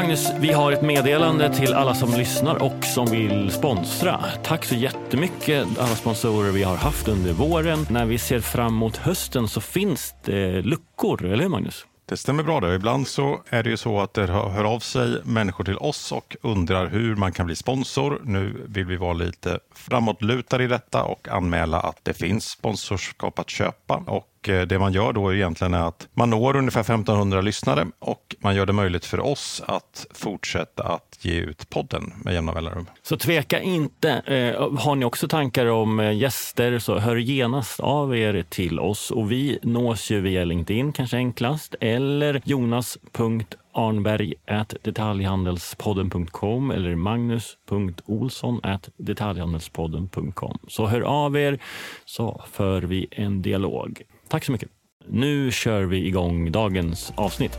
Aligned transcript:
Magnus, 0.00 0.30
vi 0.38 0.52
har 0.52 0.72
ett 0.72 0.82
meddelande 0.82 1.54
till 1.54 1.74
alla 1.74 1.94
som 1.94 2.14
lyssnar 2.14 2.62
och 2.62 2.84
som 2.84 3.06
vill 3.06 3.50
sponsra. 3.50 4.24
Tack 4.42 4.64
så 4.64 4.74
jättemycket 4.74 5.78
alla 5.78 5.96
sponsorer 5.96 6.52
vi 6.52 6.62
har 6.62 6.76
haft 6.76 7.08
under 7.08 7.32
våren. 7.32 7.86
När 7.90 8.04
vi 8.04 8.18
ser 8.18 8.40
fram 8.40 8.74
mot 8.74 8.96
hösten 8.96 9.48
så 9.48 9.60
finns 9.60 10.14
det 10.24 10.62
luckor, 10.62 11.24
eller 11.24 11.42
hur 11.42 11.48
Magnus? 11.48 11.86
Det 12.10 12.16
stämmer 12.16 12.42
bra. 12.42 12.60
Det. 12.60 12.74
Ibland 12.74 13.08
så 13.08 13.40
är 13.48 13.62
det 13.62 13.70
ju 13.70 13.76
så 13.76 14.00
att 14.00 14.14
det 14.14 14.26
hör 14.26 14.64
av 14.64 14.80
sig 14.80 15.20
människor 15.24 15.64
till 15.64 15.76
oss 15.76 16.12
och 16.12 16.36
undrar 16.42 16.86
hur 16.86 17.16
man 17.16 17.32
kan 17.32 17.46
bli 17.46 17.56
sponsor. 17.56 18.20
Nu 18.24 18.66
vill 18.68 18.86
vi 18.86 18.96
vara 18.96 19.12
lite 19.12 19.58
framåtlutade 19.74 20.64
i 20.64 20.66
detta 20.66 21.02
och 21.04 21.28
anmäla 21.28 21.80
att 21.80 21.98
det 22.02 22.14
finns 22.14 22.44
sponsorskap 22.44 23.38
att 23.38 23.50
köpa. 23.50 23.94
Och 24.06 24.26
Eh, 24.48 24.62
det 24.62 24.78
man 24.78 24.92
gör 24.92 25.12
då 25.12 25.34
egentligen 25.34 25.74
är 25.74 25.88
att 25.88 26.08
man 26.14 26.30
når 26.30 26.56
ungefär 26.56 26.80
1500 26.80 27.40
lyssnare 27.40 27.86
och 27.98 28.36
man 28.38 28.56
gör 28.56 28.66
det 28.66 28.72
möjligt 28.72 29.04
för 29.04 29.20
oss 29.20 29.62
att 29.66 30.06
fortsätta 30.14 30.82
att 30.82 31.18
ge 31.20 31.34
ut 31.34 31.70
podden 31.70 32.12
med 32.24 32.34
jämna 32.34 32.52
mellanrum. 32.52 32.86
Så 33.02 33.16
tveka 33.16 33.60
inte. 33.60 34.10
Eh, 34.10 34.78
har 34.78 34.94
ni 34.94 35.04
också 35.04 35.28
tankar 35.28 35.66
om 35.66 36.00
eh, 36.00 36.16
gäster 36.16 36.78
så 36.78 36.98
hör 36.98 37.16
genast 37.16 37.80
av 37.80 38.16
er 38.16 38.44
till 38.48 38.80
oss 38.80 39.10
och 39.10 39.32
vi 39.32 39.58
nås 39.62 40.10
ju 40.10 40.20
via 40.20 40.44
LinkedIn 40.44 40.92
kanske 40.92 41.16
enklast 41.16 41.74
eller 41.80 42.42
jonas.arnberg 42.44 44.34
detaljhandelspodden.com 44.82 46.70
eller 46.70 46.94
magnus.olsson 46.94 48.60
detaljhandelspodden.com. 48.96 50.58
Så 50.68 50.86
hör 50.86 51.00
av 51.00 51.36
er 51.36 51.58
så 52.04 52.42
för 52.52 52.82
vi 52.82 53.06
en 53.10 53.42
dialog. 53.42 54.02
Tack 54.30 54.44
så 54.44 54.52
mycket. 54.52 54.68
Nu 55.06 55.50
kör 55.52 55.82
vi 55.82 56.06
igång 56.06 56.52
dagens 56.52 57.12
avsnitt. 57.16 57.58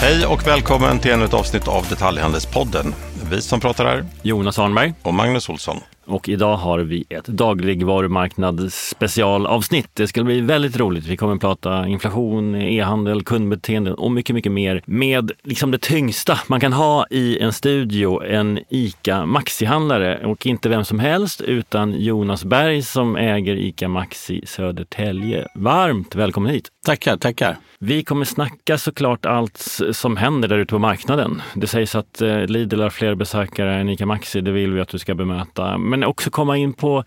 Hej 0.00 0.26
och 0.26 0.46
välkommen 0.46 0.98
till 0.98 1.10
ännu 1.10 1.24
ett 1.24 1.34
avsnitt 1.34 1.68
av 1.68 1.86
Detaljhandelspodden. 1.88 2.94
Vi 3.30 3.42
som 3.42 3.60
pratar 3.60 3.84
här, 3.84 4.06
Jonas 4.22 4.58
Arnberg 4.58 4.94
och 5.02 5.14
Magnus 5.14 5.48
Olsson. 5.48 5.76
Och 6.06 6.28
idag 6.28 6.56
har 6.56 6.78
vi 6.78 7.04
ett 7.08 7.26
dagligvarumarknadsspecialavsnitt. 7.26 9.90
Det 9.92 10.08
ska 10.08 10.24
bli 10.24 10.40
väldigt 10.40 10.76
roligt. 10.76 11.06
Vi 11.06 11.16
kommer 11.16 11.34
att 11.34 11.40
prata 11.40 11.88
inflation, 11.88 12.54
e-handel, 12.54 13.22
kundbeteende 13.22 13.92
och 13.92 14.12
mycket, 14.12 14.34
mycket 14.34 14.52
mer 14.52 14.82
med 14.86 15.32
liksom 15.42 15.70
det 15.70 15.78
tyngsta 15.78 16.38
man 16.46 16.60
kan 16.60 16.72
ha 16.72 17.06
i 17.10 17.38
en 17.38 17.52
studio, 17.52 18.24
en 18.24 18.58
ICA 18.68 19.26
Maxi-handlare 19.26 20.24
och 20.24 20.46
inte 20.46 20.68
vem 20.68 20.84
som 20.84 20.98
helst 20.98 21.40
utan 21.40 22.00
Jonas 22.00 22.44
Berg 22.44 22.82
som 22.82 23.16
äger 23.16 23.56
ICA 23.56 23.88
Maxi 23.88 24.46
Södertälje. 24.46 25.46
Varmt 25.54 26.14
välkommen 26.14 26.52
hit! 26.52 26.75
Tackar, 26.86 27.16
tackar! 27.16 27.56
Vi 27.78 28.04
kommer 28.04 28.24
snacka 28.24 28.78
såklart 28.78 29.26
allt 29.26 29.58
som 29.92 30.16
händer 30.16 30.48
där 30.48 30.58
ute 30.58 30.70
på 30.70 30.78
marknaden. 30.78 31.42
Det 31.54 31.66
sägs 31.66 31.94
att 31.94 32.20
eh, 32.20 32.46
Lidl 32.46 32.80
har 32.80 32.90
fler 32.90 33.14
besökare 33.14 33.74
än 33.74 33.88
ICA 33.88 34.06
Maxi. 34.06 34.40
Det 34.40 34.50
vill 34.50 34.72
vi 34.72 34.80
att 34.80 34.88
du 34.88 34.98
ska 34.98 35.14
bemöta. 35.14 35.78
Men 35.78 36.04
också 36.04 36.30
komma 36.30 36.56
in 36.56 36.72
på 36.72 37.04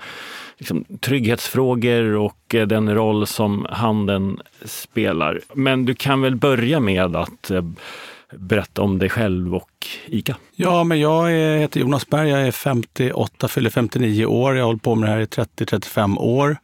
liksom, 0.58 0.86
trygghetsfrågor 1.02 2.16
och 2.16 2.56
eh, 2.56 2.68
den 2.68 2.96
roll 2.96 3.28
som 3.28 3.68
handeln 3.70 4.40
spelar. 4.66 5.40
Men 5.54 5.86
du 5.86 5.96
kan 5.96 6.22
väl 6.22 6.36
börja 6.36 6.80
med 6.80 7.16
att 7.16 7.52
eh, 7.52 7.64
berätta 8.32 8.82
om 8.82 9.00
dig 9.00 9.10
själv 9.10 9.56
och 9.56 9.88
ICA. 10.06 10.38
Ja, 10.56 10.84
men 10.84 11.00
jag 11.00 11.30
heter 11.60 11.80
Jonas 11.80 12.08
Berg. 12.10 12.30
Jag 12.30 12.48
är 12.48 12.52
58, 12.52 13.48
fyller 13.48 13.70
59 13.70 14.26
år. 14.26 14.56
Jag 14.56 14.64
har 14.64 14.68
hållit 14.68 14.84
på 14.84 14.96
med 14.96 15.10
det 15.10 15.14
här 15.14 15.22
i 15.22 15.26
30-35 15.26 16.18
år 16.18 16.58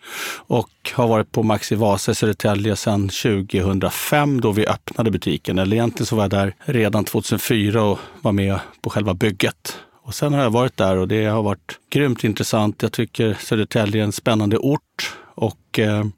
och 0.47 0.69
har 0.93 1.07
varit 1.07 1.31
på 1.31 1.43
Maxi 1.43 1.75
Vasa 1.75 2.11
i 2.11 2.15
Södertälje 2.15 2.75
sedan 2.75 3.09
2005 3.09 4.41
då 4.41 4.51
vi 4.51 4.67
öppnade 4.67 5.11
butiken. 5.11 5.59
Eller 5.59 5.75
egentligen 5.75 6.05
så 6.05 6.15
var 6.15 6.23
jag 6.23 6.31
där 6.31 6.55
redan 6.65 7.05
2004 7.05 7.83
och 7.83 7.99
var 8.21 8.31
med 8.31 8.59
på 8.81 8.89
själva 8.89 9.13
bygget. 9.13 9.77
Och 10.03 10.15
sen 10.15 10.33
har 10.33 10.41
jag 10.41 10.49
varit 10.49 10.77
där 10.77 10.97
och 10.97 11.07
det 11.07 11.25
har 11.25 11.43
varit 11.43 11.79
grymt 11.89 12.23
intressant. 12.23 12.81
Jag 12.81 12.91
tycker 12.91 13.33
Södertälje 13.33 14.01
är 14.01 14.05
en 14.05 14.11
spännande 14.11 14.57
ort 14.57 15.15
och 15.35 15.79
eh, 15.79 16.03
nej, 16.03 16.11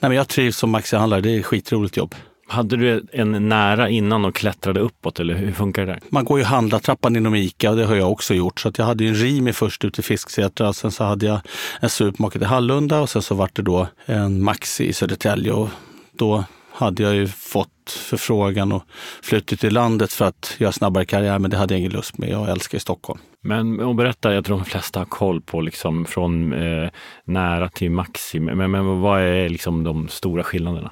men 0.00 0.12
jag 0.12 0.28
trivs 0.28 0.56
som 0.56 0.70
Maxi-handlare. 0.70 1.20
Det 1.20 1.30
är 1.30 1.40
ett 1.40 1.46
skitroligt 1.46 1.96
jobb. 1.96 2.14
Hade 2.46 2.76
du 2.76 3.06
en 3.12 3.48
nära 3.48 3.88
innan 3.88 4.24
och 4.24 4.34
klättrade 4.34 4.80
uppåt 4.80 5.20
eller 5.20 5.34
hur 5.34 5.52
funkar 5.52 5.86
det? 5.86 5.92
Där? 5.92 6.00
Man 6.08 6.24
går 6.24 6.38
ju 6.38 6.44
handlartrappan 6.44 7.16
inom 7.16 7.34
ICA 7.34 7.70
och 7.70 7.76
det 7.76 7.84
har 7.84 7.94
jag 7.94 8.12
också 8.12 8.34
gjort. 8.34 8.60
Så 8.60 8.72
jag 8.76 8.84
hade 8.84 9.04
en 9.04 9.14
Rimi 9.14 9.52
först 9.52 9.84
ut 9.84 9.98
i 9.98 10.02
Fisksätra 10.02 10.68
och 10.68 10.76
sen 10.76 10.90
så 10.90 11.04
hade 11.04 11.26
jag 11.26 11.40
en 11.80 11.90
supermarket 11.90 12.42
i 12.42 12.44
Hallunda 12.44 13.00
och 13.00 13.10
sen 13.10 13.22
så 13.22 13.34
var 13.34 13.50
det 13.52 13.62
då 13.62 13.88
en 14.06 14.42
Maxi 14.42 14.84
i 14.84 14.92
Södertälje 14.92 15.52
och 15.52 15.68
då 16.12 16.44
hade 16.74 17.02
jag 17.02 17.14
ju 17.14 17.26
fått 17.26 17.90
förfrågan 17.90 18.72
och 18.72 18.82
flyttat 19.22 19.60
till 19.60 19.74
landet 19.74 20.12
för 20.12 20.24
att 20.24 20.54
göra 20.58 20.72
snabbare 20.72 21.04
karriär, 21.04 21.38
men 21.38 21.50
det 21.50 21.56
hade 21.56 21.74
jag 21.74 21.78
ingen 21.78 21.92
lust 21.92 22.18
med. 22.18 22.30
Jag 22.30 22.50
älskar 22.50 22.78
Stockholm. 22.78 23.20
Men 23.40 23.80
och 23.80 23.94
berätta, 23.94 24.34
jag 24.34 24.44
tror 24.44 24.56
de 24.56 24.64
flesta 24.64 25.00
har 25.00 25.06
koll 25.06 25.40
på 25.40 25.60
liksom 25.60 26.04
från 26.04 26.52
eh, 26.52 26.88
nära 27.24 27.68
till 27.68 27.90
maxi, 27.90 28.40
men, 28.40 28.70
men 28.70 29.00
vad 29.00 29.20
är 29.20 29.48
liksom 29.48 29.84
de 29.84 30.08
stora 30.08 30.42
skillnaderna? 30.42 30.90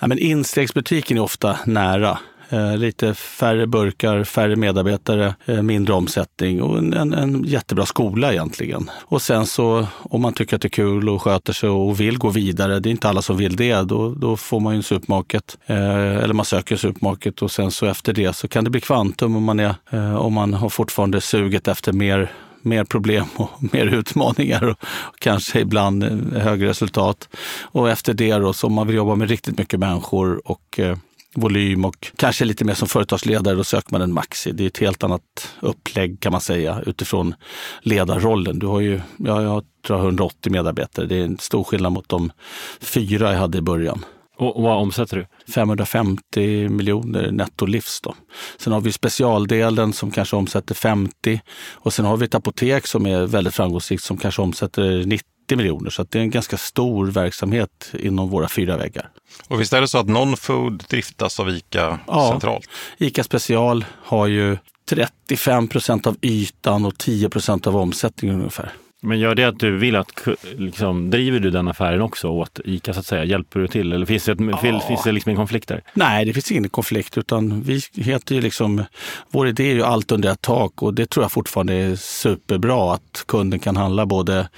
Ja, 0.00 0.06
men 0.06 0.18
instegsbutiken 0.18 1.16
är 1.16 1.20
ofta 1.20 1.58
nära. 1.64 2.18
Eh, 2.48 2.76
lite 2.76 3.14
färre 3.14 3.66
burkar, 3.66 4.24
färre 4.24 4.56
medarbetare, 4.56 5.34
eh, 5.46 5.62
mindre 5.62 5.94
omsättning 5.94 6.62
och 6.62 6.78
en, 6.78 6.92
en, 6.92 7.14
en, 7.14 7.44
jättebra 7.44 7.86
skola 7.86 8.32
egentligen. 8.32 8.90
Och 9.04 9.22
sen 9.22 9.46
så 9.46 9.86
om 10.02 10.22
man 10.22 10.32
tycker 10.32 10.56
att 10.56 10.62
det 10.62 10.68
är 10.68 10.70
kul 10.70 11.08
och 11.08 11.22
sköter 11.22 11.52
sig 11.52 11.68
och 11.68 12.00
vill 12.00 12.18
gå 12.18 12.28
vidare, 12.28 12.80
det 12.80 12.88
är 12.88 12.90
inte 12.90 13.08
alla 13.08 13.22
som 13.22 13.36
vill 13.36 13.56
det, 13.56 13.82
då, 13.82 14.14
då 14.14 14.36
får 14.36 14.60
man 14.60 14.72
ju 14.72 14.76
en 14.76 14.82
supermarket. 14.82 15.58
Eh, 15.66 16.16
eller 16.16 16.34
man 16.34 16.44
söker 16.44 16.74
en 16.74 16.78
supermarket 16.78 17.42
och 17.42 17.50
sen 17.50 17.70
så 17.70 17.86
efter 17.86 18.12
det 18.12 18.36
så 18.36 18.48
kan 18.48 18.64
det 18.64 18.70
bli 18.70 18.80
kvantum 18.80 19.36
om 19.36 19.44
man, 19.44 19.60
är, 19.60 19.74
eh, 19.90 20.16
om 20.16 20.32
man 20.32 20.54
har 20.54 20.68
fortfarande 20.68 21.20
suget 21.20 21.68
efter 21.68 21.92
mer 21.92 22.32
mer 22.66 22.84
problem 22.84 23.26
och 23.36 23.50
mer 23.72 23.86
utmaningar 23.86 24.64
och 24.64 24.78
kanske 25.18 25.60
ibland 25.60 26.04
eh, 26.04 26.42
högre 26.42 26.68
resultat. 26.68 27.28
Och 27.62 27.90
efter 27.90 28.14
det 28.14 28.34
då, 28.34 28.52
så 28.52 28.66
om 28.66 28.72
man 28.72 28.86
vill 28.86 28.96
jobba 28.96 29.14
med 29.14 29.28
riktigt 29.28 29.58
mycket 29.58 29.80
människor 29.80 30.50
och 30.50 30.80
eh, 30.80 30.96
volym 31.36 31.84
och 31.84 32.12
kanske 32.16 32.44
lite 32.44 32.64
mer 32.64 32.74
som 32.74 32.88
företagsledare, 32.88 33.54
då 33.54 33.64
söker 33.64 33.92
man 33.92 34.02
en 34.02 34.12
maxi. 34.12 34.52
Det 34.52 34.64
är 34.64 34.66
ett 34.66 34.78
helt 34.78 35.04
annat 35.04 35.54
upplägg 35.60 36.20
kan 36.20 36.32
man 36.32 36.40
säga 36.40 36.82
utifrån 36.86 37.34
ledarrollen. 37.80 38.58
Du 38.58 38.66
har 38.66 38.80
ju, 38.80 39.00
ja, 39.16 39.42
jag 39.42 39.64
tror 39.86 39.98
180 39.98 40.52
medarbetare. 40.52 41.06
Det 41.06 41.16
är 41.16 41.24
en 41.24 41.38
stor 41.38 41.64
skillnad 41.64 41.92
mot 41.92 42.08
de 42.08 42.32
fyra 42.80 43.32
jag 43.32 43.38
hade 43.38 43.58
i 43.58 43.62
början. 43.62 44.04
Och, 44.38 44.62
vad 44.62 44.76
omsätter 44.76 45.16
du? 45.16 45.52
550 45.52 46.68
miljoner 46.68 47.30
netto 47.30 47.66
livs. 47.66 48.00
Då. 48.00 48.14
Sen 48.58 48.72
har 48.72 48.80
vi 48.80 48.92
specialdelen 48.92 49.92
som 49.92 50.10
kanske 50.10 50.36
omsätter 50.36 50.74
50 50.74 51.40
och 51.72 51.92
sen 51.92 52.04
har 52.04 52.16
vi 52.16 52.24
ett 52.24 52.34
apotek 52.34 52.86
som 52.86 53.06
är 53.06 53.26
väldigt 53.26 53.54
framgångsrikt 53.54 54.02
som 54.02 54.16
kanske 54.16 54.42
omsätter 54.42 55.04
90 55.06 55.24
miljoner. 55.54 55.90
Så 55.90 56.02
det 56.02 56.18
är 56.18 56.22
en 56.22 56.30
ganska 56.30 56.56
stor 56.56 57.06
verksamhet 57.06 57.92
inom 57.98 58.28
våra 58.28 58.48
fyra 58.48 58.76
väggar. 58.76 59.10
Och 59.48 59.60
visst 59.60 59.72
är 59.72 59.80
det 59.80 59.88
så 59.88 59.98
att 59.98 60.06
non-food 60.06 60.88
driftas 60.88 61.40
av 61.40 61.50
ICA 61.50 61.98
ja, 62.06 62.30
centralt? 62.30 62.68
ICA 62.98 63.24
Special 63.24 63.84
har 64.04 64.26
ju 64.26 64.58
35 64.88 65.68
procent 65.68 66.06
av 66.06 66.16
ytan 66.22 66.84
och 66.84 66.98
10 66.98 67.28
procent 67.28 67.66
av 67.66 67.76
omsättningen 67.76 68.36
ungefär. 68.36 68.72
Men 69.06 69.18
gör 69.18 69.34
det 69.34 69.44
att 69.44 69.58
du 69.58 69.76
vill 69.76 69.96
att, 69.96 70.28
liksom, 70.56 71.10
driver 71.10 71.40
du 71.40 71.50
den 71.50 71.68
affären 71.68 72.02
också 72.02 72.28
åt 72.28 72.60
ICA 72.64 72.92
så 72.92 73.00
att 73.00 73.06
säga? 73.06 73.24
Hjälper 73.24 73.60
du 73.60 73.68
till 73.68 73.92
eller 73.92 74.06
finns 74.06 74.24
det, 74.24 74.32
ett, 74.32 74.38
ja. 74.40 74.80
finns 74.88 75.02
det 75.04 75.12
liksom 75.12 75.30
en 75.30 75.36
konflikt 75.36 75.68
där? 75.68 75.82
Nej, 75.94 76.24
det 76.24 76.32
finns 76.32 76.52
ingen 76.52 76.68
konflikt 76.68 77.18
utan 77.18 77.62
vi 77.62 77.80
heter 77.94 78.34
ju 78.34 78.40
liksom, 78.40 78.84
vår 79.30 79.48
idé 79.48 79.70
är 79.70 79.74
ju 79.74 79.82
allt 79.82 80.12
under 80.12 80.32
ett 80.32 80.40
tak 80.40 80.82
och 80.82 80.94
det 80.94 81.10
tror 81.10 81.24
jag 81.24 81.32
fortfarande 81.32 81.74
är 81.74 81.96
superbra 81.96 82.94
att 82.94 83.24
kunden 83.26 83.58
kan 83.58 83.76
handla 83.76 84.06
både 84.06 84.48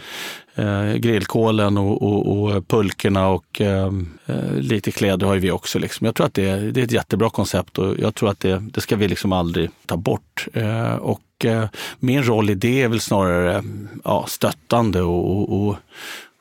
eh, 0.54 0.94
grillkolen 0.94 1.78
och, 1.78 2.02
och, 2.02 2.56
och 2.56 2.68
pulkorna 2.68 3.28
och 3.28 3.60
eh, 3.60 3.92
eh, 4.26 4.54
lite 4.54 4.90
kläder 4.90 5.26
har 5.26 5.36
vi 5.36 5.50
också. 5.50 5.78
Liksom. 5.78 6.04
Jag 6.04 6.14
tror 6.14 6.26
att 6.26 6.34
det, 6.34 6.70
det 6.70 6.80
är 6.80 6.84
ett 6.84 6.92
jättebra 6.92 7.30
koncept 7.30 7.78
och 7.78 7.98
jag 7.98 8.14
tror 8.14 8.30
att 8.30 8.40
det, 8.40 8.62
det 8.72 8.80
ska 8.80 8.96
vi 8.96 9.08
liksom 9.08 9.32
aldrig 9.32 9.70
ta 9.86 9.96
bort. 9.96 10.46
Eh, 10.52 10.94
och 10.94 11.20
eh, 11.44 11.64
min 11.99 12.23
roll 12.23 12.50
i 12.50 12.55
det 12.55 12.82
är 12.82 12.88
väl 12.88 13.00
snarare 13.00 13.64
ja, 14.05 14.26
stöttande 14.29 15.02
och, 15.02 15.52
och, 15.52 15.76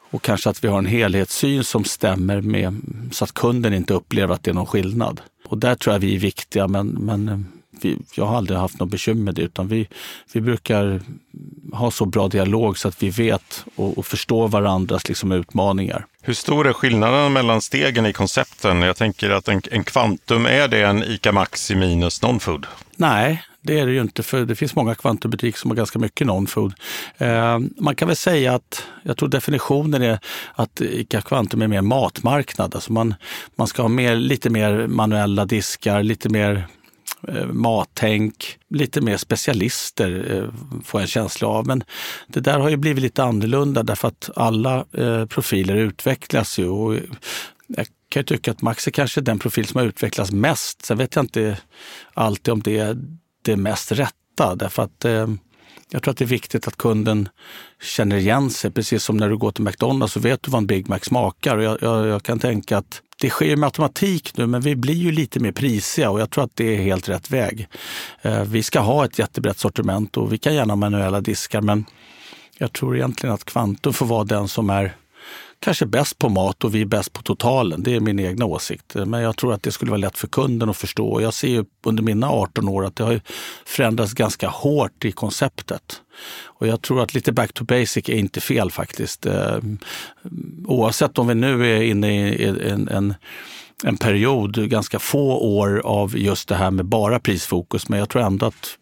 och 0.09 0.21
kanske 0.21 0.49
att 0.49 0.63
vi 0.63 0.67
har 0.67 0.77
en 0.77 0.85
helhetssyn 0.85 1.63
som 1.63 1.83
stämmer 1.83 2.41
med 2.41 2.81
så 3.11 3.23
att 3.23 3.33
kunden 3.33 3.73
inte 3.73 3.93
upplever 3.93 4.33
att 4.33 4.43
det 4.43 4.51
är 4.51 4.55
någon 4.55 4.65
skillnad. 4.65 5.21
Och 5.45 5.57
där 5.57 5.75
tror 5.75 5.93
jag 5.93 5.99
vi 5.99 6.15
är 6.15 6.19
viktiga, 6.19 6.67
men, 6.67 6.87
men 6.87 7.29
eh, 7.29 7.39
vi, 7.81 7.97
jag 8.15 8.25
har 8.25 8.37
aldrig 8.37 8.59
haft 8.59 8.79
något 8.79 8.89
bekymmer 8.89 9.21
med 9.21 9.35
det, 9.35 9.41
utan 9.41 9.67
vi, 9.67 9.87
vi 10.33 10.41
brukar 10.41 11.01
ha 11.73 11.91
så 11.91 12.05
bra 12.05 12.27
dialog 12.27 12.77
så 12.77 12.87
att 12.87 13.03
vi 13.03 13.09
vet 13.09 13.65
och, 13.75 13.97
och 13.97 14.05
förstår 14.05 14.47
varandras 14.47 15.07
liksom, 15.07 15.31
utmaningar. 15.31 16.05
Hur 16.21 16.33
stor 16.33 16.67
är 16.67 16.73
skillnaden 16.73 17.33
mellan 17.33 17.61
stegen 17.61 18.05
i 18.05 18.13
koncepten? 18.13 18.81
Jag 18.81 18.97
tänker 18.97 19.29
att 19.29 19.47
en, 19.47 19.61
en 19.71 19.83
kvantum, 19.83 20.45
är 20.45 20.67
det 20.67 20.81
en 20.81 21.03
ICA 21.03 21.31
Maxi 21.31 21.75
minus 21.75 22.21
non-food? 22.21 22.65
Nej, 22.99 23.43
det 23.61 23.79
är 23.79 23.85
det 23.85 23.91
ju 23.91 24.01
inte, 24.01 24.23
för 24.23 24.45
det 24.45 24.55
finns 24.55 24.75
många 24.75 24.95
kvantumbutiker 24.95 25.59
som 25.59 25.71
har 25.71 25.75
ganska 25.75 25.99
mycket 25.99 26.27
non-food. 26.27 26.73
Eh, 27.17 27.59
man 27.77 27.95
kan 27.95 28.07
väl 28.07 28.17
säga 28.17 28.55
att, 28.55 28.87
jag 29.03 29.17
tror 29.17 29.29
definitionen 29.29 30.01
är 30.01 30.19
att 30.53 30.81
ICA 30.81 31.21
Kvantum 31.21 31.61
är 31.61 31.67
mer 31.67 31.81
matmarknad. 31.81 32.75
Alltså 32.75 32.93
man, 32.93 33.15
man 33.55 33.67
ska 33.67 33.81
ha 33.81 33.89
mer, 33.89 34.15
lite 34.15 34.49
mer 34.49 34.87
manuella 34.87 35.45
diskar, 35.45 36.03
lite 36.03 36.29
mer 36.29 36.67
eh, 37.27 37.45
mattänk, 37.45 38.57
lite 38.69 39.01
mer 39.01 39.17
specialister 39.17 40.35
eh, 40.35 40.81
får 40.83 40.99
jag 40.99 41.05
en 41.05 41.07
känsla 41.07 41.47
av. 41.47 41.67
Men 41.67 41.83
det 42.27 42.39
där 42.39 42.59
har 42.59 42.69
ju 42.69 42.77
blivit 42.77 43.03
lite 43.03 43.23
annorlunda 43.23 43.83
därför 43.83 44.07
att 44.07 44.29
alla 44.35 44.85
eh, 44.91 45.25
profiler 45.25 45.75
utvecklas 45.75 46.59
ju. 46.59 46.67
Och 46.67 46.95
jag 47.67 47.87
kan 48.09 48.19
ju 48.19 48.23
tycka 48.23 48.51
att 48.51 48.61
Max 48.61 48.87
är 48.87 48.91
kanske 48.91 49.21
den 49.21 49.39
profil 49.39 49.67
som 49.67 49.79
har 49.79 49.87
utvecklats 49.87 50.31
mest. 50.31 50.85
Sen 50.85 50.97
vet 50.97 51.15
jag 51.15 51.23
inte 51.23 51.57
alltid 52.13 52.51
om 52.51 52.61
det 52.61 52.77
är 52.77 52.97
det 53.41 53.57
mest 53.57 53.91
rätta. 53.91 54.55
Därför 54.55 54.83
att 54.83 55.05
eh, 55.05 55.27
jag 55.89 56.03
tror 56.03 56.11
att 56.11 56.17
det 56.17 56.25
är 56.25 56.27
viktigt 56.27 56.67
att 56.67 56.77
kunden 56.77 57.29
känner 57.81 58.15
igen 58.15 58.49
sig. 58.49 58.71
Precis 58.71 59.03
som 59.03 59.17
när 59.17 59.29
du 59.29 59.37
går 59.37 59.51
till 59.51 59.63
McDonalds 59.63 60.13
så 60.13 60.19
vet 60.19 60.43
du 60.43 60.51
vad 60.51 60.61
en 60.61 60.67
Big 60.67 60.89
Mac 60.89 60.99
smakar. 60.99 61.57
Och 61.57 61.63
jag, 61.63 61.77
jag, 61.81 62.07
jag 62.07 62.23
kan 62.23 62.39
tänka 62.39 62.77
att 62.77 63.01
det 63.21 63.29
sker 63.29 63.55
med 63.55 63.67
automatik 63.67 64.37
nu, 64.37 64.47
men 64.47 64.61
vi 64.61 64.75
blir 64.75 64.93
ju 64.93 65.11
lite 65.11 65.39
mer 65.39 65.51
prisiga 65.51 66.09
och 66.09 66.19
jag 66.19 66.29
tror 66.29 66.43
att 66.43 66.55
det 66.55 66.75
är 66.75 66.81
helt 66.81 67.09
rätt 67.09 67.31
väg. 67.31 67.67
Eh, 68.21 68.43
vi 68.43 68.63
ska 68.63 68.79
ha 68.79 69.05
ett 69.05 69.19
jättebrett 69.19 69.59
sortiment 69.59 70.17
och 70.17 70.33
vi 70.33 70.37
kan 70.37 70.55
gärna 70.55 70.71
ha 70.71 70.75
manuella 70.75 71.21
diskar, 71.21 71.61
men 71.61 71.85
jag 72.57 72.73
tror 72.73 72.95
egentligen 72.95 73.33
att 73.33 73.45
Kvantum 73.45 73.93
får 73.93 74.05
vara 74.05 74.23
den 74.23 74.47
som 74.47 74.69
är 74.69 74.95
kanske 75.59 75.85
bäst 75.85 76.17
på 76.17 76.29
mat 76.29 76.63
och 76.63 76.75
vi 76.75 76.81
är 76.81 76.85
bäst 76.85 77.13
på 77.13 77.21
totalen. 77.21 77.83
Det 77.83 77.95
är 77.95 77.99
min 77.99 78.19
egna 78.19 78.45
åsikt. 78.45 78.95
Men 78.95 79.21
jag 79.21 79.37
tror 79.37 79.53
att 79.53 79.63
det 79.63 79.71
skulle 79.71 79.91
vara 79.91 80.01
lätt 80.01 80.17
för 80.17 80.27
kunden 80.27 80.69
att 80.69 80.77
förstå. 80.77 81.21
Jag 81.21 81.33
ser 81.33 81.47
ju 81.47 81.65
under 81.85 82.03
mina 82.03 82.29
18 82.29 82.69
år 82.69 82.85
att 82.85 82.95
det 82.95 83.03
har 83.03 83.21
förändrats 83.65 84.13
ganska 84.13 84.47
hårt 84.49 85.05
i 85.05 85.11
konceptet. 85.11 86.01
Och 86.43 86.67
jag 86.67 86.81
tror 86.81 87.01
att 87.01 87.13
lite 87.13 87.31
back 87.31 87.53
to 87.53 87.63
basic 87.63 88.09
är 88.09 88.15
inte 88.15 88.41
fel 88.41 88.71
faktiskt. 88.71 89.25
Eh, 89.25 89.57
oavsett 90.65 91.17
om 91.17 91.27
vi 91.27 91.35
nu 91.35 91.77
är 91.77 91.81
inne 91.81 92.29
i 92.29 92.45
en, 92.45 92.87
en 92.87 93.13
en 93.83 93.97
period, 93.97 94.69
ganska 94.69 94.99
få 94.99 95.37
år 95.37 95.81
av 95.85 96.17
just 96.17 96.47
det 96.47 96.55
här 96.55 96.71
med 96.71 96.85
bara 96.85 97.19
prisfokus. 97.19 97.89
Men 97.89 97.99
jag 97.99 98.09
tror 98.09 98.21
ändå 98.21 98.45
att 98.45 98.77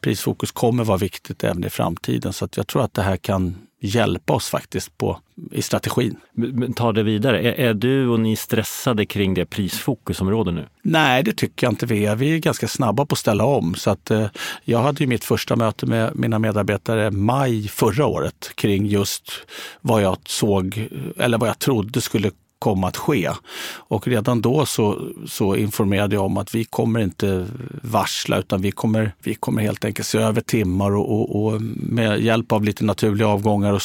prisfokus 0.00 0.52
kommer 0.52 0.84
vara 0.84 0.98
viktigt 0.98 1.44
även 1.44 1.64
i 1.64 1.70
framtiden. 1.70 2.32
Så 2.32 2.48
jag 2.56 2.66
tror 2.66 2.84
att 2.84 2.94
det 2.94 3.02
här 3.02 3.16
kan 3.16 3.63
hjälpa 3.86 4.32
oss 4.32 4.48
faktiskt 4.48 4.98
på, 4.98 5.18
i 5.52 5.62
strategin. 5.62 6.16
Men 6.32 6.72
ta 6.72 6.92
det 6.92 7.02
vidare. 7.02 7.40
Är, 7.42 7.52
är, 7.52 7.74
du 7.74 8.08
och 8.08 8.20
ni 8.20 8.36
stressade 8.36 9.06
kring 9.06 9.34
det 9.34 9.46
prisfokus 9.46 10.16
som 10.16 10.30
råder 10.30 10.52
nu? 10.52 10.66
Nej, 10.82 11.22
det 11.22 11.32
tycker 11.32 11.66
jag 11.66 11.72
inte 11.72 11.86
vi 11.86 12.06
är. 12.06 12.16
Vi 12.16 12.34
är 12.34 12.38
ganska 12.38 12.68
snabba 12.68 13.06
på 13.06 13.12
att 13.12 13.18
ställa 13.18 13.44
om. 13.44 13.74
Så 13.74 13.90
att, 13.90 14.10
eh, 14.10 14.26
jag 14.64 14.78
hade 14.78 15.04
ju 15.04 15.06
mitt 15.06 15.24
första 15.24 15.56
möte 15.56 15.86
med 15.86 16.16
mina 16.16 16.38
medarbetare 16.38 17.10
maj 17.10 17.68
förra 17.68 18.06
året 18.06 18.50
kring 18.54 18.86
just 18.86 19.32
vad 19.80 20.02
jag 20.02 20.16
såg, 20.26 20.88
eller 21.16 21.38
vad 21.38 21.48
jag 21.48 21.58
trodde 21.58 22.00
skulle 22.00 22.30
komma 22.58 22.88
att 22.88 22.96
ske. 22.96 23.30
Och 23.76 24.08
redan 24.08 24.40
då 24.40 24.66
så, 24.66 25.08
så 25.26 25.56
informerade 25.56 26.14
jag 26.14 26.24
om 26.24 26.36
att 26.36 26.54
vi 26.54 26.64
kommer 26.64 27.00
inte 27.00 27.46
varsla 27.82 28.38
utan 28.38 28.62
vi 28.62 28.70
kommer, 28.70 29.12
vi 29.22 29.34
kommer 29.34 29.62
helt 29.62 29.84
enkelt 29.84 30.08
se 30.08 30.18
över 30.18 30.40
timmar 30.40 30.96
och, 30.96 31.10
och, 31.10 31.44
och 31.44 31.62
med 31.76 32.20
hjälp 32.20 32.52
av 32.52 32.64
lite 32.64 32.84
naturliga 32.84 33.28
avgångar 33.28 33.72
och 33.72 33.80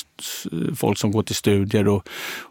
folk 0.75 0.98
som 0.98 1.12
går 1.12 1.24
till 1.24 1.36
studier 1.36 1.88
och, 1.88 2.07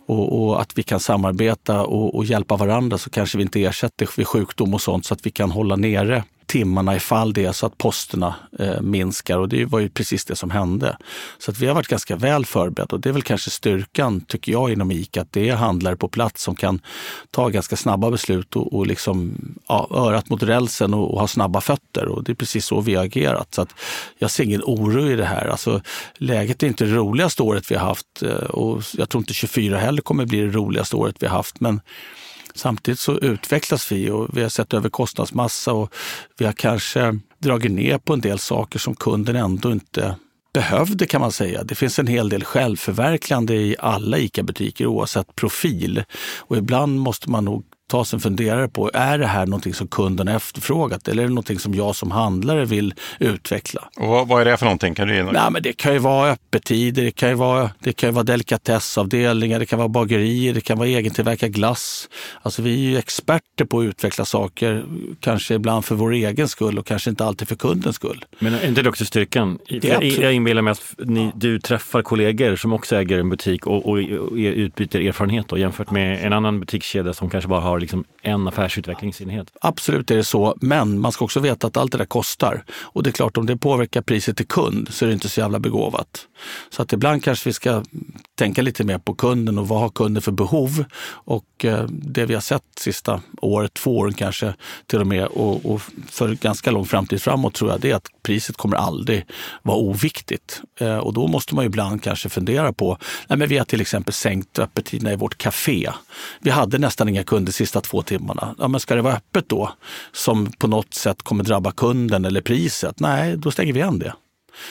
och, 0.07 0.43
och 0.43 0.61
att 0.61 0.79
vi 0.79 0.83
kan 0.83 1.01
samarbeta 1.01 1.83
och, 1.83 2.15
och 2.15 2.25
hjälpa 2.25 2.57
varandra 2.57 2.99
så 2.99 3.11
kanske 3.11 3.39
vi 3.39 3.43
inte 3.43 3.65
ersätter 3.65 4.09
vid 4.17 4.27
sjukdom 4.27 4.75
och 4.75 4.81
sånt 4.81 5.07
så 5.07 5.15
att 5.15 5.27
vi 5.27 5.31
kan 5.31 5.51
hålla 5.51 5.77
nere 5.77 6.25
timmarna 6.49 6.97
ifall 6.97 7.33
det 7.33 7.45
är 7.45 7.53
så 7.53 7.67
att 7.67 7.79
posterna 7.79 8.35
eh, 8.59 8.81
minskar 8.81 9.39
och 9.39 9.49
det 9.49 9.65
var 9.65 9.79
ju 9.79 9.89
precis 9.89 10.25
det 10.25 10.37
som 10.37 10.51
hände. 10.51 10.97
Så 11.39 11.51
att 11.51 11.59
vi 11.59 11.67
har 11.67 11.75
varit 11.75 11.89
ganska 11.89 12.17
väl 12.17 12.47
förberedda 12.47 12.95
och 12.95 13.01
det 13.01 13.09
är 13.09 13.13
väl 13.13 13.23
kanske 13.23 13.51
styrkan, 13.51 14.21
tycker 14.21 14.53
jag, 14.53 14.73
inom 14.73 14.91
ICA, 14.91 15.21
att 15.21 15.33
det 15.33 15.49
är 15.49 15.57
handlare 15.57 15.97
på 15.97 16.09
plats 16.09 16.43
som 16.43 16.55
kan 16.55 16.81
ta 17.31 17.49
ganska 17.49 17.77
snabba 17.77 18.11
beslut 18.11 18.57
och, 18.57 18.75
och 18.75 18.87
liksom, 18.87 19.35
ja, 19.69 19.89
örat 19.91 20.31
mot 20.31 20.43
rälsen 20.43 20.95
och, 20.95 21.15
och, 21.15 21.21
ha 21.21 21.29
snabba 21.29 21.61
fötter. 21.61 22.09
Och 22.09 22.25
det 22.25 22.33
är 22.33 22.35
precis 22.35 22.65
så 22.65 22.81
vi 22.81 22.95
har 22.95 23.05
agerat. 23.05 23.55
Så 23.55 23.63
att 23.63 23.75
jag 24.19 24.31
ser 24.31 24.45
ingen 24.45 24.63
oro 24.65 25.11
i 25.11 25.17
det 25.17 25.25
här. 25.25 25.47
Alltså, 25.47 25.81
läget 26.15 26.63
är 26.63 26.67
inte 26.67 26.85
det 26.85 26.95
roligaste 26.95 27.43
året 27.43 27.71
vi 27.71 27.75
har 27.75 27.87
haft 27.87 28.23
eh, 28.23 28.31
och 28.31 28.83
jag 28.93 29.09
tror 29.09 29.23
inte 29.23 29.35
24 29.35 29.79
heller 29.79 30.03
kommer 30.03 30.27
bli 30.27 30.41
det 30.41 30.53
roligaste 30.53 30.97
året 30.97 31.17
vi 31.19 31.27
har 31.27 31.37
haft. 31.37 31.61
Men 31.61 31.81
Samtidigt 32.55 33.01
så 33.01 33.19
utvecklas 33.19 33.93
vi 33.93 34.11
och 34.11 34.29
vi 34.33 34.43
har 34.43 34.49
sett 34.49 34.75
över 34.75 34.89
kostnadsmassa 34.89 35.73
och 35.73 35.95
vi 36.39 36.45
har 36.45 36.53
kanske 36.53 37.19
dragit 37.39 37.73
ner 37.73 37.99
på 37.99 38.13
en 38.13 38.21
del 38.21 38.39
saker 38.39 38.79
som 38.79 38.95
kunden 38.95 39.37
ändå 39.37 39.73
inte 39.73 40.17
behövde 40.53 41.07
kan 41.07 41.21
man 41.21 41.33
säga. 41.33 41.65
Det 41.65 41.75
finns 41.75 41.99
en 41.99 42.07
hel 42.07 42.29
del 42.29 42.45
självförverkligande 42.45 43.55
i 43.55 43.77
alla 43.79 44.19
ICA-butiker 44.19 44.87
oavsett 44.87 45.37
profil. 45.37 46.05
Och 46.39 46.57
ibland 46.57 47.01
måste 47.01 47.31
man 47.31 47.45
nog 47.45 47.65
ta 47.89 48.05
sig 48.05 48.17
en 48.17 48.21
funderare 48.21 48.69
på, 48.69 48.91
är 48.95 49.19
det 49.19 49.27
här 49.27 49.47
någonting 49.47 49.75
som 49.75 49.89
kunden 49.89 50.29
efterfrågat 50.29 51.09
eller 51.09 51.23
är 51.23 51.27
det 51.27 51.35
någonting 51.35 51.59
som 51.59 51.75
jag 51.75 51.97
som 51.97 52.11
handlare 52.11 52.65
vill 52.65 52.95
utveckla? 53.19 53.89
Och 53.97 54.09
vad, 54.09 54.29
vad 54.29 54.41
är 54.41 54.45
det 54.45 54.57
för 54.57 54.67
någonting? 54.67 54.95
Kan 54.95 55.09
du 55.09 55.15
ge 55.15 55.23
Nej, 55.23 55.51
men 55.51 55.63
det 55.63 55.73
kan 55.73 55.93
ju 55.93 55.99
vara 55.99 56.31
öppettider, 56.31 57.03
det 57.03 57.11
kan 57.11 57.29
ju 57.29 57.35
vara, 57.35 57.71
det 57.79 57.93
kan 57.93 58.09
ju 58.09 58.13
vara 58.13 58.25
delikatessavdelningar, 58.25 59.59
det 59.59 59.67
kan 59.67 59.79
vara 59.79 59.89
bagerier, 59.89 60.55
det 60.55 60.61
kan 60.61 60.79
vara 60.79 60.89
egentillverkad 60.89 61.53
glass. 61.53 62.09
Alltså 62.43 62.63
vi 62.63 62.73
är 62.73 62.91
ju 62.91 62.99
experter 62.99 63.65
på 63.65 63.81
att 63.81 63.85
utveckla 63.85 64.25
saker, 64.25 64.85
kanske 65.21 65.55
ibland 65.55 65.85
för 65.85 65.95
vår 65.95 66.13
egen 66.13 66.49
skull 66.49 66.79
och 66.79 66.87
kanske 66.87 67.11
inte 67.11 67.25
alltid 67.25 67.49
för 67.49 67.57
kundens 67.57 67.97
skull. 67.97 68.25
Men 68.39 68.55
är 68.55 68.69
inte 68.69 68.83
det 68.83 68.89
också 68.89 69.05
styrkan? 69.05 69.59
Jag, 69.67 70.05
jag 70.05 70.33
inbillar 70.33 70.63
mig 70.63 70.71
att 70.71 70.95
ni, 70.99 71.33
du 71.35 71.61
träffar 71.61 72.03
kollegor 72.03 72.57
som 72.57 72.73
också 72.73 72.97
äger 72.97 73.19
en 73.19 73.31
butik 73.31 73.67
och, 73.67 73.89
och, 73.89 73.99
och 73.99 74.33
utbyter 74.33 75.01
erfarenhet 75.01 75.49
då, 75.49 75.59
jämfört 75.59 75.91
med 75.91 76.27
en 76.27 76.33
annan 76.33 76.61
butikskedja 76.61 77.13
som 77.13 77.31
kanske 77.31 77.49
bara 77.49 77.61
har 77.61 77.78
har 77.79 77.81
liksom 77.81 78.05
en 78.23 78.49
affärsutvecklingsenhet. 78.49 79.53
Absolut 79.61 80.11
är 80.11 80.17
det 80.17 80.25
så, 80.25 80.57
men 80.61 80.99
man 80.99 81.13
ska 81.13 81.25
också 81.25 81.41
veta 81.41 81.67
att 81.67 81.77
allt 81.77 81.93
det 81.93 81.99
där 81.99 82.05
kostar. 82.05 82.65
Och 82.71 83.03
det 83.03 83.11
är 83.11 83.13
klart, 83.13 83.37
om 83.37 83.47
det 83.47 83.57
påverkar 83.57 84.03
priset 84.03 84.37
till 84.37 84.47
kund 84.47 84.89
så 84.91 85.05
är 85.05 85.07
det 85.07 85.13
inte 85.13 85.29
så 85.29 85.41
jävla 85.41 85.59
begåvat. 85.59 86.27
Så 86.71 86.83
att 86.83 86.93
ibland 86.93 87.25
kanske 87.25 87.49
vi 87.49 87.53
ska 87.53 87.83
tänka 88.39 88.63
lite 88.63 88.85
mer 88.85 88.99
på 88.99 89.15
kunden 89.15 89.59
och 89.59 89.69
vad 89.69 89.81
har 89.81 89.89
kunden 89.89 90.23
för 90.23 90.33
behov? 90.33 90.85
Och 91.11 91.65
eh, 91.65 91.85
det 91.89 92.27
vi 92.27 92.35
har 92.35 92.41
sett 92.41 92.63
sista 92.79 93.23
året, 93.43 93.75
två 93.75 93.99
åren 93.99 94.15
kanske 94.15 94.55
till 94.87 95.01
och 95.01 95.07
med 95.07 95.27
och, 95.27 95.67
och 95.67 95.83
för 96.09 96.35
ganska 96.35 96.71
lång 96.71 96.87
framtid 96.87 97.23
framåt 97.23 97.55
tror 97.55 97.71
jag 97.71 97.81
det 97.81 97.91
är 97.91 97.95
att 97.95 98.09
priset 98.23 98.57
kommer 98.57 98.77
aldrig 98.77 99.27
vara 99.63 99.77
oviktigt. 99.77 100.63
Eh, 100.81 100.99
och 100.99 101.13
då 101.13 101.27
måste 101.27 101.55
man 101.55 101.65
ibland 101.65 102.03
kanske 102.03 102.29
fundera 102.29 102.73
på, 102.73 102.99
nej 103.29 103.39
men 103.39 103.49
vi 103.49 103.59
har 103.59 103.65
till 103.65 103.81
exempel 103.81 104.15
sänkt 104.15 104.59
öppettiderna 104.59 105.13
i 105.13 105.17
vårt 105.17 105.39
café. 105.39 105.91
Vi 106.41 106.51
hade 106.51 106.79
nästan 106.79 107.09
inga 107.09 107.25
kunder 107.25 107.53
sista 107.53 107.81
två 107.81 108.03
timmarna. 108.03 108.55
Ja, 108.59 108.69
men 108.69 108.81
ska 108.81 108.95
det 108.95 109.03
vara 109.03 109.15
öppet 109.15 109.49
då 109.49 109.73
som 110.13 110.53
på 110.53 110.67
något 110.67 110.95
sätt 110.95 111.23
kommer 111.23 111.45
drabba 111.45 111.73
kunden 111.73 112.25
eller 112.25 112.41
priset? 112.41 113.01
Nej, 113.01 113.37
då 113.37 113.51
stänger 113.51 113.73
vi 113.73 113.81
igen 113.81 113.99
det. 113.99 114.13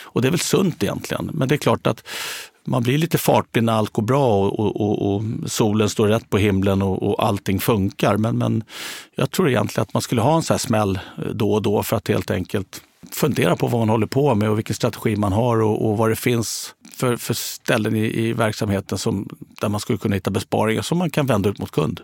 Och 0.02 0.22
det 0.22 0.28
är 0.28 0.32
väl 0.32 0.40
sunt 0.40 0.84
egentligen. 0.84 1.30
Men 1.34 1.48
det 1.48 1.56
är 1.56 1.58
klart 1.58 1.88
att 1.88 2.04
man 2.68 2.84
blir 2.84 2.98
lite 2.98 3.18
fartig 3.18 3.64
när 3.64 3.74
allt 3.74 3.94
går 3.94 4.04
bra 4.04 4.48
och, 4.48 4.60
och, 4.60 4.82
och, 4.82 5.16
och 5.16 5.24
solen 5.46 5.90
står 5.90 6.08
rätt 6.08 6.30
på 6.30 6.38
himlen 6.38 6.82
och, 6.82 7.04
och 7.04 7.26
allting 7.26 7.60
funkar. 7.60 8.18
Men, 8.18 8.38
men 8.38 8.64
jag 9.16 9.32
tror 9.32 9.50
egentligen 9.50 9.82
att 9.82 9.94
man 9.94 10.02
skulle 10.02 10.22
ha 10.22 10.36
en 10.36 10.44
sån 10.44 10.54
här 10.54 10.60
smäll 10.60 11.00
eh, 11.18 11.24
då 11.34 11.54
och 11.54 11.62
då 11.62 11.84
för 11.84 11.98
att 11.98 12.08
helt 12.08 12.32
enkelt 12.32 12.82
fundera 13.12 13.56
på 13.56 13.68
vad 13.68 13.80
man 13.82 13.90
håller 13.90 14.08
på 14.08 14.36
med 14.36 14.50
och 14.50 14.58
vilken 14.58 14.76
strategi 14.76 15.16
man 15.16 15.34
har 15.34 15.62
och, 15.62 15.90
och 15.90 15.98
vad 15.98 16.10
det 16.10 16.16
finns 16.16 16.76
för, 16.96 17.18
för 17.18 17.34
ställen 17.34 17.96
i, 17.96 18.28
i 18.28 18.34
verksamheten 18.34 18.98
som, 18.98 19.30
där 19.62 19.70
man 19.70 19.80
skulle 19.80 20.00
kunna 20.00 20.16
hitta 20.16 20.32
besparingar 20.32 20.82
som 20.82 20.98
man 20.98 21.10
kan 21.10 21.26
vända 21.26 21.50
ut 21.50 21.60
mot 21.60 21.72
kund. 21.72 22.02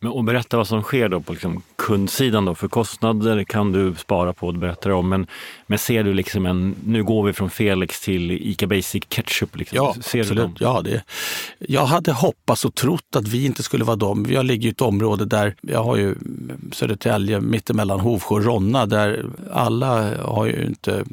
Men 0.00 0.10
och 0.10 0.24
berätta 0.24 0.56
vad 0.56 0.68
som 0.68 0.82
sker 0.82 1.08
då 1.08 1.20
på 1.20 1.32
liksom 1.32 1.62
kundsidan 1.76 2.44
då, 2.44 2.54
för 2.54 2.68
kostnader 2.68 3.44
kan 3.44 3.72
du 3.72 3.94
spara 3.94 4.32
på, 4.32 4.52
det 4.52 4.58
berättar 4.58 4.90
om. 4.90 5.08
Men, 5.08 5.26
men 5.66 5.78
ser 5.78 6.04
du 6.04 6.14
liksom 6.14 6.46
en, 6.46 6.74
nu 6.84 7.04
går 7.04 7.22
vi 7.26 7.32
från 7.32 7.50
Felix 7.50 8.00
till 8.00 8.30
ICA 8.30 8.66
Basic 8.66 9.04
Ketchup. 9.08 9.56
Liksom. 9.56 9.76
Ja, 9.76 9.94
ser 10.00 10.20
absolut. 10.20 10.50
Ja, 10.60 10.82
det, 10.84 11.02
jag 11.58 11.86
hade 11.86 12.12
hoppats 12.12 12.64
och 12.64 12.74
trott 12.74 13.16
att 13.16 13.28
vi 13.28 13.46
inte 13.46 13.62
skulle 13.62 13.84
vara 13.84 13.96
dem. 13.96 14.26
Jag 14.30 14.44
ligger 14.44 14.68
i 14.68 14.72
ett 14.72 14.80
område 14.80 15.24
där, 15.24 15.54
jag 15.60 15.84
har 15.84 15.96
ju 15.96 16.14
Södertälje 16.72 17.40
mittemellan 17.40 18.00
Hovsjö 18.00 18.34
och 18.34 18.44
Ronna, 18.44 18.86
där 18.86 19.26
alla 19.52 20.22
har 20.22 20.46
ju 20.46 20.66
inte 20.66 21.04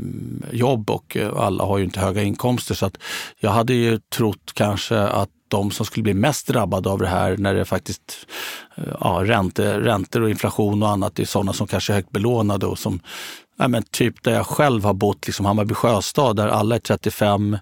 jobb 0.52 0.90
och 0.90 1.18
alla 1.38 1.64
har 1.64 1.78
ju 1.78 1.84
inte 1.84 2.00
höga 2.00 2.24
inkomster. 2.24 2.76
Så 2.76 2.86
att 2.86 2.98
jag 3.40 3.52
hade 3.52 3.74
ju 3.74 4.00
trott 4.16 4.52
kanske 4.54 5.00
att 5.00 5.30
de 5.48 5.72
som 5.72 5.86
skulle 5.86 6.04
bli 6.04 6.14
mest 6.14 6.48
drabbade 6.48 6.90
av 6.90 7.00
det 7.00 7.08
här 7.08 7.38
när 7.38 7.54
det 7.54 7.66
faktiskt 7.66 8.28
eh, 8.76 8.84
ja, 9.00 9.22
räntor, 9.24 9.64
räntor 9.64 10.22
och 10.22 10.30
inflation 10.30 10.84
och 10.84 10.90
annat 10.90 11.20
är 11.20 11.26
sådana 11.26 11.54
som 11.54 11.68
kanske 11.68 11.94
är 11.94 11.96
högt 11.96 12.12
belånade 12.12 12.66
och 12.66 12.80
som 12.80 13.00
Ja, 13.58 13.68
men 13.68 13.84
typ 13.84 14.24
där 14.24 14.32
jag 14.34 14.48
själv 14.48 14.84
har 14.84 14.94
bott, 14.94 15.28
liksom 15.28 15.46
Hammarby 15.46 15.74
sjöstad, 15.74 16.36
där 16.36 16.48
alla 16.48 16.76
är 16.76 16.80
35, 16.80 17.58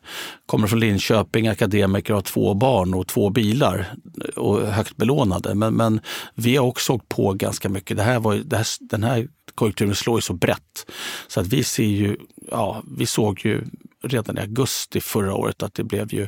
kommer 0.45 0.67
från 0.67 0.79
Linköping, 0.79 1.47
akademiker, 1.47 2.13
har 2.13 2.21
två 2.21 2.53
barn 2.53 2.93
och 2.93 3.07
två 3.07 3.29
bilar 3.29 3.93
eh, 4.23 4.41
och 4.41 4.67
högt 4.67 4.97
belånade. 4.97 5.55
Men, 5.55 5.73
men 5.73 6.01
vi 6.35 6.55
har 6.55 6.65
också 6.65 6.93
åkt 6.93 7.09
på 7.09 7.33
ganska 7.33 7.69
mycket. 7.69 7.97
Det 7.97 8.03
här 8.03 8.19
var, 8.19 8.35
det 8.35 8.57
här, 8.57 8.67
den 8.79 9.03
här 9.03 9.27
konjunkturen 9.55 9.95
slår 9.95 10.17
ju 10.17 10.21
så 10.21 10.33
brett. 10.33 10.91
Så 11.27 11.39
att 11.39 11.47
vi 11.47 11.63
ser 11.63 11.83
ju, 11.83 12.17
ja, 12.51 12.83
vi 12.97 13.05
såg 13.05 13.45
ju 13.45 13.65
redan 14.03 14.37
i 14.37 14.41
augusti 14.41 15.01
förra 15.01 15.35
året 15.35 15.63
att 15.63 15.73
det 15.73 15.83
blev 15.83 16.13
ju 16.13 16.27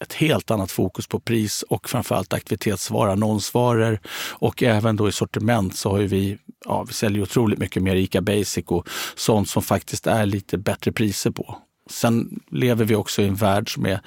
ett 0.00 0.12
helt 0.12 0.50
annat 0.50 0.70
fokus 0.70 1.06
på 1.06 1.20
pris 1.20 1.62
och 1.62 1.88
framförallt 1.88 2.32
aktivitetsvara, 2.32 3.12
annonsvaror 3.12 4.00
och 4.30 4.62
även 4.62 4.96
då 4.96 5.08
i 5.08 5.12
sortiment 5.12 5.76
så 5.76 5.90
har 5.90 5.98
ju 5.98 6.06
vi, 6.06 6.38
ja, 6.64 6.82
vi 6.82 6.92
säljer 6.92 7.22
otroligt 7.22 7.58
mycket 7.58 7.82
mer 7.82 7.96
ICA 7.96 8.20
Basic 8.20 8.64
och 8.66 8.88
sånt 9.16 9.48
som 9.48 9.62
faktiskt 9.62 10.06
är 10.06 10.26
lite 10.26 10.58
bättre 10.58 10.92
priser 10.92 11.30
på. 11.30 11.56
Sen 11.90 12.40
lever 12.50 12.84
vi 12.84 12.94
också 12.94 13.22
i 13.22 13.26
en 13.26 13.34
värld 13.34 13.74
som 13.74 13.86
är 13.86 14.00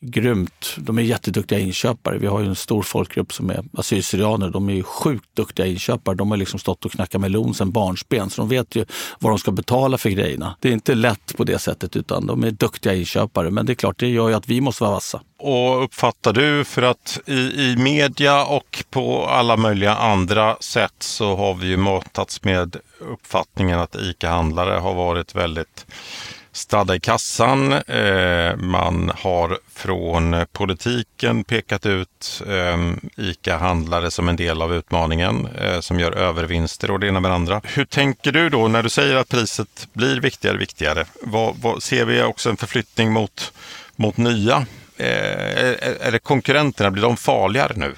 grymt. 0.00 0.76
De 0.76 0.98
är 0.98 1.02
jätteduktiga 1.02 1.58
inköpare. 1.58 2.18
Vi 2.18 2.26
har 2.26 2.40
ju 2.40 2.46
en 2.46 2.56
stor 2.56 2.82
folkgrupp 2.82 3.32
som 3.32 3.50
är 3.50 3.64
assyrier 3.72 4.50
De 4.50 4.68
är 4.68 4.74
ju 4.74 4.82
sjukt 4.82 5.28
duktiga 5.34 5.66
inköpare. 5.66 6.14
De 6.14 6.30
har 6.30 6.38
liksom 6.38 6.58
stått 6.58 6.84
och 6.84 6.92
knackat 6.92 7.20
melon 7.20 7.54
sedan 7.54 7.70
barnsben, 7.70 8.30
så 8.30 8.42
de 8.42 8.48
vet 8.48 8.76
ju 8.76 8.84
vad 9.18 9.32
de 9.32 9.38
ska 9.38 9.50
betala 9.50 9.98
för 9.98 10.10
grejerna. 10.10 10.56
Det 10.60 10.68
är 10.68 10.72
inte 10.72 10.94
lätt 10.94 11.36
på 11.36 11.44
det 11.44 11.58
sättet, 11.58 11.96
utan 11.96 12.26
de 12.26 12.44
är 12.44 12.50
duktiga 12.50 12.94
inköpare. 12.94 13.50
Men 13.50 13.66
det 13.66 13.72
är 13.72 13.74
klart, 13.74 13.98
det 13.98 14.08
gör 14.08 14.28
ju 14.28 14.34
att 14.34 14.48
vi 14.48 14.60
måste 14.60 14.84
vara 14.84 14.94
vassa. 14.94 15.20
Och 15.38 15.84
uppfattar 15.84 16.32
du, 16.32 16.64
för 16.64 16.82
att 16.82 17.20
i, 17.26 17.32
i 17.38 17.76
media 17.78 18.44
och 18.44 18.84
på 18.90 19.26
alla 19.26 19.56
möjliga 19.56 19.94
andra 19.94 20.56
sätt 20.60 20.94
så 20.98 21.36
har 21.36 21.54
vi 21.54 21.66
ju 21.66 21.76
matats 21.76 22.44
med 22.44 22.76
uppfattningen 22.98 23.78
att 23.78 23.96
ICA-handlare 23.96 24.78
har 24.78 24.94
varit 24.94 25.34
väldigt 25.34 25.86
stadda 26.58 26.94
i 26.94 27.00
kassan. 27.00 27.72
Eh, 27.72 28.56
man 28.56 29.12
har 29.16 29.58
från 29.74 30.36
politiken 30.52 31.44
pekat 31.44 31.86
ut 31.86 32.42
ehm, 32.48 33.00
ICA-handlare 33.16 34.10
som 34.10 34.28
en 34.28 34.36
del 34.36 34.62
av 34.62 34.74
utmaningen 34.74 35.46
eh, 35.46 35.80
som 35.80 36.00
gör 36.00 36.12
övervinster 36.12 36.90
och 36.90 37.00
det 37.00 37.08
ena 37.08 37.20
med 37.20 37.30
det 37.30 37.34
andra. 37.34 37.60
Hur 37.64 37.84
tänker 37.84 38.32
du 38.32 38.48
då 38.48 38.68
när 38.68 38.82
du 38.82 38.88
säger 38.88 39.16
att 39.16 39.28
priset 39.28 39.88
blir 39.92 40.20
viktigare 40.20 40.56
och 40.56 40.62
viktigare? 40.62 41.04
Vad, 41.22 41.56
vad, 41.56 41.82
ser 41.82 42.04
vi 42.04 42.22
också 42.22 42.50
en 42.50 42.56
förflyttning 42.56 43.12
mot, 43.12 43.52
mot 43.96 44.16
nya 44.16 44.66
Eh, 44.98 45.06
eh 45.06 46.06
är 46.06 46.12
det 46.12 46.18
konkurrenterna, 46.18 46.90
blir 46.90 47.02
de 47.02 47.16
farligare 47.16 47.72
nu? 47.76 47.94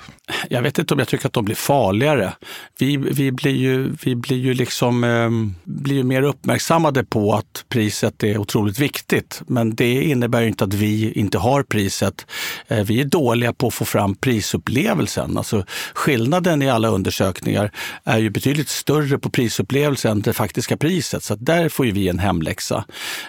Jag 0.51 0.63
vet 0.63 0.79
inte 0.79 0.95
om 0.95 0.99
jag 0.99 1.09
tycker 1.09 1.27
att 1.27 1.33
de 1.33 1.45
blir 1.45 1.57
farligare. 1.57 2.33
Vi, 2.79 2.97
vi 2.97 3.33
blir 3.33 3.57
ju, 3.57 3.93
vi 4.05 4.17
blir 4.17 4.37
ju 4.37 4.55
liksom, 4.55 5.05
eh, 5.05 5.31
blir 5.65 6.03
mer 6.03 6.23
uppmärksammade 6.23 7.05
på 7.05 7.35
att 7.35 7.65
priset 7.69 8.23
är 8.23 8.39
otroligt 8.39 8.79
viktigt. 8.79 9.43
Men 9.47 9.75
det 9.75 10.03
innebär 10.03 10.43
inte 10.43 10.65
att 10.65 10.75
vi 10.75 11.13
inte 11.13 11.39
har 11.39 11.63
priset. 11.63 12.27
Eh, 12.69 12.85
vi 12.85 13.01
är 13.01 13.05
dåliga 13.05 13.53
på 13.53 13.67
att 13.67 13.75
få 13.75 13.85
fram 13.85 14.15
prisupplevelsen. 14.15 15.39
Alltså, 15.39 15.65
skillnaden 15.95 16.63
i 16.63 16.71
alla 16.71 16.89
undersökningar 16.89 17.71
är 18.05 18.19
ju 18.19 18.31
betydligt 18.31 18.69
större 18.69 19.19
på 19.19 19.31
prisupplevelsen 19.31 20.11
än 20.11 20.21
det 20.21 20.33
faktiska 20.33 20.77
priset. 20.77 21.25
Så 21.25 21.35
där 21.35 21.69
får 21.69 21.87
ju 21.87 21.93
vi 21.93 22.09
en 22.09 22.19
hemläxa. 22.19 22.85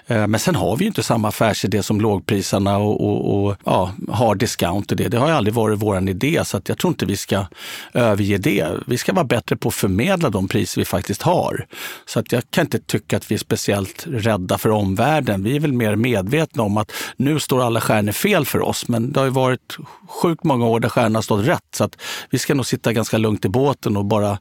Eh, 0.08 0.28
men 0.28 0.40
sen 0.40 0.56
har 0.56 0.78
vi 0.78 0.84
ju 0.84 0.88
inte 0.88 1.04
samma 1.04 1.28
affärsidé 1.28 1.84
som 1.84 2.02
lågprisarna 2.02 2.78
och, 2.78 3.02
och, 3.02 3.48
och 3.48 3.58
ja, 3.66 3.92
har 4.10 4.36
discount 4.36 4.92
och 4.92 4.98
det. 4.98 5.08
Det 5.08 5.18
har 5.18 5.28
ju 5.28 5.34
aldrig 5.34 5.54
varit 5.54 5.80
vår 5.80 6.10
idé 6.10 6.42
så 6.46 6.58
att 6.58 6.70
jag 6.70 6.78
tror 6.78 6.92
inte 6.92 7.06
vi 7.06 7.18
ska 7.18 7.46
överge 7.94 8.38
det. 8.38 8.68
Vi 8.88 8.98
ska 8.98 9.14
vara 9.14 9.26
bättre 9.26 9.56
på 9.56 9.68
att 9.70 9.76
förmedla 9.76 10.30
de 10.30 10.48
priser 10.48 10.82
vi 10.82 10.86
faktiskt 10.86 11.22
har. 11.22 11.66
Så 12.06 12.20
att 12.20 12.32
jag 12.32 12.44
kan 12.50 12.66
inte 12.66 12.80
tycka 12.80 13.18
att 13.18 13.32
vi 13.32 13.36
är 13.36 13.40
speciellt 13.40 14.06
rädda 14.08 14.58
för 14.58 14.70
omvärlden. 14.70 15.44
Vi 15.44 15.56
är 15.56 15.60
väl 15.60 15.74
mer 15.74 15.96
medvetna 15.96 16.64
om 16.64 16.78
att 16.78 16.92
nu 17.18 17.40
står 17.40 17.62
alla 17.62 17.82
stjärnor 17.82 18.12
fel 18.12 18.46
för 18.46 18.62
oss, 18.62 18.88
men 18.88 19.12
det 19.12 19.20
har 19.20 19.26
ju 19.26 19.32
varit 19.32 19.78
sjukt 20.08 20.44
många 20.44 20.68
år 20.68 20.80
där 20.80 20.90
stjärnorna 20.90 21.22
stått 21.22 21.48
rätt. 21.48 21.76
Så 21.76 21.84
att 21.84 21.98
vi 22.30 22.40
ska 22.40 22.54
nog 22.54 22.66
sitta 22.66 22.94
ganska 22.94 23.18
lugnt 23.18 23.46
i 23.46 23.50
båten 23.50 23.98
och 23.98 24.06
bara 24.06 24.38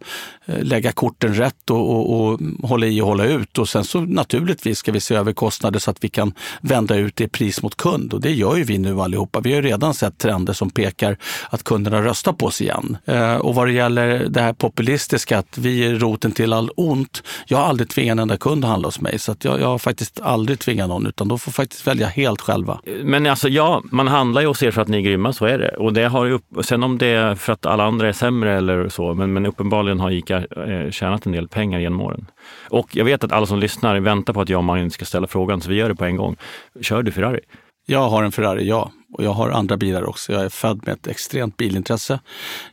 eh, 0.46 0.62
lägga 0.62 0.92
korten 0.92 1.34
rätt 1.34 1.70
och, 1.70 1.90
och, 1.90 2.20
och 2.20 2.40
hålla 2.68 2.86
i 2.86 3.00
och 3.00 3.06
hålla 3.06 3.24
ut. 3.24 3.58
Och 3.58 3.68
sen 3.68 3.84
så 3.84 4.00
naturligtvis 4.00 4.78
ska 4.78 4.92
vi 4.92 5.00
se 5.00 5.14
över 5.14 5.32
kostnader 5.32 5.78
så 5.78 5.90
att 5.90 6.04
vi 6.04 6.08
kan 6.08 6.32
vända 6.60 6.96
ut 6.96 7.16
det 7.16 7.28
pris 7.28 7.62
mot 7.62 7.76
kund. 7.76 8.12
Och 8.12 8.20
det 8.20 8.32
gör 8.32 8.56
ju 8.56 8.64
vi 8.64 8.78
nu 8.78 9.00
allihopa. 9.10 9.40
Vi 9.40 9.52
har 9.52 9.62
ju 9.62 9.68
redan 9.68 9.94
sett 9.94 10.18
trender 10.18 10.52
som 10.52 10.70
pekar 10.70 11.16
att 11.50 11.64
kunderna 11.64 12.02
röstar 12.02 12.32
på 12.32 12.46
oss 12.46 12.60
igen. 12.60 12.96
Eh, 13.04 13.36
och 13.36 13.54
vad 13.54 13.66
det 13.66 13.72
gäller 13.72 14.26
det 14.28 14.40
här 14.40 14.52
populistiska, 14.52 15.38
att 15.38 15.58
vi 15.58 15.86
är 15.86 15.94
roten 15.94 16.32
till 16.32 16.52
all 16.52 16.70
ont. 16.76 17.22
Jag 17.46 17.58
har 17.58 17.64
aldrig 17.64 17.88
tvingat 17.88 18.12
en 18.12 18.18
enda 18.18 18.36
kund 18.36 18.64
att 18.64 18.70
handla 18.70 18.88
hos 18.88 19.00
mig, 19.00 19.18
så 19.18 19.34
jag, 19.42 19.60
jag 19.60 19.66
har 19.66 19.78
faktiskt 19.78 20.20
aldrig 20.20 20.58
tvingat 20.58 20.88
någon, 20.88 21.06
utan 21.06 21.28
de 21.28 21.38
får 21.38 21.52
faktiskt 21.52 21.86
välja 21.86 22.06
helt 22.06 22.40
själva. 22.40 22.80
Men 23.02 23.26
alltså 23.26 23.48
ja, 23.48 23.82
man 23.92 24.08
handlar 24.08 24.40
ju 24.40 24.46
hos 24.46 24.62
er 24.62 24.70
för 24.70 24.82
att 24.82 24.88
ni 24.88 24.96
är 24.96 25.00
grymma, 25.00 25.32
så 25.32 25.46
är 25.46 25.58
det. 25.58 25.68
Och 25.68 25.92
det 25.92 26.04
har 26.08 26.30
upp, 26.30 26.44
sen 26.62 26.82
om 26.82 26.98
det 26.98 27.06
är 27.06 27.34
för 27.34 27.52
att 27.52 27.66
alla 27.66 27.84
andra 27.84 28.08
är 28.08 28.12
sämre 28.12 28.56
eller 28.56 28.88
så, 28.88 29.14
men, 29.14 29.32
men 29.32 29.46
uppenbarligen 29.46 30.00
har 30.00 30.10
ICA 30.10 30.36
eh, 30.36 30.90
tjänat 30.90 31.26
en 31.26 31.32
del 31.32 31.48
pengar 31.48 31.80
genom 31.80 32.00
åren. 32.00 32.26
Och 32.68 32.96
jag 32.96 33.04
vet 33.04 33.24
att 33.24 33.32
alla 33.32 33.46
som 33.46 33.58
lyssnar 33.58 34.00
väntar 34.00 34.32
på 34.32 34.40
att 34.40 34.48
jag 34.48 34.58
och 34.58 34.64
Magnus 34.64 34.94
ska 34.94 35.04
ställa 35.04 35.26
frågan, 35.26 35.60
så 35.60 35.70
vi 35.70 35.76
gör 35.76 35.88
det 35.88 35.94
på 35.94 36.04
en 36.04 36.16
gång. 36.16 36.36
Kör 36.80 37.02
du 37.02 37.12
Ferrari? 37.12 37.40
Jag 37.86 38.08
har 38.08 38.22
en 38.22 38.32
Ferrari, 38.32 38.68
ja. 38.68 38.90
Och 39.12 39.24
jag 39.24 39.32
har 39.32 39.50
andra 39.50 39.76
bilar 39.76 40.08
också. 40.08 40.32
Jag 40.32 40.44
är 40.44 40.48
född 40.48 40.80
med 40.86 40.92
ett 40.92 41.06
extremt 41.06 41.56
bilintresse. 41.56 42.20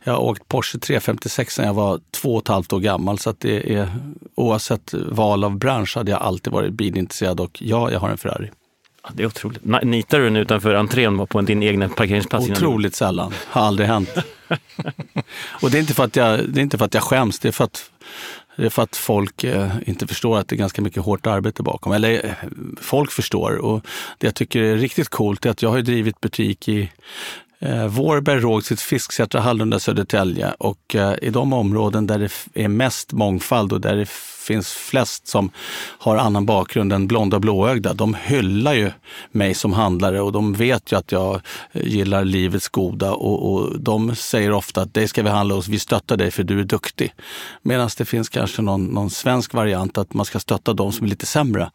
Jag 0.04 0.12
har 0.12 0.20
åkt 0.20 0.48
Porsche 0.48 0.78
356 0.78 1.54
sedan 1.54 1.66
jag 1.66 1.74
var 1.74 2.00
två 2.10 2.34
och 2.34 2.42
ett 2.42 2.48
halvt 2.48 2.72
år 2.72 2.80
gammal. 2.80 3.18
Så 3.18 3.30
att 3.30 3.40
det 3.40 3.74
är, 3.74 3.88
oavsett 4.34 4.94
val 4.94 5.44
av 5.44 5.58
bransch 5.58 5.96
hade 5.96 6.10
jag 6.10 6.22
alltid 6.22 6.52
varit 6.52 6.72
bilintresserad 6.72 7.40
och 7.40 7.62
ja, 7.62 7.90
jag 7.90 8.00
har 8.00 8.08
en 8.08 8.18
Ferrari. 8.18 8.50
Det 9.12 9.22
är 9.22 9.26
otroligt. 9.26 9.64
Nitar 9.82 10.18
du 10.18 10.24
den 10.24 10.36
utanför 10.36 10.74
entrén 10.74 11.26
på 11.26 11.40
din 11.40 11.62
egna 11.62 11.88
parkeringsplats? 11.88 12.50
Otroligt 12.50 12.94
sällan. 12.94 13.32
Har 13.46 13.62
aldrig 13.62 13.88
hänt. 13.88 14.10
och 15.62 15.70
det 15.70 15.78
är, 15.78 15.80
inte 15.80 15.94
för 15.94 16.04
att 16.04 16.16
jag, 16.16 16.48
det 16.48 16.60
är 16.60 16.62
inte 16.62 16.78
för 16.78 16.84
att 16.84 16.94
jag 16.94 17.02
skäms, 17.02 17.38
det 17.38 17.48
är 17.48 17.52
för 17.52 17.64
att 17.64 17.90
det 18.58 18.66
är 18.66 18.70
för 18.70 18.82
att 18.82 18.96
folk 18.96 19.44
eh, 19.44 19.70
inte 19.86 20.06
förstår 20.06 20.38
att 20.38 20.48
det 20.48 20.54
är 20.54 20.58
ganska 20.58 20.82
mycket 20.82 21.02
hårt 21.02 21.26
arbete 21.26 21.62
bakom. 21.62 21.92
Eller 21.92 22.26
eh, 22.26 22.32
folk 22.80 23.12
förstår. 23.12 23.56
Och 23.56 23.86
det 24.18 24.26
jag 24.26 24.34
tycker 24.34 24.62
är 24.62 24.76
riktigt 24.76 25.08
coolt 25.08 25.46
är 25.46 25.50
att 25.50 25.62
jag 25.62 25.70
har 25.70 25.80
drivit 25.80 26.20
butik 26.20 26.68
i 26.68 26.90
eh, 27.58 27.86
Vårberg, 27.86 28.40
Rågsved, 28.40 28.78
Fisksätra, 28.78 29.40
Hallunda, 29.40 29.78
Södertälje 29.78 30.54
och 30.58 30.94
eh, 30.94 31.14
i 31.22 31.30
de 31.30 31.52
områden 31.52 32.06
där 32.06 32.18
det 32.18 32.62
är 32.62 32.68
mest 32.68 33.12
mångfald 33.12 33.72
och 33.72 33.80
där 33.80 33.96
det 33.96 34.08
finns 34.48 34.72
flest 34.72 35.28
som 35.28 35.50
har 35.98 36.16
annan 36.16 36.46
bakgrund 36.46 36.92
än 36.92 37.06
blonda 37.06 37.36
och 37.36 37.40
blåögda, 37.40 37.94
de 37.94 38.14
hyllar 38.14 38.72
ju 38.74 38.90
mig 39.30 39.54
som 39.54 39.72
handlare 39.72 40.20
och 40.20 40.32
de 40.32 40.52
vet 40.52 40.92
ju 40.92 40.98
att 40.98 41.12
jag 41.12 41.40
eh, 41.72 41.86
gillar 41.86 42.24
livets 42.24 42.68
goda 42.68 43.12
och, 43.12 43.52
och 43.52 43.80
de 43.80 44.14
säger 44.16 44.52
ofta 44.52 44.82
att 44.82 44.94
dig 44.94 45.08
ska 45.08 45.22
vi 45.22 45.30
handla 45.30 45.54
hos, 45.54 45.68
vi 45.68 45.78
stöttar 45.78 46.16
dig 46.16 46.30
för 46.30 46.42
du 46.42 46.60
är 46.60 46.64
duktig. 46.64 47.14
Medan 47.62 47.90
det 47.98 48.04
finns 48.04 48.28
kanske 48.28 48.62
någon, 48.62 48.84
någon 48.84 49.10
svensk 49.10 49.54
variant 49.54 49.98
att 49.98 50.14
man 50.14 50.26
ska 50.26 50.38
stötta 50.38 50.72
de 50.72 50.92
som 50.92 51.06
är 51.06 51.10
lite 51.10 51.26
sämre 51.26 51.70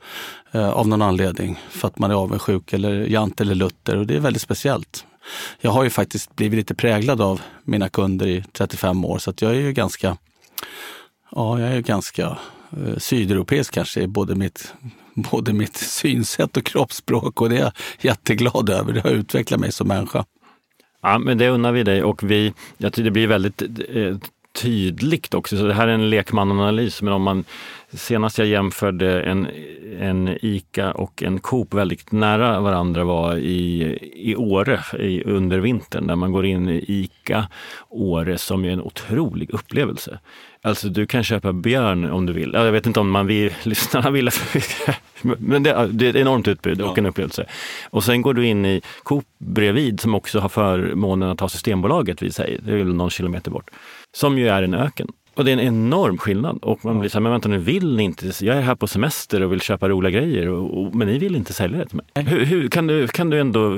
eh, 0.52 0.70
av 0.70 0.88
någon 0.88 1.02
anledning 1.02 1.60
för 1.70 1.88
att 1.88 2.00
man 2.00 2.12
är 2.12 2.16
avundsjuk 2.16 2.74
eller 2.74 3.06
jant 3.06 3.42
eller 3.42 3.56
lutter 3.56 3.98
och 3.98 4.08
det 4.08 4.16
är 4.16 4.20
väldigt 4.20 4.42
speciellt. 4.42 5.06
Jag 5.62 5.72
har 5.72 5.84
ju 5.84 5.90
faktiskt 5.90 6.36
blivit 6.36 6.58
lite 6.58 6.76
präglad 6.76 7.22
av 7.22 7.42
mina 7.64 7.90
kunder 7.90 8.28
i 8.28 8.44
35 8.52 9.06
år 9.06 9.18
så 9.18 9.30
att 9.30 9.42
jag 9.42 9.52
är 9.52 9.60
ju 9.60 9.74
ganska, 9.74 10.18
ja, 11.32 11.60
jag 11.60 11.72
är 11.72 11.80
ganska 11.80 12.38
Eh, 12.78 12.98
sydeuropeisk 12.98 13.74
kanske 13.74 14.02
i 14.02 14.08
både 14.08 14.36
mitt, 14.36 14.74
både 15.14 15.54
mitt 15.54 15.78
synsätt 15.78 16.58
och 16.58 16.66
kroppsspråk 16.66 17.42
och 17.42 17.50
det 17.50 17.58
är 17.58 17.62
jag 17.62 17.72
jätteglad 18.02 18.70
över. 18.70 18.94
Det 18.94 19.02
har 19.02 19.10
utvecklat 19.10 19.60
mig 19.60 19.72
som 19.72 19.88
människa. 19.88 20.26
Ja, 21.02 21.18
men 21.20 21.38
det 21.38 21.50
unnar 21.50 21.72
vi 21.72 21.84
dig 21.84 22.04
och 22.04 22.24
vi, 22.24 22.54
jag 22.78 22.94
tycker 22.94 23.04
det 23.04 23.12
blir 23.12 23.28
väldigt 23.28 23.62
eh, 23.90 24.18
tydligt 24.62 25.34
också. 25.34 25.58
Så 25.58 25.64
det 25.64 25.74
här 25.74 25.88
är 25.88 25.92
en 25.92 26.10
lekmananalys, 26.10 27.02
men 27.02 27.14
om 27.14 27.22
man 27.22 27.44
senast 27.96 28.38
jag 28.38 28.48
jämförde 28.48 29.22
en, 29.22 29.48
en 30.00 30.38
ICA 30.42 30.92
och 30.92 31.24
en 31.24 31.40
Coop 31.40 31.74
väldigt 31.74 32.12
nära 32.12 32.60
varandra 32.60 33.04
var 33.04 33.36
i, 33.36 33.98
i 34.16 34.36
Åre 34.36 34.80
i, 35.00 35.24
under 35.24 35.60
vintern, 35.60 36.08
där 36.08 36.16
man 36.16 36.32
går 36.32 36.46
in 36.46 36.70
i 36.70 36.86
ICA 36.88 37.48
Åre 37.90 38.38
som 38.38 38.66
är 38.66 38.70
en 38.70 38.82
otrolig 38.82 39.50
upplevelse. 39.50 40.20
Alltså 40.62 40.90
du 40.90 41.08
kan 41.08 41.24
köpa 41.24 41.54
björn 41.54 42.12
om 42.12 42.26
du 42.26 42.34
vill. 42.34 42.52
Jag 42.54 42.72
vet 42.72 42.86
inte 42.86 43.00
om 43.00 43.10
man 43.10 43.28
vill, 43.28 43.54
lyssnarna 43.64 44.10
vill 44.10 44.30
men 45.22 45.64
det, 45.64 45.90
det, 45.92 46.06
är 46.06 46.10
ett 46.10 46.16
enormt 46.16 46.48
utbud 46.48 46.82
och 46.82 46.98
en 46.98 47.06
upplevelse. 47.06 47.46
Och 47.90 48.04
sen 48.04 48.22
går 48.22 48.34
du 48.34 48.46
in 48.46 48.66
i 48.66 48.82
Coop 49.04 49.26
bredvid 49.38 50.00
som 50.00 50.16
också 50.16 50.40
har 50.40 50.50
förmånen 50.50 51.30
att 51.30 51.40
ha 51.40 51.50
Systembolaget 51.50 52.22
vid 52.22 52.36
sig. 52.36 52.60
Det 52.66 52.72
är 52.72 52.78
väl 52.78 52.94
någon 52.94 53.10
kilometer 53.10 53.52
bort. 53.52 53.70
Som 54.12 54.38
ju 54.38 54.48
är 54.48 54.64
en 54.64 54.74
öken. 54.74 55.08
Och 55.36 55.46
det 55.46 55.52
är 55.52 55.54
en 55.54 55.68
enorm 55.68 56.18
skillnad. 56.18 56.60
Och 56.62 56.86
man 56.86 57.00
blir 57.00 57.10
så 57.10 57.18
här, 57.18 57.22
men 57.22 57.32
vänta 57.32 57.50
nu, 57.50 57.58
vill 57.58 57.96
ni 57.96 58.04
inte? 58.04 58.46
Jag 58.46 58.58
är 58.58 58.62
här 58.62 58.76
på 58.76 58.88
semester 58.88 59.42
och 59.42 59.52
vill 59.52 59.62
köpa 59.62 59.90
roliga 59.90 60.20
grejer, 60.20 60.50
och, 60.50 60.82
och, 60.82 60.96
men 60.96 61.08
ni 61.08 61.18
vill 61.18 61.36
inte 61.36 61.54
sälja 61.54 61.78
det 61.78 61.86
till 61.86 61.98
mig. 61.98 62.26
Hur, 62.26 62.46
hur, 62.46 62.68
kan, 62.68 62.88
du, 62.88 63.08
kan 63.08 63.30
du 63.30 63.40
ändå, 63.40 63.70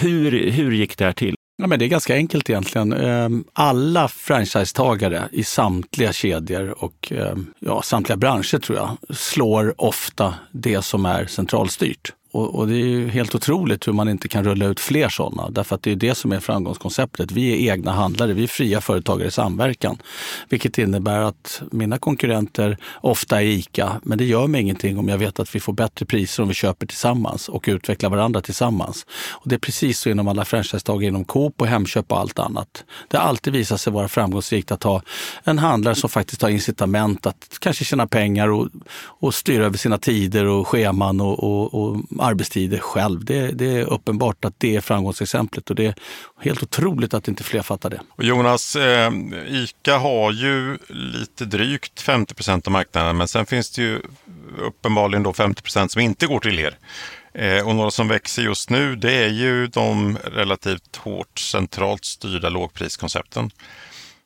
hur, 0.00 0.50
hur 0.50 0.72
gick 0.72 0.98
det 0.98 1.04
här 1.04 1.12
till? 1.12 1.34
Ja, 1.56 1.66
men 1.66 1.78
det 1.78 1.84
är 1.84 1.88
ganska 1.88 2.14
enkelt 2.14 2.50
egentligen. 2.50 2.92
Ehm, 2.92 3.44
alla 3.52 4.08
franchisetagare 4.08 5.28
i 5.32 5.44
samtliga 5.44 6.12
kedjor 6.12 6.84
och 6.84 7.12
ehm, 7.12 7.46
ja, 7.58 7.82
samtliga 7.82 8.16
branscher 8.16 8.58
tror 8.58 8.78
jag 8.78 9.16
slår 9.16 9.74
ofta 9.78 10.34
det 10.52 10.82
som 10.82 11.06
är 11.06 11.26
centralstyrt 11.26 12.12
och, 12.32 12.54
och, 12.54 12.68
det 12.68 12.74
är 12.74 12.86
ju 12.86 13.08
helt 13.08 13.34
otroligt 13.34 13.88
hur 13.88 13.92
man 13.92 14.08
inte 14.08 14.28
kan 14.28 14.44
rulla 14.44 14.66
ut 14.66 14.80
fler 14.80 15.08
sådana. 15.08 15.50
Därför 15.50 15.74
att 15.74 15.82
det 15.82 15.92
är 15.92 15.96
det 15.96 16.14
som 16.14 16.32
är 16.32 16.40
framgångskonceptet. 16.40 17.32
Vi 17.32 17.52
är 17.52 17.72
egna 17.72 17.92
handlare, 17.92 18.32
vi 18.32 18.42
är 18.42 18.46
fria 18.46 18.80
företagare 18.80 19.28
i 19.28 19.30
samverkan. 19.30 19.98
Vilket 20.48 20.78
innebär 20.78 21.20
att 21.20 21.62
mina 21.70 21.98
konkurrenter 21.98 22.76
ofta 23.00 23.42
är 23.42 23.46
ICA, 23.46 24.00
men 24.02 24.18
det 24.18 24.24
gör 24.24 24.46
mig 24.46 24.60
ingenting 24.60 24.98
om 24.98 25.08
jag 25.08 25.18
vet 25.18 25.40
att 25.40 25.54
vi 25.54 25.60
får 25.60 25.72
bättre 25.72 26.06
priser 26.06 26.42
om 26.42 26.48
vi 26.48 26.54
köper 26.54 26.86
tillsammans 26.86 27.48
och 27.48 27.64
utvecklar 27.66 28.10
varandra 28.10 28.40
tillsammans. 28.40 29.06
Och 29.30 29.48
det 29.48 29.54
är 29.54 29.58
precis 29.58 29.98
så 29.98 30.10
inom 30.10 30.28
alla 30.28 30.44
franchisetagare, 30.44 31.06
inom 31.06 31.24
Coop 31.24 31.60
och 31.60 31.66
Hemköp 31.66 32.12
och 32.12 32.18
allt 32.18 32.38
annat. 32.38 32.84
Det 33.08 33.16
har 33.16 33.24
alltid 33.24 33.52
visat 33.52 33.80
sig 33.80 33.92
vara 33.92 34.08
framgångsrikt 34.08 34.72
att 34.72 34.82
ha 34.82 35.02
en 35.44 35.58
handlare 35.58 35.94
som 35.94 36.10
faktiskt 36.10 36.42
har 36.42 36.48
incitament 36.48 37.26
att 37.26 37.58
kanske 37.58 37.84
tjäna 37.84 38.06
pengar 38.06 38.48
och, 38.48 38.68
och 39.04 39.34
styra 39.34 39.66
över 39.66 39.78
sina 39.78 39.98
tider 39.98 40.46
och 40.46 40.68
scheman 40.68 41.20
och, 41.20 41.44
och, 41.44 41.74
och 41.74 42.00
arbetstider 42.22 42.78
själv. 42.78 43.24
Det, 43.24 43.50
det, 43.50 43.66
är 43.66 43.84
uppenbart 43.84 44.44
att 44.44 44.54
det 44.58 44.76
är 44.76 44.80
framgångsexemplet 44.80 45.70
och 45.70 45.76
det 45.76 45.86
är 45.86 45.94
helt 46.40 46.62
otroligt 46.62 47.14
att 47.14 47.28
inte 47.28 47.44
fler 47.44 47.62
fattar 47.62 47.90
det. 47.90 48.00
Och 48.10 48.24
Jonas, 48.24 48.76
eh, 48.76 49.12
ICA 49.48 49.98
har 49.98 50.32
ju 50.32 50.78
lite 50.88 51.44
drygt 51.44 52.00
50 52.00 52.34
procent 52.34 52.66
av 52.66 52.72
marknaden 52.72 53.16
men 53.16 53.28
sen 53.28 53.46
finns 53.46 53.70
det 53.70 53.82
ju 53.82 54.00
uppenbarligen 54.58 55.22
då 55.22 55.32
50 55.32 55.62
procent 55.62 55.92
som 55.92 56.00
inte 56.00 56.26
går 56.26 56.40
till 56.40 56.58
er. 56.58 56.78
Eh, 57.34 57.68
och 57.68 57.74
några 57.74 57.90
som 57.90 58.08
växer 58.08 58.42
just 58.42 58.70
nu 58.70 58.96
det 58.96 59.12
är 59.12 59.28
ju 59.28 59.66
de 59.66 60.18
relativt 60.24 60.96
hårt 60.96 61.38
centralt 61.38 62.04
styrda 62.04 62.48
lågpriskoncepten. 62.48 63.50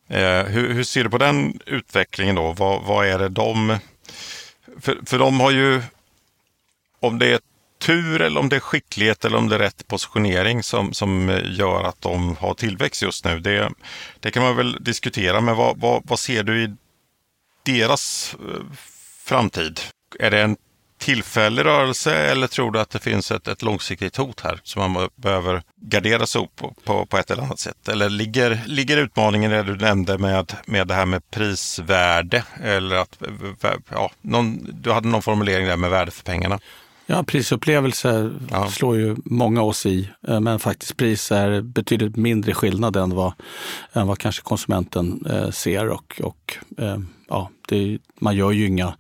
Eh, 0.09 0.43
hur, 0.43 0.73
hur, 0.75 0.85
ser 0.85 1.05
du 1.05 1.11
på 1.11 1.19
den 1.19 1.61
utvecklingen 1.67 2.35
då? 2.35 2.53
Vad, 2.53 2.83
vad 2.83 3.07
är 3.07 3.19
det 3.19 3.29
de... 3.29 3.79
För, 4.81 4.99
för 5.07 5.19
de 5.19 5.41
har 5.41 5.50
ju, 5.50 5.83
om 7.00 7.19
det 7.19 7.26
är 7.26 7.41
tur 7.87 8.23
eller 8.23 8.40
om 8.40 8.49
det 8.49 8.57
är 8.57 8.61
skicklighet 8.61 9.25
eller 9.25 9.38
om 9.38 9.49
det 9.49 9.55
är 9.55 9.59
rätt 9.59 9.88
positionering 9.88 10.62
som, 10.62 10.93
som 10.93 11.40
gör 11.45 11.85
att 11.85 12.00
de 12.00 12.37
har 12.37 12.55
tillväxt 12.55 13.02
just 13.02 13.25
nu. 13.25 13.40
Det, 13.40 13.71
det 14.21 14.31
kan 14.31 14.43
man 14.43 14.57
väl 14.57 14.76
diskutera, 14.81 15.40
men 15.40 15.57
vad, 15.57 15.81
vad, 15.81 16.02
vad 16.05 16.19
ser 16.19 16.43
du 16.43 16.62
i 16.62 16.75
deras 17.64 18.37
eh, 18.40 18.76
framtid? 19.25 19.81
Är 20.19 20.31
det 20.31 20.43
en 20.43 20.57
tillfällig 20.99 21.64
rörelse 21.64 22.14
eller 22.14 22.47
tror 22.47 22.73
du 22.73 22.81
att 22.81 22.90
det 22.90 22.99
finns 22.99 23.31
ett, 23.31 23.49
ett 23.49 23.62
långsiktigt 23.62 24.16
hot 24.16 24.40
här 24.40 24.61
som 24.62 24.93
man 24.93 25.09
behöver 25.16 25.62
gardera 25.76 26.26
sig 26.26 26.43
upp 26.43 26.57
på, 26.57 26.75
på, 26.85 27.07
på, 27.07 27.19
ett 27.19 27.31
eller 27.31 27.43
annat 27.43 27.59
sätt? 27.59 27.88
Eller 27.88 28.09
ligger, 28.09 28.62
ligger 28.66 28.97
utmaningen 28.97 29.52
i 29.52 29.55
det 29.55 29.62
du 29.62 29.76
nämnde 29.76 30.19
med, 30.19 30.52
med 30.66 30.87
det 30.87 30.95
här 30.95 31.07
med 31.07 31.31
prisvärde? 31.31 32.45
Eller 32.62 32.97
att, 32.97 33.23
ja, 33.88 34.11
någon, 34.21 34.81
du 34.83 34.93
hade 34.93 35.09
någon 35.09 35.23
formulering 35.23 35.66
där 35.66 35.76
med 35.76 35.90
värde 35.90 36.11
för 36.11 36.25
pengarna. 36.25 36.61
Ja, 37.07 37.23
prisupplevelse 37.23 38.31
ja. 38.51 38.71
slår 38.71 38.97
ju 38.97 39.17
många 39.25 39.63
oss 39.63 39.87
i, 39.87 40.11
eh, 40.29 40.41
men 40.41 40.59
faktiskt 40.59 40.97
pris 40.97 41.33
är 41.33 41.61
betydligt 41.61 42.17
mindre 42.17 42.55
skillnad 42.55 42.97
än 42.97 43.15
vad, 43.15 43.33
än 43.93 44.07
vad 44.07 44.19
kanske 44.19 44.43
konsumenten 44.43 45.27
eh, 45.31 45.51
ser. 45.51 45.89
Och, 45.89 46.21
och 46.25 46.57
eh, 46.79 46.99
ja, 47.29 47.51
det, 47.69 47.99
man 48.21 48.37
gör 48.37 48.51
ju 48.51 48.67
inga 48.67 48.95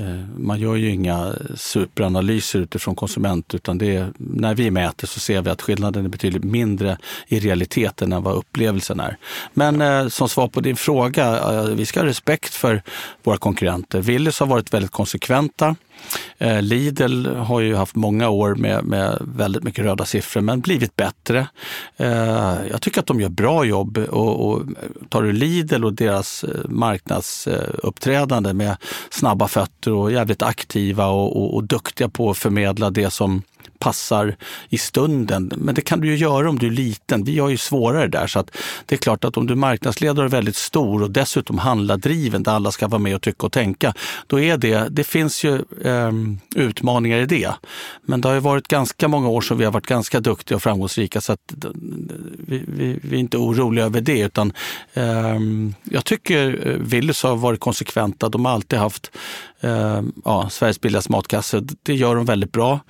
Eh, 0.00 0.38
man 0.38 0.60
gör 0.60 0.76
ju 0.76 0.90
inga 0.90 1.34
superanalyser 1.54 2.58
utifrån 2.58 2.94
konsument 2.94 3.54
utan 3.54 3.78
det 3.78 3.96
är, 3.96 4.12
när 4.16 4.54
vi 4.54 4.70
mäter 4.70 5.06
så 5.06 5.20
ser 5.20 5.42
vi 5.42 5.50
att 5.50 5.62
skillnaden 5.62 6.04
är 6.04 6.08
betydligt 6.08 6.44
mindre 6.44 6.98
i 7.26 7.40
realiteten 7.40 8.12
än 8.12 8.22
vad 8.22 8.36
upplevelsen 8.36 9.00
är. 9.00 9.16
Men 9.54 9.80
eh, 9.80 10.08
som 10.08 10.28
svar 10.28 10.48
på 10.48 10.60
din 10.60 10.76
fråga, 10.76 11.38
eh, 11.38 11.64
vi 11.64 11.86
ska 11.86 12.00
ha 12.00 12.06
respekt 12.06 12.54
för 12.54 12.82
våra 13.22 13.36
konkurrenter. 13.36 14.00
Willys 14.00 14.40
har 14.40 14.46
varit 14.46 14.74
väldigt 14.74 14.92
konsekventa. 14.92 15.76
Eh, 16.38 16.62
Lidl 16.62 17.26
har 17.26 17.60
ju 17.60 17.74
haft 17.74 17.94
många 17.94 18.28
år 18.28 18.54
med, 18.54 18.84
med 18.84 19.18
väldigt 19.20 19.62
mycket 19.62 19.84
röda 19.84 20.04
siffror 20.04 20.40
men 20.40 20.60
blivit 20.60 20.96
bättre. 20.96 21.48
Eh, 21.96 22.56
jag 22.70 22.82
tycker 22.82 23.00
att 23.00 23.06
de 23.06 23.20
gör 23.20 23.28
bra 23.28 23.64
jobb 23.64 23.98
och, 23.98 24.48
och 24.48 24.62
tar 25.08 25.22
du 25.22 25.32
Lidl 25.32 25.84
och 25.84 25.92
deras 25.92 26.44
eh, 26.44 26.68
marknadsuppträdande 26.68 28.52
med 28.52 28.76
snabba 29.10 29.48
fötter 29.48 29.92
och 29.92 30.12
jävligt 30.12 30.42
aktiva 30.42 31.06
och, 31.06 31.36
och, 31.36 31.54
och 31.54 31.64
duktiga 31.64 32.08
på 32.08 32.30
att 32.30 32.38
förmedla 32.38 32.90
det 32.90 33.10
som 33.10 33.42
passar 33.78 34.36
i 34.68 34.78
stunden. 34.78 35.52
Men 35.56 35.74
det 35.74 35.80
kan 35.80 36.00
du 36.00 36.08
ju 36.08 36.16
göra 36.16 36.48
om 36.48 36.58
du 36.58 36.66
är 36.66 36.70
liten. 36.70 37.24
Vi 37.24 37.38
har 37.38 37.48
ju 37.48 37.56
svårare 37.56 38.06
där. 38.08 38.26
Så 38.26 38.38
att 38.38 38.56
det 38.86 38.94
är 38.94 38.98
klart 38.98 39.24
att 39.24 39.36
om 39.36 39.46
du 39.46 39.52
är 39.52 39.56
marknadsledare 39.56 40.26
och 40.26 40.32
väldigt 40.32 40.56
stor 40.56 41.02
och 41.02 41.10
dessutom 41.10 41.58
handlardriven 41.58 42.42
där 42.42 42.52
alla 42.52 42.70
ska 42.70 42.88
vara 42.88 42.98
med 42.98 43.14
och 43.14 43.22
tycka 43.22 43.46
och 43.46 43.52
tänka, 43.52 43.94
då 44.26 44.40
är 44.40 44.56
det, 44.56 44.88
det 44.90 45.04
finns 45.04 45.44
ju 45.44 45.54
eh, 45.84 46.12
utmaningar 46.56 47.18
i 47.18 47.26
det. 47.26 47.52
Men 48.02 48.20
det 48.20 48.28
har 48.28 48.34
ju 48.34 48.40
varit 48.40 48.68
ganska 48.68 49.08
många 49.08 49.28
år 49.28 49.40
som 49.40 49.58
vi 49.58 49.64
har 49.64 49.72
varit 49.72 49.86
ganska 49.86 50.20
duktiga 50.20 50.56
och 50.56 50.62
framgångsrika 50.62 51.20
så 51.20 51.32
att 51.32 51.54
vi, 52.46 52.64
vi, 52.68 52.98
vi 53.02 53.16
är 53.16 53.20
inte 53.20 53.36
oroliga 53.36 53.84
över 53.84 54.00
det. 54.00 54.20
Utan 54.20 54.52
eh, 54.94 55.38
jag 55.90 56.04
tycker 56.04 56.68
eh, 56.68 56.74
Willys 56.74 57.22
har 57.22 57.36
varit 57.36 57.60
konsekventa. 57.60 58.28
De 58.28 58.44
har 58.44 58.52
alltid 58.52 58.78
haft 58.78 59.10
eh, 59.60 60.02
ja, 60.24 60.48
Sveriges 60.50 60.80
billigaste 60.80 61.12
matkasse. 61.12 61.62
Det 61.82 61.94
gör 61.94 62.14
de 62.14 62.24
väldigt 62.24 62.52
bra. 62.52 62.80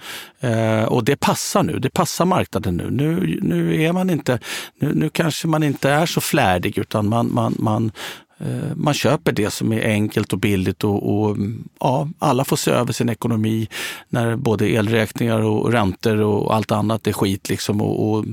Eh, 0.40 0.85
och 0.85 1.04
det 1.04 1.16
passar 1.16 1.62
nu. 1.62 1.78
Det 1.78 1.90
passar 1.90 2.24
marknaden 2.24 2.76
nu. 2.76 2.90
Nu, 2.90 3.38
nu, 3.42 3.83
är 3.83 3.92
man 3.92 4.11
inte, 4.11 4.38
nu, 4.78 4.94
nu 4.94 5.11
kanske 5.11 5.48
man 5.48 5.62
inte 5.62 5.90
är 5.90 6.07
så 6.07 6.20
flärdig 6.20 6.78
utan 6.78 7.09
man, 7.09 7.35
man, 7.35 7.54
man 7.59 7.92
eh, 8.38 8.76
man 8.76 8.94
köper 8.94 9.33
det 9.33 9.50
som 9.50 9.72
är 9.72 9.85
enkelt 9.85 10.33
och 10.33 10.38
billigt 10.38 10.85
och, 10.85 11.20
och, 11.20 11.37
ja, 11.81 12.09
alla 12.18 12.44
får 12.44 12.57
se 12.57 12.70
över 12.70 12.92
sin 12.92 13.09
ekonomi 13.09 13.68
när 14.09 14.37
både 14.37 14.68
elräkningar 14.70 15.40
och 15.40 15.72
räntor 15.72 16.20
och 16.20 16.54
allt 16.54 16.72
annat 16.72 17.07
är 17.07 17.12
skit. 17.12 17.48
Liksom 17.48 17.81
och, 17.81 18.11
och 18.11 18.24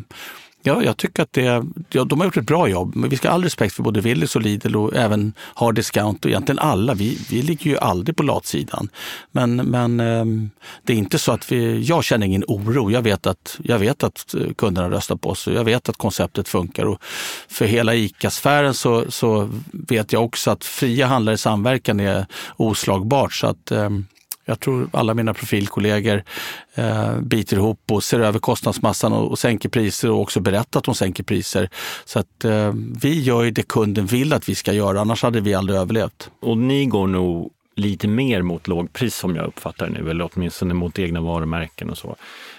Ja, 0.68 0.84
jag 0.84 0.98
tycker 0.98 1.24
att 1.24 1.34
det, 1.34 1.66
ja, 1.90 2.04
de 2.04 2.20
har 2.20 2.28
gjort 2.28 2.38
ett 2.38 2.46
bra 2.46 2.68
jobb. 2.68 2.96
Men 2.96 3.10
vi 3.10 3.18
ska 3.18 3.28
ha 3.28 3.34
all 3.34 3.44
respekt 3.44 3.76
för 3.76 3.84
både 3.84 4.02
Willys 4.02 4.36
och 4.36 4.42
Lidl 4.42 4.76
och 4.76 4.96
även 4.96 5.34
Hard 5.40 5.76
Discount 5.76 6.28
och 6.28 6.30
egentligen 6.30 6.60
alla. 6.60 6.94
Vi, 6.94 7.18
vi 7.30 7.42
ligger 7.42 7.72
ju 7.72 7.78
aldrig 7.78 8.18
på 8.18 8.24
latsidan. 8.24 8.90
Men, 9.32 9.56
men 9.56 10.00
ehm, 10.00 10.50
det 10.84 10.94
är 10.94 10.98
inte 10.98 11.20
så 11.20 11.32
att 11.32 11.52
vi, 11.52 11.82
jag 11.82 12.04
känner 12.04 12.28
ingen 12.28 12.44
oro. 12.48 12.92
Jag 12.92 13.02
vet 13.02 13.28
att, 13.28 13.60
jag 13.64 13.80
vet 13.80 14.04
att 14.04 14.34
eh, 14.34 14.54
kunderna 14.54 14.90
röstar 14.90 15.16
på 15.16 15.30
oss 15.30 15.48
och 15.48 15.54
jag 15.54 15.64
vet 15.64 15.90
att 15.90 15.98
konceptet 15.98 16.48
funkar. 16.48 16.86
Och 16.86 17.04
för 17.48 17.66
hela 17.66 17.96
ICA-sfären 17.96 18.74
så, 18.74 19.12
så 19.12 19.50
vet 19.72 20.14
jag 20.14 20.24
också 20.24 20.52
att 20.52 20.64
fria 20.64 21.08
handlare 21.08 21.36
i 21.36 21.38
samverkan 21.38 22.00
är 22.00 22.26
oslagbart. 22.56 23.34
Så 23.34 23.48
att, 23.48 23.72
ehm, 23.72 24.06
jag 24.46 24.60
tror 24.60 24.90
alla 24.94 25.14
mina 25.14 25.34
profilkollegor 25.34 26.24
eh, 26.76 27.20
biter 27.20 27.58
ihop 27.58 27.80
och 27.92 28.04
ser 28.04 28.20
över 28.20 28.40
kostnadsmassan 28.40 29.14
och, 29.14 29.32
och 29.32 29.40
sänker 29.40 29.70
priser 29.70 30.12
och 30.12 30.22
också 30.22 30.40
berättar 30.40 30.80
att 30.80 30.84
de 30.84 30.96
sänker 30.96 31.24
priser. 31.24 31.70
Så 32.06 32.20
att 32.20 32.46
eh, 32.46 32.74
vi 33.02 33.22
gör 33.22 33.44
ju 33.44 33.52
det 33.52 33.68
kunden 33.68 34.06
vill 34.06 34.34
att 34.34 34.50
vi 34.50 34.56
ska 34.56 34.74
göra, 34.74 35.02
annars 35.02 35.24
hade 35.24 35.42
vi 35.42 35.54
aldrig 35.54 35.80
överlevt. 35.80 36.30
Och 36.40 36.58
ni 36.58 36.86
går 36.86 37.08
nog 37.08 37.52
lite 37.76 38.08
mer 38.08 38.42
mot 38.42 38.68
lågpris 38.68 39.16
som 39.16 39.36
jag 39.36 39.46
uppfattar 39.46 39.88
det 39.88 40.02
nu, 40.02 40.10
eller 40.10 40.30
åtminstone 40.34 40.74
mot 40.74 41.00
egna 41.00 41.22
varumärken 41.22 41.90
och 41.90 41.98
så. 41.98 42.16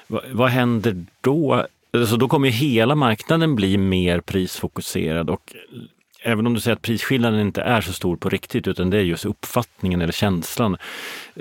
Va, 0.07 0.21
vad 0.33 0.51
händer 0.51 1.05
då? 1.21 1.67
Alltså 1.93 2.17
då 2.17 2.29
kommer 2.29 2.49
ju 2.49 2.53
hela 2.53 2.95
marknaden 2.95 3.57
bli 3.57 3.79
mer 3.79 4.21
prisfokuserad 4.21 5.31
och 5.31 5.55
även 6.23 6.47
om 6.47 6.55
du 6.55 6.61
säger 6.61 6.77
att 6.77 6.83
prisskillnaden 6.83 7.41
inte 7.41 7.63
är 7.63 7.81
så 7.81 7.93
stor 7.93 8.17
på 8.17 8.29
riktigt 8.29 8.69
utan 8.69 8.91
det 8.91 8.99
är 8.99 9.03
just 9.03 9.25
uppfattningen 9.25 10.01
eller 10.01 10.13
känslan 10.13 10.77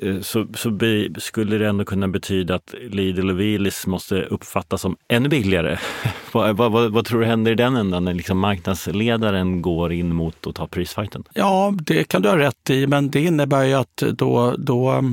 Eh, 0.02 0.22
så, 0.22 0.48
så 0.56 0.72
be, 0.72 1.10
skulle 1.18 1.58
det 1.58 1.68
ändå 1.68 1.86
kunna 1.86 2.08
betyda 2.08 2.56
att 2.56 2.74
Lidl 2.90 3.30
och 3.30 3.40
Willys 3.40 3.88
måste 3.88 4.22
uppfattas 4.22 4.82
som 4.82 4.96
ännu 5.08 5.30
billigare. 5.30 5.78
vad, 6.32 6.58
vad, 6.58 6.72
vad, 6.72 6.92
vad, 6.92 7.06
tror 7.06 7.20
du 7.20 7.26
händer 7.26 7.52
i 7.52 7.56
den 7.56 7.76
ändan 7.76 8.06
när 8.06 8.14
liksom 8.14 8.40
marknadsledaren 8.40 9.62
går 9.62 9.94
in 9.94 10.16
mot 10.16 10.48
att 10.48 10.56
ta 10.56 10.68
prisfighten? 10.68 11.24
Ja, 11.34 11.74
det 11.78 12.04
kan 12.04 12.22
du 12.22 12.30
ha 12.30 12.38
rätt 12.38 12.70
i, 12.70 12.88
men 12.88 13.12
det 13.12 13.22
innebär 13.22 13.64
ju 13.64 13.74
att 13.74 13.98
då, 13.98 14.56
då 14.58 15.04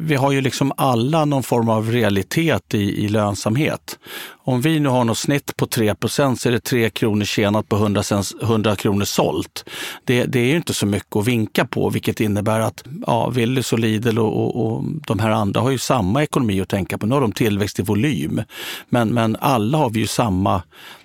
vi 0.00 0.14
har 0.14 0.32
ju 0.32 0.40
liksom 0.40 0.72
alla 0.76 1.24
någon 1.24 1.42
form 1.42 1.68
av 1.68 1.90
realitet 1.90 2.74
i, 2.74 3.04
i 3.04 3.08
lönsamhet. 3.08 3.98
Om 4.42 4.60
vi 4.60 4.80
nu 4.80 4.88
har 4.88 5.04
något 5.04 5.18
snitt 5.18 5.56
på 5.56 5.66
3 5.66 5.94
så 6.08 6.22
är 6.22 6.50
det 6.50 6.60
3 6.60 6.90
kronor 6.90 7.24
tjänat 7.24 7.68
på 7.68 7.76
100, 7.76 8.02
100 8.42 8.76
kronor 8.76 9.04
sålt. 9.04 9.64
Det, 10.04 10.24
det 10.24 10.40
är 10.40 10.44
ju 10.44 10.56
inte 10.56 10.74
så 10.74 10.86
mycket 10.86 11.16
att 11.16 11.28
vinka 11.28 11.64
på, 11.64 11.90
vilket 11.90 12.20
innebär 12.20 12.60
att 12.60 12.84
ja, 13.06 13.30
Willys 13.30 13.72
och 13.72 13.78
Lidl 13.78 14.18
och, 14.20 14.36
och, 14.36 14.66
och, 14.66 14.84
de 15.06 15.18
här 15.18 15.30
andra 15.30 15.60
har 15.60 15.70
ju 15.70 15.78
samma 15.78 16.22
ekonomi 16.22 16.60
att 16.60 16.68
tänka 16.68 16.98
på. 16.98 17.06
Nu 17.06 17.14
har 17.14 17.20
de 17.20 17.32
tillväxt 17.32 17.78
i 17.78 17.82
volym, 17.82 18.42
men, 18.88 19.08
men 19.08 19.36
alla 19.40 19.78
har 19.78 19.90
vi 19.90 20.00
ju 20.00 20.06
samma 20.06 20.62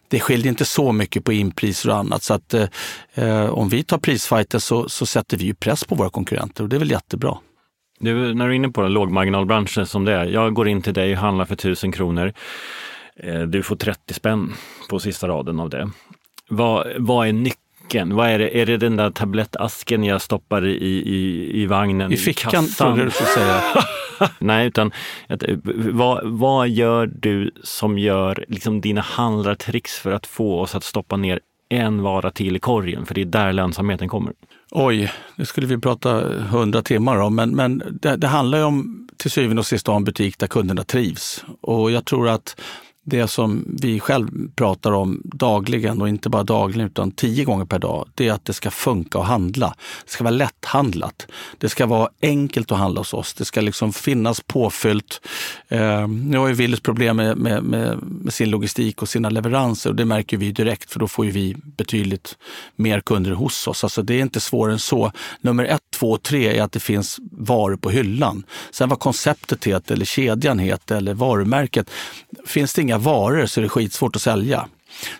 det 0.07 0.19
skiljer 0.19 0.47
inte 0.47 0.65
så 0.65 0.91
mycket 0.91 1.23
på 1.23 1.33
inpriser 1.33 1.89
och 1.89 1.95
annat. 1.95 2.23
Så 2.23 2.33
att 2.33 2.53
eh, 2.53 2.67
eh, 3.13 3.49
om 3.49 3.69
vi 3.69 3.83
tar 3.83 3.97
prisfighter 3.97 4.59
så, 4.59 4.89
så 4.89 5.05
sätter 5.05 5.37
vi 5.37 5.45
ju 5.45 5.53
press 5.53 5.83
på 5.83 5.95
våra 5.95 6.09
konkurrenter 6.09 6.63
och 6.63 6.69
det 6.69 6.75
är 6.75 6.79
väl 6.79 6.91
jättebra. 6.91 7.37
Du, 7.99 8.33
när 8.33 8.45
du 8.47 8.51
är 8.51 8.55
inne 8.55 8.69
på 8.69 8.81
den 8.81 8.93
lågmarginalbranschen 8.93 9.85
som 9.85 10.05
det 10.05 10.13
är. 10.13 10.25
Jag 10.25 10.53
går 10.53 10.67
in 10.67 10.81
till 10.81 10.93
dig 10.93 11.13
och 11.13 11.19
handlar 11.19 11.45
för 11.45 11.55
tusen 11.55 11.91
kronor. 11.91 12.33
Eh, 13.19 13.41
du 13.41 13.63
får 13.63 13.75
30 13.75 14.13
spänn 14.13 14.53
på 14.89 14.99
sista 14.99 15.27
raden 15.27 15.59
av 15.59 15.69
det. 15.69 15.89
Vad, 16.49 16.87
vad 16.97 17.27
är 17.27 17.33
nyckeln 17.33 17.64
asken? 17.85 18.15
Vad 18.15 18.29
är 18.29 18.39
det? 18.39 18.61
Är 18.61 18.65
det 18.65 18.77
den 18.77 18.95
där 18.95 19.11
tablettasken 19.11 20.03
jag 20.03 20.21
stoppar 20.21 20.65
i, 20.65 20.75
i, 20.75 21.61
i 21.61 21.65
vagnen? 21.65 22.11
I 22.11 22.17
fickan, 22.17 22.67
trodde 22.67 23.03
du 23.03 23.11
skulle 23.11 23.29
säga. 23.29 23.61
Nej, 24.39 24.67
utan 24.67 24.91
vad, 25.91 26.19
vad 26.23 26.69
gör 26.69 27.07
du 27.07 27.51
som 27.63 27.97
gör 27.97 28.45
liksom 28.47 28.81
dina 28.81 29.01
handlartricks 29.01 29.99
för 29.99 30.11
att 30.11 30.27
få 30.27 30.59
oss 30.59 30.75
att 30.75 30.83
stoppa 30.83 31.17
ner 31.17 31.39
en 31.69 32.01
vara 32.01 32.31
till 32.31 32.55
i 32.55 32.59
korgen? 32.59 33.05
För 33.05 33.15
det 33.15 33.21
är 33.21 33.25
där 33.25 33.53
lönsamheten 33.53 34.07
kommer. 34.07 34.33
Oj, 34.71 35.11
det 35.37 35.45
skulle 35.45 35.67
vi 35.67 35.77
prata 35.77 36.11
hundra 36.49 36.81
timmar 36.81 37.17
om, 37.17 37.35
men, 37.35 37.55
men 37.55 37.83
det, 38.01 38.15
det 38.15 38.27
handlar 38.27 38.57
ju 38.57 38.63
om 38.63 39.07
till 39.17 39.31
syvende 39.31 39.59
och 39.59 39.65
sist 39.65 39.87
ha 39.87 39.95
en 39.95 40.03
butik 40.03 40.37
där 40.39 40.47
kunderna 40.47 40.83
trivs. 40.83 41.45
Och 41.61 41.91
jag 41.91 42.05
tror 42.05 42.29
att 42.29 42.61
det 43.07 43.27
som 43.27 43.65
vi 43.67 43.99
själv 43.99 44.29
pratar 44.55 44.91
om 44.91 45.21
dagligen 45.23 46.01
och 46.01 46.09
inte 46.09 46.29
bara 46.29 46.43
dagligen 46.43 46.87
utan 46.87 47.11
tio 47.11 47.43
gånger 47.43 47.65
per 47.65 47.79
dag, 47.79 48.07
det 48.15 48.27
är 48.27 48.33
att 48.33 48.45
det 48.45 48.53
ska 48.53 48.71
funka 48.71 49.19
att 49.19 49.27
handla. 49.27 49.75
Det 50.05 50.11
ska 50.11 50.23
vara 50.23 50.35
lätthandlat. 50.35 51.27
Det 51.57 51.69
ska 51.69 51.85
vara 51.85 52.09
enkelt 52.21 52.71
att 52.71 52.77
handla 52.77 52.99
hos 52.99 53.13
oss. 53.13 53.33
Det 53.33 53.45
ska 53.45 53.61
liksom 53.61 53.93
finnas 53.93 54.41
påfyllt. 54.41 55.21
Eh, 55.67 56.07
nu 56.07 56.37
har 56.37 56.47
ju 56.47 56.53
Willys 56.53 56.79
problem 56.79 57.17
med, 57.17 57.37
med, 57.37 57.63
med, 57.63 57.97
med, 58.01 58.33
sin 58.33 58.49
logistik 58.49 59.01
och 59.01 59.09
sina 59.09 59.29
leveranser 59.29 59.89
och 59.89 59.95
det 59.95 60.05
märker 60.05 60.37
vi 60.37 60.51
direkt 60.51 60.91
för 60.91 60.99
då 60.99 61.07
får 61.07 61.25
ju 61.25 61.31
vi 61.31 61.55
betydligt 61.63 62.37
mer 62.75 62.99
kunder 62.99 63.31
hos 63.31 63.67
oss. 63.67 63.83
Alltså 63.83 64.01
det 64.01 64.13
är 64.13 64.21
inte 64.21 64.39
svårare 64.39 64.73
än 64.73 64.79
så. 64.79 65.11
Nummer 65.41 65.65
ett, 65.65 65.94
två, 65.95 66.17
tre 66.17 66.57
är 66.57 66.63
att 66.63 66.71
det 66.71 66.79
finns 66.79 67.19
varor 67.31 67.75
på 67.75 67.89
hyllan. 67.89 68.43
Sen 68.71 68.89
vad 68.89 68.99
konceptet 68.99 69.65
heter 69.65 69.95
eller 69.95 70.05
kedjan 70.05 70.59
heter 70.59 70.95
eller 70.95 71.13
varumärket. 71.13 71.89
Finns 72.45 72.73
det 72.73 72.81
inga 72.81 72.95
inga 72.95 73.03
varor 73.03 73.45
så 73.45 73.59
är 73.59 73.61
det 73.61 73.69
skitsvårt 73.69 74.15
att 74.15 74.21
sälja. 74.21 74.67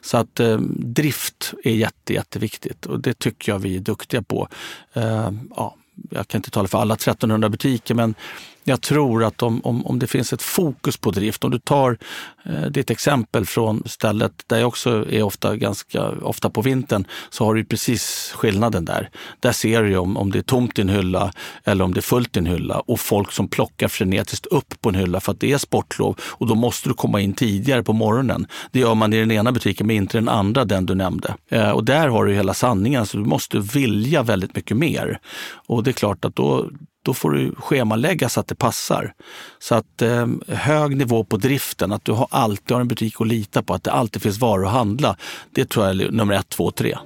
Så 0.01 0.17
att 0.17 0.39
eh, 0.39 0.57
drift 0.79 1.53
är 1.63 1.71
jätte, 1.71 2.13
jätteviktigt 2.13 2.85
och 2.85 2.99
det 2.99 3.19
tycker 3.19 3.51
jag 3.51 3.59
vi 3.59 3.75
är 3.75 3.79
duktiga 3.79 4.21
på. 4.21 4.47
Eh, 4.93 5.31
ja, 5.55 5.75
jag 6.11 6.27
kan 6.27 6.39
inte 6.39 6.51
tala 6.51 6.67
för 6.67 6.77
alla 6.77 6.93
1300 6.93 7.49
butiker, 7.49 7.95
men 7.95 8.15
jag 8.63 8.81
tror 8.81 9.23
att 9.23 9.43
om, 9.43 9.61
om, 9.63 9.85
om 9.85 9.99
det 9.99 10.07
finns 10.07 10.33
ett 10.33 10.41
fokus 10.41 10.97
på 10.97 11.11
drift, 11.11 11.43
om 11.43 11.51
du 11.51 11.59
tar 11.59 11.97
eh, 12.45 12.62
ditt 12.62 12.89
exempel 12.89 13.45
från 13.45 13.84
stället 13.86 14.31
där 14.47 14.58
jag 14.58 14.67
också 14.67 15.05
är 15.10 15.23
ofta, 15.23 15.55
ganska 15.55 16.10
ofta 16.10 16.49
på 16.49 16.62
vintern, 16.62 17.08
så 17.29 17.45
har 17.45 17.55
du 17.55 17.65
precis 17.65 18.34
skillnaden 18.36 18.86
där. 18.86 19.10
Där 19.39 19.51
ser 19.51 19.84
du 19.84 19.97
om, 19.97 20.17
om 20.17 20.31
det 20.31 20.38
är 20.38 20.43
tomt 20.43 20.79
i 20.79 20.81
en 20.81 20.89
hylla 20.89 21.34
eller 21.63 21.86
om 21.86 21.93
det 21.93 21.99
är 21.99 22.01
fullt 22.01 22.38
i 22.38 22.39
en 22.39 22.45
hylla 22.45 22.79
och 22.79 22.99
folk 22.99 23.31
som 23.31 23.47
plockar 23.47 23.88
frenetiskt 23.88 24.45
upp 24.45 24.81
på 24.81 24.89
en 24.89 24.95
hylla 24.95 25.19
för 25.19 25.31
att 25.31 25.39
det 25.39 25.51
är 25.51 25.58
sportlov 25.58 26.19
och 26.21 26.47
då 26.47 26.55
måste 26.55 26.89
du 26.89 26.93
komma 26.93 27.21
in 27.21 27.34
tidigare 27.34 27.84
på 27.84 27.93
morgonen. 27.93 28.47
Det 28.71 28.79
gör 28.79 28.95
man 28.95 29.13
i 29.13 29.19
den 29.19 29.31
ena 29.31 29.51
butiken 29.51 29.88
men 29.88 29.95
inte 29.95 30.17
den 30.17 30.29
andra, 30.29 30.65
den 30.65 30.86
du 30.86 30.95
nämnde. 30.95 31.36
Eh, 31.51 31.69
och 31.69 31.84
där 31.84 32.08
har 32.08 32.25
du 32.25 32.34
hela 32.34 32.53
sanningen, 32.53 33.05
så 33.05 33.17
du 33.17 33.23
måste 33.25 33.60
vilja 33.60 34.23
väldigt 34.23 34.55
mycket 34.55 34.77
mer. 34.77 35.19
Och 35.67 35.84
det 35.84 35.91
är 35.91 35.93
klart 35.93 36.25
att 36.25 36.36
då, 36.36 36.69
då 37.05 37.13
får 37.13 37.31
du 37.31 37.55
schemalägga 37.58 38.29
så 38.29 38.39
att 38.39 38.47
det 38.47 38.55
passar. 38.55 39.13
Så 39.60 39.75
att 39.75 40.01
eh, 40.01 40.27
hög 40.47 40.97
nivå 40.97 41.23
på 41.23 41.38
driften, 41.38 41.91
att 41.91 42.05
du 42.05 42.12
har 42.12 42.27
alltid 42.36 42.71
har 42.71 42.82
en 42.82 42.88
butik 42.88 43.21
att 43.21 43.28
lita 43.28 43.63
på, 43.63 43.74
att 43.74 43.84
det 43.84 43.91
alltid 43.91 44.21
finns 44.21 44.38
varor 44.38 44.65
att 44.65 44.71
handla. 44.71 45.17
Det 45.52 45.69
tror 45.69 45.86
jag 45.86 46.02
är 46.02 46.12
nummer 46.12 46.34
ett, 46.34 46.50
två, 46.50 46.71
tre. 46.71 46.98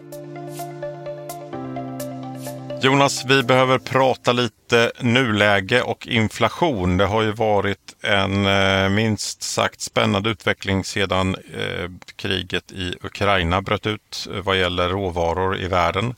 Jonas, 2.81 3.25
vi 3.25 3.43
behöver 3.43 3.77
prata 3.77 4.31
lite 4.31 4.91
nuläge 4.99 5.81
och 5.81 6.07
inflation. 6.07 6.97
Det 6.97 7.05
har 7.05 7.21
ju 7.21 7.31
varit 7.31 7.95
en 8.01 8.45
eh, 8.45 8.89
minst 8.89 9.43
sagt 9.43 9.81
spännande 9.81 10.29
utveckling 10.29 10.83
sedan 10.83 11.35
eh, 11.35 11.89
kriget 12.15 12.71
i 12.71 12.95
Ukraina 13.01 13.61
bröt 13.61 13.87
ut 13.87 14.27
eh, 14.33 14.41
vad 14.41 14.59
gäller 14.59 14.89
råvaror 14.89 15.57
i 15.57 15.67
världen. 15.67 16.15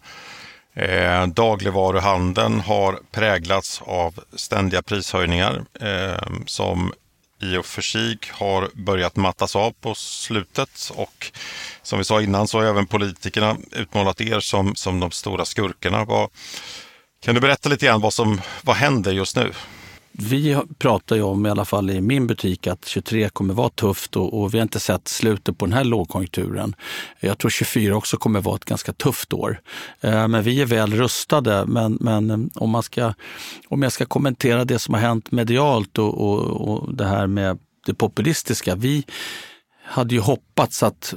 Eh, 0.73 1.27
dagligvaruhandeln 1.27 2.59
har 2.59 2.99
präglats 3.11 3.81
av 3.85 4.19
ständiga 4.35 4.81
prishöjningar 4.81 5.61
eh, 5.81 6.27
som 6.45 6.93
i 7.41 7.57
och 7.57 7.65
för 7.65 7.81
sig 7.81 8.17
har 8.31 8.69
börjat 8.73 9.15
mattas 9.15 9.55
av 9.55 9.71
på 9.71 9.95
slutet 9.95 10.91
och 10.95 11.31
som 11.83 11.99
vi 11.99 12.05
sa 12.05 12.21
innan 12.21 12.47
så 12.47 12.59
har 12.59 12.65
även 12.65 12.87
politikerna 12.87 13.57
utmålat 13.71 14.21
er 14.21 14.39
som, 14.39 14.75
som 14.75 14.99
de 14.99 15.11
stora 15.11 15.45
skurkarna. 15.45 16.05
Vad, 16.05 16.29
kan 17.23 17.35
du 17.35 17.41
berätta 17.41 17.69
lite 17.69 17.85
grann 17.85 18.01
vad 18.01 18.13
som 18.13 18.41
vad 18.61 18.75
händer 18.75 19.11
just 19.11 19.35
nu? 19.35 19.53
Vi 20.11 20.57
pratar 20.77 21.15
ju 21.15 21.21
om, 21.21 21.45
i 21.45 21.49
alla 21.49 21.65
fall 21.65 21.89
i 21.89 22.01
min 22.01 22.27
butik, 22.27 22.67
att 22.67 22.85
23 22.85 23.29
kommer 23.29 23.53
vara 23.53 23.69
tufft 23.69 24.15
och, 24.15 24.41
och, 24.41 24.53
vi 24.53 24.57
har 24.57 24.63
inte 24.63 24.79
sett 24.79 25.07
slutet 25.07 25.57
på 25.57 25.65
den 25.65 25.73
här 25.73 25.83
lågkonjunkturen. 25.83 26.75
Jag 27.19 27.37
tror 27.37 27.49
24 27.49 27.95
också 27.95 28.17
kommer 28.17 28.41
vara 28.41 28.55
ett 28.55 28.65
ganska 28.65 28.93
tufft 28.93 29.33
år. 29.33 29.61
Eh, 30.01 30.27
men 30.27 30.43
vi 30.43 30.61
är 30.61 30.65
väl 30.65 30.93
rustade. 30.93 31.65
Men, 31.65 31.97
men 32.01 32.29
eh, 32.29 32.37
om, 32.55 32.69
man 32.69 32.83
ska, 32.83 33.13
om 33.67 33.81
jag 33.83 33.91
ska 33.91 34.05
kommentera 34.05 34.65
det 34.65 34.79
som 34.79 34.93
har 34.93 35.01
hänt 35.01 35.31
medialt 35.31 35.97
och, 35.97 36.21
och, 36.21 36.69
och 36.69 36.95
det 36.95 37.05
här 37.05 37.27
med 37.27 37.57
det 37.85 37.93
populistiska. 37.93 38.75
Vi, 38.75 39.05
hade 39.91 40.15
ju 40.15 40.21
hoppats 40.21 40.83
att 40.83 41.13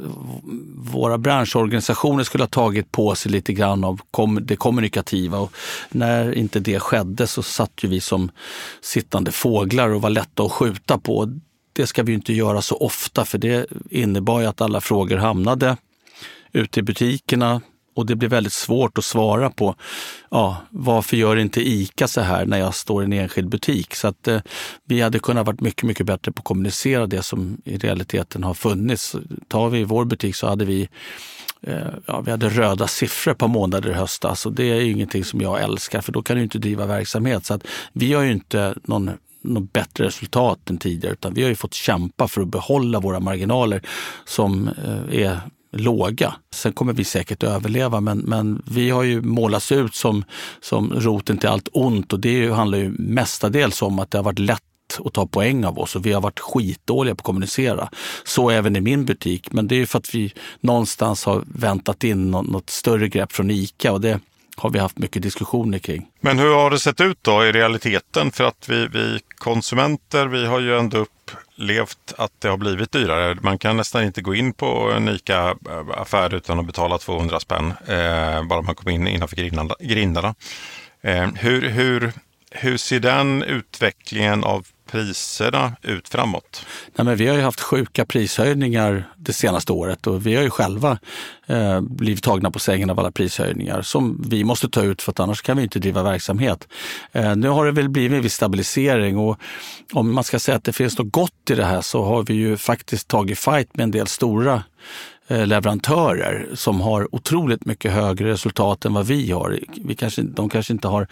våra 0.77 1.19
branschorganisationer 1.19 2.25
skulle 2.25 2.45
ha 2.45 2.49
tagit 2.49 2.93
på 2.93 3.15
sig 3.15 3.33
lite 3.33 3.53
grann 3.53 3.85
av 3.85 4.01
det 4.41 4.57
kommunikativa. 4.57 5.39
Och 5.39 5.53
när 5.91 6.33
inte 6.33 6.61
det 6.61 6.81
skedde 6.81 7.27
så 7.27 7.43
satt 7.43 7.85
ju 7.85 7.89
vi 7.89 8.01
som 8.01 8.31
sittande 8.81 9.33
fåglar 9.33 9.89
och 9.89 10.03
var 10.03 10.11
lätta 10.11 10.43
att 10.43 10.53
skjuta 10.53 10.99
på. 10.99 11.41
Det 11.73 11.87
ska 11.87 12.03
vi 12.03 12.13
inte 12.13 12.33
göra 12.33 12.63
så 12.63 12.77
ofta 12.77 13.25
för 13.25 13.39
det 13.39 13.67
innebar 13.91 14.41
ju 14.41 14.47
att 14.47 14.61
alla 14.61 14.81
frågor 14.81 15.17
hamnade 15.17 15.77
ute 16.53 16.81
i 16.81 16.83
butikerna 16.83 17.61
och 17.95 18.07
det 18.07 18.17
blir 18.17 18.29
väldigt 18.29 18.53
svårt 18.53 18.99
att 18.99 19.05
svara 19.05 19.51
på 19.51 19.75
ja, 20.31 20.57
varför 20.71 21.17
gör 21.17 21.37
inte 21.37 21.69
ICA 21.69 22.09
så 22.09 22.21
här 22.21 22.47
när 22.47 22.59
jag 22.59 22.75
står 22.75 23.03
i 23.03 23.05
en 23.05 23.13
enskild 23.13 23.49
butik? 23.49 23.95
Så 23.95 24.09
att 24.09 24.29
eh, 24.29 24.41
vi 24.85 25.01
hade 25.01 25.19
kunnat 25.19 25.47
varit 25.47 25.61
mycket, 25.61 25.83
mycket 25.83 26.07
bättre 26.07 26.33
på 26.33 26.41
att 26.41 26.45
kommunicera 26.45 27.07
det 27.07 27.23
som 27.23 27.59
i 27.65 27.79
realiteten 27.79 28.45
har 28.45 28.55
funnits. 28.55 29.17
Tar 29.49 29.69
vi 29.69 29.85
vår 29.85 30.05
butik 30.05 30.37
så 30.37 30.49
hade 30.49 30.65
vi 30.65 30.89
eh, 31.63 31.87
Ja, 32.07 32.21
vi 32.21 32.31
hade 32.31 32.49
röda 32.49 32.87
siffror 32.87 33.35
på 33.35 33.49
månader 33.49 33.91
i 33.91 33.93
höstas 33.93 34.31
alltså, 34.31 34.49
och 34.49 34.55
det 34.55 34.71
är 34.71 34.81
ju 34.81 34.93
ingenting 34.93 35.25
som 35.25 35.41
jag 35.41 35.63
älskar 35.63 36.01
för 36.01 36.13
då 36.13 36.23
kan 36.23 36.37
du 36.37 36.43
inte 36.43 36.59
driva 36.59 36.87
verksamhet. 36.87 37.47
Så 37.47 37.55
att 37.55 37.67
vi 37.93 38.13
har 38.13 38.23
ju 38.23 38.33
inte 38.33 38.75
någon 38.85 39.11
något 39.45 39.73
bättre 39.73 40.05
resultat 40.05 40.71
än 40.71 40.79
tidigare 40.79 41.13
utan 41.13 41.35
vi 41.35 41.43
har 41.43 41.49
ju 41.49 41.55
fått 41.55 41.75
kämpa 41.75 42.29
för 42.29 42.41
att 42.41 42.49
behålla 42.49 43.01
våra 43.01 43.21
marginaler 43.21 43.83
som 44.25 44.69
eh, 44.69 45.21
är 45.21 45.41
låga. 45.77 46.35
Sen 46.55 46.73
kommer 46.73 46.93
vi 46.93 47.05
säkert 47.05 47.43
överleva, 47.43 48.01
men, 48.01 48.19
men 48.19 48.63
vi 48.67 48.91
har 48.91 49.03
ju 49.03 49.23
målats 49.23 49.73
ut 49.73 49.95
som, 49.95 50.25
som 50.61 50.93
roten 50.93 51.39
till 51.39 51.49
allt 51.49 51.69
ont 51.73 52.13
och 52.13 52.21
det 52.21 52.51
handlar 52.51 52.79
ju 52.79 52.95
mestadels 52.99 53.83
om 53.83 53.99
att 53.99 54.11
det 54.11 54.19
har 54.19 54.25
varit 54.25 54.39
lätt 54.39 54.63
att 55.05 55.13
ta 55.13 55.27
poäng 55.27 55.65
av 55.65 55.79
oss 55.79 55.97
och 55.97 56.07
vi 56.07 56.13
har 56.13 56.21
varit 56.21 56.41
skitdåliga 56.41 57.15
på 57.15 57.21
att 57.21 57.25
kommunicera. 57.25 57.89
Så 58.25 58.51
även 58.51 58.77
i 58.77 58.81
min 58.81 59.05
butik, 59.05 59.53
men 59.53 59.69
det 59.69 59.77
är 59.77 59.87
för 59.87 59.99
att 59.99 60.15
vi 60.15 60.33
någonstans 60.61 61.25
har 61.25 61.45
väntat 61.47 62.05
in 62.05 62.31
något, 62.31 62.71
större 62.71 63.09
grepp 63.09 63.33
från 63.33 63.51
ICA 63.51 63.93
och 63.93 64.01
det 64.01 64.21
har 64.57 64.71
vi 64.71 64.79
haft 64.79 64.99
mycket 64.99 65.23
diskussioner 65.23 65.79
kring. 65.79 66.07
Men 66.21 66.39
hur 66.39 66.55
har 66.55 66.71
det 66.71 66.79
sett 66.79 67.01
ut 67.01 67.19
då 67.23 67.45
i 67.45 67.53
realiteten? 67.53 68.31
För 68.31 68.45
att 68.45 68.69
vi, 68.69 68.87
vi 68.87 69.19
konsumenter, 69.39 70.27
vi 70.27 70.47
har 70.47 70.61
ju 70.61 70.79
ändå 70.79 70.99
upp 70.99 71.31
upplevt 71.55 72.13
att 72.19 72.41
det 72.41 72.49
har 72.49 72.57
blivit 72.57 72.93
dyrare. 72.93 73.37
Man 73.43 73.59
kan 73.59 73.77
nästan 73.77 74.05
inte 74.05 74.23
gå 74.23 74.35
in 74.35 74.53
på 74.53 74.93
en 74.97 75.09
ICA-affär 75.09 76.35
utan 76.35 76.59
att 76.59 76.67
betala 76.67 76.99
200 76.99 77.41
spänn. 77.41 77.75
Eh, 77.87 78.43
bara 78.43 78.63
man 78.63 78.75
kommer 78.75 78.93
in 78.93 79.09
innanför 79.09 79.37
grindarna. 79.81 80.35
Eh, 81.03 81.29
hur, 81.35 81.69
hur, 81.69 82.13
hur 82.51 82.77
ser 82.77 83.01
den 83.01 83.43
utvecklingen 83.43 84.45
av 84.45 84.67
priserna 84.91 85.77
ut 85.83 86.09
framåt? 86.09 86.67
Nej, 86.97 87.05
men 87.05 87.17
vi 87.17 87.27
har 87.27 87.37
ju 87.37 87.43
haft 87.43 87.61
sjuka 87.61 88.05
prishöjningar 88.05 89.09
det 89.17 89.33
senaste 89.33 89.73
året 89.73 90.07
och 90.07 90.27
vi 90.27 90.35
har 90.37 90.43
ju 90.43 90.51
själva 90.51 90.99
eh, 91.47 91.81
blivit 91.81 92.23
tagna 92.23 92.51
på 92.51 92.59
sängen 92.59 92.91
av 92.91 93.01
alla 93.01 93.11
prishöjningar 93.11 93.83
som 93.83 94.25
vi 94.29 94.45
måste 94.45 94.69
ta 94.69 94.83
ut 94.83 95.03
för 95.03 95.13
att 95.13 95.21
annars 95.21 95.43
kan 95.43 95.57
vi 95.57 95.63
inte 95.63 95.79
driva 95.79 96.03
verksamhet. 96.03 96.69
Eh, 97.13 97.37
nu 97.37 97.49
har 97.49 97.67
det 97.67 97.73
väl 97.73 97.89
blivit 97.89 98.17
en 98.17 98.23
viss 98.23 98.35
stabilisering 98.35 99.19
och 99.19 99.39
om 99.93 100.15
man 100.15 100.25
ska 100.25 100.39
säga 100.39 100.57
att 100.57 100.65
det 100.65 100.73
finns 100.73 100.99
något 100.99 101.13
gott 101.13 101.51
i 101.51 101.55
det 101.55 101.65
här 101.65 101.81
så 101.81 102.05
har 102.05 102.23
vi 102.23 102.35
ju 102.35 102.57
faktiskt 102.57 103.09
tagit 103.09 103.39
fight 103.39 103.77
med 103.77 103.85
en 103.85 103.91
del 103.91 104.07
stora 104.07 104.63
eh, 105.29 105.47
leverantörer 105.47 106.49
som 106.55 106.81
har 106.81 107.15
otroligt 107.15 107.67
mycket 107.67 107.93
högre 107.93 108.31
resultat 108.31 108.85
än 108.85 108.95
vad 108.95 109.07
vi 109.07 109.31
har. 109.31 109.59
Vi 109.85 109.95
kanske, 109.95 110.23
de 110.23 110.49
kanske 110.49 110.73
inte 110.73 110.89
har 110.89 111.09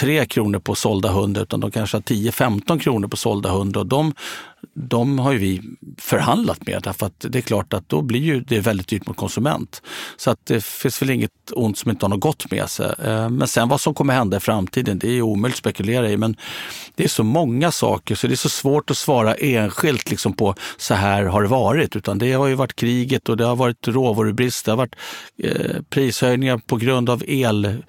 3 0.00 0.26
kronor 0.26 0.58
på 0.58 0.74
sålda 0.74 1.08
hund 1.08 1.38
utan 1.38 1.60
de 1.60 1.70
kanske 1.70 1.96
har 1.96 2.02
10-15 2.02 2.78
kronor 2.78 3.08
på 3.08 3.16
sålda 3.16 3.50
hund 3.50 3.76
och 3.76 3.86
de, 3.86 4.14
de 4.74 5.18
har 5.18 5.32
ju 5.32 5.38
vi 5.38 5.62
förhandlat 5.98 6.66
med 6.66 6.80
därför 6.82 7.06
att 7.06 7.26
det 7.28 7.38
är 7.38 7.42
klart 7.42 7.72
att 7.72 7.88
då 7.88 8.02
blir 8.02 8.20
ju 8.20 8.40
det 8.40 8.60
väldigt 8.60 8.88
dyrt 8.88 9.06
mot 9.06 9.16
konsument. 9.16 9.82
Så 10.16 10.30
att 10.30 10.46
det 10.46 10.64
finns 10.64 11.02
väl 11.02 11.10
inget 11.10 11.30
ont 11.52 11.78
som 11.78 11.90
inte 11.90 12.04
har 12.04 12.10
något 12.10 12.20
gott 12.20 12.50
med 12.50 12.70
sig. 12.70 12.94
Eh, 13.04 13.28
men 13.28 13.48
sen 13.48 13.68
vad 13.68 13.80
som 13.80 13.94
kommer 13.94 14.14
hända 14.14 14.36
i 14.36 14.40
framtiden, 14.40 14.98
det 14.98 15.08
är 15.08 15.22
omöjligt 15.22 15.54
att 15.54 15.58
spekulera 15.58 16.10
i. 16.10 16.16
Men 16.16 16.36
det 16.94 17.04
är 17.04 17.08
så 17.08 17.24
många 17.24 17.70
saker 17.70 18.14
så 18.14 18.26
det 18.26 18.34
är 18.34 18.36
så 18.36 18.48
svårt 18.48 18.90
att 18.90 18.96
svara 18.96 19.34
enskilt 19.34 20.10
liksom 20.10 20.32
på 20.32 20.54
så 20.76 20.94
här 20.94 21.24
har 21.24 21.42
det 21.42 21.48
varit. 21.48 21.96
Utan 21.96 22.18
det 22.18 22.32
har 22.32 22.46
ju 22.46 22.54
varit 22.54 22.76
kriget 22.76 23.28
och 23.28 23.36
det 23.36 23.44
har 23.44 23.56
varit 23.56 23.88
råvarubrist, 23.88 24.64
det 24.64 24.72
har 24.72 24.76
varit 24.76 24.96
eh, 25.42 25.82
prishöjningar 25.90 26.58
på 26.58 26.76
grund 26.76 27.10
av 27.10 27.22
el. 27.26 27.82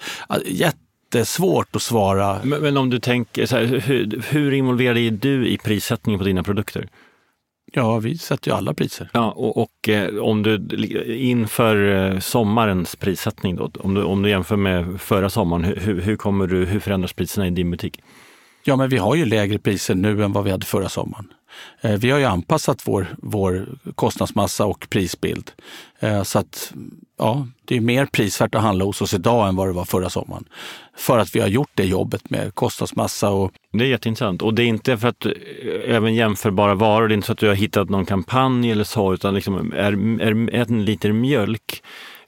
Jättesvårt 1.14 1.76
att 1.76 1.82
svara. 1.82 2.40
Men, 2.44 2.62
men 2.62 2.78
om 2.78 2.90
du 2.90 3.00
tänker, 3.00 3.46
så 3.46 3.56
här, 3.56 3.66
hur, 3.66 4.24
hur 4.30 4.52
involverad 4.54 4.98
är 4.98 5.12
du 5.12 5.48
i 5.48 5.58
prissättningen 5.58 6.20
på 6.20 6.26
dina 6.26 6.44
produkter? 6.44 6.88
Ja, 7.74 8.00
vi 8.00 8.18
sätter 8.18 8.52
ju 8.52 8.58
alla 8.58 8.74
priser. 8.74 9.10
Ja, 9.14 9.32
och, 9.32 9.58
och 9.58 9.90
eh, 9.90 10.16
om 10.16 10.44
du 10.44 10.68
inför 11.18 12.12
eh, 12.12 12.20
sommarens 12.20 12.96
prissättning 12.96 13.56
då, 13.56 13.72
om 13.80 13.94
du, 13.94 14.04
om 14.04 14.22
du 14.22 14.30
jämför 14.30 14.56
med 14.56 15.02
förra 15.02 15.30
sommaren, 15.30 15.64
hur, 15.64 16.02
hur, 16.02 16.16
kommer 16.16 16.48
du, 16.48 16.66
hur 16.66 16.80
förändras 16.80 17.14
priserna 17.14 17.48
i 17.48 17.50
din 17.50 17.72
butik? 17.72 18.02
Ja, 18.64 18.76
men 18.76 18.90
vi 18.90 18.98
har 18.98 19.16
ju 19.16 19.26
lägre 19.26 19.60
priser 19.60 19.96
nu 19.96 20.24
än 20.24 20.34
vad 20.34 20.44
vi 20.44 20.52
hade 20.52 20.66
förra 20.66 20.90
sommaren. 20.90 21.28
Eh, 21.82 21.92
vi 21.92 22.12
har 22.12 22.20
ju 22.20 22.26
anpassat 22.26 22.88
vår, 22.88 23.08
vår 23.18 23.68
kostnadsmassa 23.96 24.66
och 24.66 24.88
prisbild. 24.90 25.52
Eh, 26.00 26.24
så 26.24 26.40
att 26.40 26.74
ja, 27.18 27.48
det 27.66 27.78
är 27.78 27.82
mer 27.82 28.06
prisvärt 28.06 28.56
att 28.56 28.62
handla 28.62 28.86
hos 28.86 29.02
oss 29.02 29.14
idag 29.14 29.48
än 29.48 29.56
vad 29.56 29.68
det 29.68 29.74
var 29.74 29.86
förra 29.86 30.10
sommaren. 30.10 30.46
För 30.98 31.18
att 31.18 31.36
vi 31.36 31.40
har 31.40 31.48
gjort 31.48 31.72
det 31.74 31.86
jobbet 31.86 32.30
med 32.30 32.56
kostnadsmassa 32.56 33.30
och... 33.30 33.52
Det 33.74 33.84
är 33.84 33.88
jätteintressant. 33.88 34.42
Och 34.42 34.54
det 34.54 34.64
är 34.64 34.68
inte 34.68 34.98
för 34.98 35.08
att 35.08 35.26
eh, 35.26 35.32
även 35.86 36.16
jämförbara 36.16 36.76
varor, 36.76 37.08
det 37.08 37.14
är 37.14 37.16
inte 37.16 37.28
så 37.28 37.34
att 37.34 37.40
du 37.40 37.48
har 37.48 37.56
hittat 37.56 37.90
någon 37.90 38.06
kampanj 38.06 38.72
eller 38.72 38.84
så, 38.84 39.14
utan 39.14 39.34
liksom 39.36 39.74
är, 39.74 39.92
är 40.22 40.72
en 40.72 40.86
liter 40.86 41.12
mjölk 41.12 41.84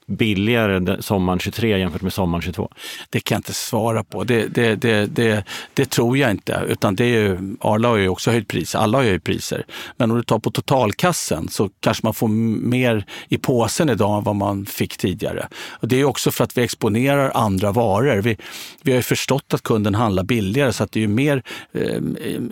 billigare 0.06 1.02
sommaren 1.02 1.38
23 1.38 1.78
jämfört 1.78 2.02
med 2.02 2.12
sommaren 2.12 2.42
22? 2.42 2.70
Det 3.10 3.20
kan 3.20 3.36
jag 3.36 3.38
inte 3.38 3.54
svara 3.54 4.04
på. 4.04 4.24
Det, 4.24 4.46
det, 4.46 4.74
det, 4.74 5.06
det, 5.06 5.44
det 5.74 5.90
tror 5.90 6.18
jag 6.18 6.30
inte. 6.30 6.62
Utan 6.68 6.94
det 6.94 7.04
är 7.04 7.08
ju, 7.08 7.56
Arla 7.60 7.88
har 7.88 7.96
ju 7.96 8.08
också 8.08 8.30
höjt 8.30 8.48
priser. 8.48 8.78
Alla 8.78 8.98
har 8.98 9.04
höjt 9.04 9.24
priser. 9.24 9.64
Men 9.96 10.10
om 10.10 10.16
du 10.16 10.22
tar 10.22 10.38
på 10.38 10.50
totalkassen 10.50 11.48
så 11.48 11.70
kanske 11.80 12.06
man 12.06 12.14
får 12.14 12.28
mer 12.28 13.06
i 13.28 13.38
påsen 13.38 13.88
idag 13.88 14.18
än 14.18 14.24
vad 14.24 14.36
man 14.36 14.66
fick 14.66 14.96
tidigare. 14.96 15.48
Och 15.70 15.88
det 15.88 16.00
är 16.00 16.04
också 16.04 16.30
för 16.30 16.44
att 16.44 16.58
vi 16.58 16.62
exponerar 16.62 17.30
andra 17.34 17.72
varor. 17.72 18.16
Vi, 18.16 18.36
vi 18.82 18.92
har 18.92 18.96
ju 18.96 19.02
förstått 19.02 19.54
att 19.54 19.62
kunden 19.62 19.94
handlar 19.94 20.22
billigare 20.22 20.72
så 20.72 20.84
att 20.84 20.92
det 20.92 21.02
är 21.02 21.08
mer 21.08 21.42
eh, 21.72 22.00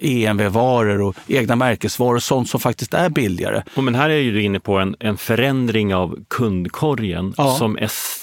EMV-varor 0.01 1.03
och 1.03 1.17
egna 1.27 1.57
märkesvaror 1.57 2.17
och 2.17 2.23
sånt 2.23 2.49
som 2.49 2.61
faktiskt 2.61 2.95
är 2.95 3.09
billigare. 3.09 3.63
Men 3.75 3.95
här 3.95 4.11
är 4.11 4.19
ju 4.19 4.33
du 4.33 4.43
inne 4.43 4.61
på 4.61 4.79
en, 4.79 4.97
en 5.01 5.17
förändring 5.17 5.95
av 5.95 6.19
kundkorgen 6.29 7.35
ja. 7.45 7.55
som 7.55 7.79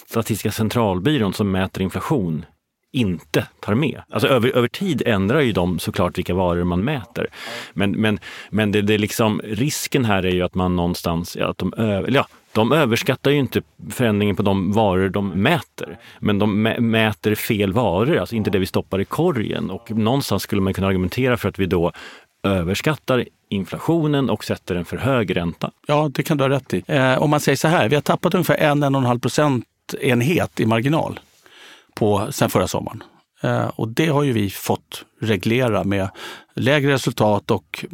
Statistiska 0.09 0.51
centralbyrån 0.51 1.33
som 1.33 1.51
mäter 1.51 1.83
inflation 1.83 2.45
inte 2.91 3.47
tar 3.59 3.73
med. 3.73 4.01
Alltså 4.09 4.27
över, 4.27 4.49
över 4.49 4.67
tid 4.67 5.03
ändrar 5.05 5.39
ju 5.39 5.51
de 5.51 5.79
såklart 5.79 6.17
vilka 6.17 6.33
varor 6.33 6.63
man 6.63 6.83
mäter. 6.83 7.27
Men, 7.73 7.91
men, 7.91 8.19
men 8.49 8.71
det, 8.71 8.81
det 8.81 8.97
liksom, 8.97 9.41
risken 9.43 10.05
här 10.05 10.25
är 10.25 10.31
ju 10.31 10.41
att 10.41 10.55
man 10.55 10.75
någonstans, 10.75 11.37
ja, 11.39 11.49
att 11.49 11.57
de, 11.57 11.73
ja, 12.07 12.27
de 12.51 12.71
överskattar 12.71 13.31
ju 13.31 13.37
inte 13.37 13.61
förändringen 13.89 14.35
på 14.35 14.43
de 14.43 14.71
varor 14.71 15.09
de 15.09 15.29
mäter. 15.29 15.97
Men 16.19 16.39
de 16.39 16.61
mäter 16.79 17.35
fel 17.35 17.73
varor, 17.73 18.17
alltså 18.17 18.35
inte 18.35 18.49
det 18.49 18.59
vi 18.59 18.65
stoppar 18.65 19.01
i 19.01 19.05
korgen. 19.05 19.69
Och 19.69 19.91
någonstans 19.91 20.43
skulle 20.43 20.61
man 20.61 20.73
kunna 20.73 20.87
argumentera 20.87 21.37
för 21.37 21.49
att 21.49 21.59
vi 21.59 21.65
då 21.65 21.91
överskattar 22.43 23.25
inflationen 23.49 24.29
och 24.29 24.43
sätter 24.43 24.75
en 24.75 24.85
för 24.85 24.97
hög 24.97 25.35
ränta. 25.35 25.71
Ja, 25.87 26.09
det 26.13 26.23
kan 26.23 26.37
du 26.37 26.43
ha 26.43 26.49
rätt 26.49 26.73
i. 26.73 26.83
Eh, 26.87 27.21
om 27.21 27.29
man 27.29 27.39
säger 27.39 27.55
så 27.55 27.67
här, 27.67 27.89
vi 27.89 27.95
har 27.95 28.01
tappat 28.01 28.33
ungefär 28.33 28.57
en, 28.57 28.83
en 28.83 28.95
och 28.95 29.01
en 29.01 29.07
halv 29.07 29.19
procentenhet 29.19 30.59
i 30.59 30.65
marginal 30.65 31.19
på, 31.93 32.27
sen 32.31 32.49
förra 32.49 32.67
sommaren. 32.67 33.03
Eh, 33.41 33.67
och 33.67 33.87
det 33.87 34.07
har 34.07 34.23
ju 34.23 34.33
vi 34.33 34.49
fått 34.49 35.05
reglera 35.19 35.83
med 35.83 36.09
lägre 36.59 36.93
resultat 36.93 37.51
och 37.51 37.85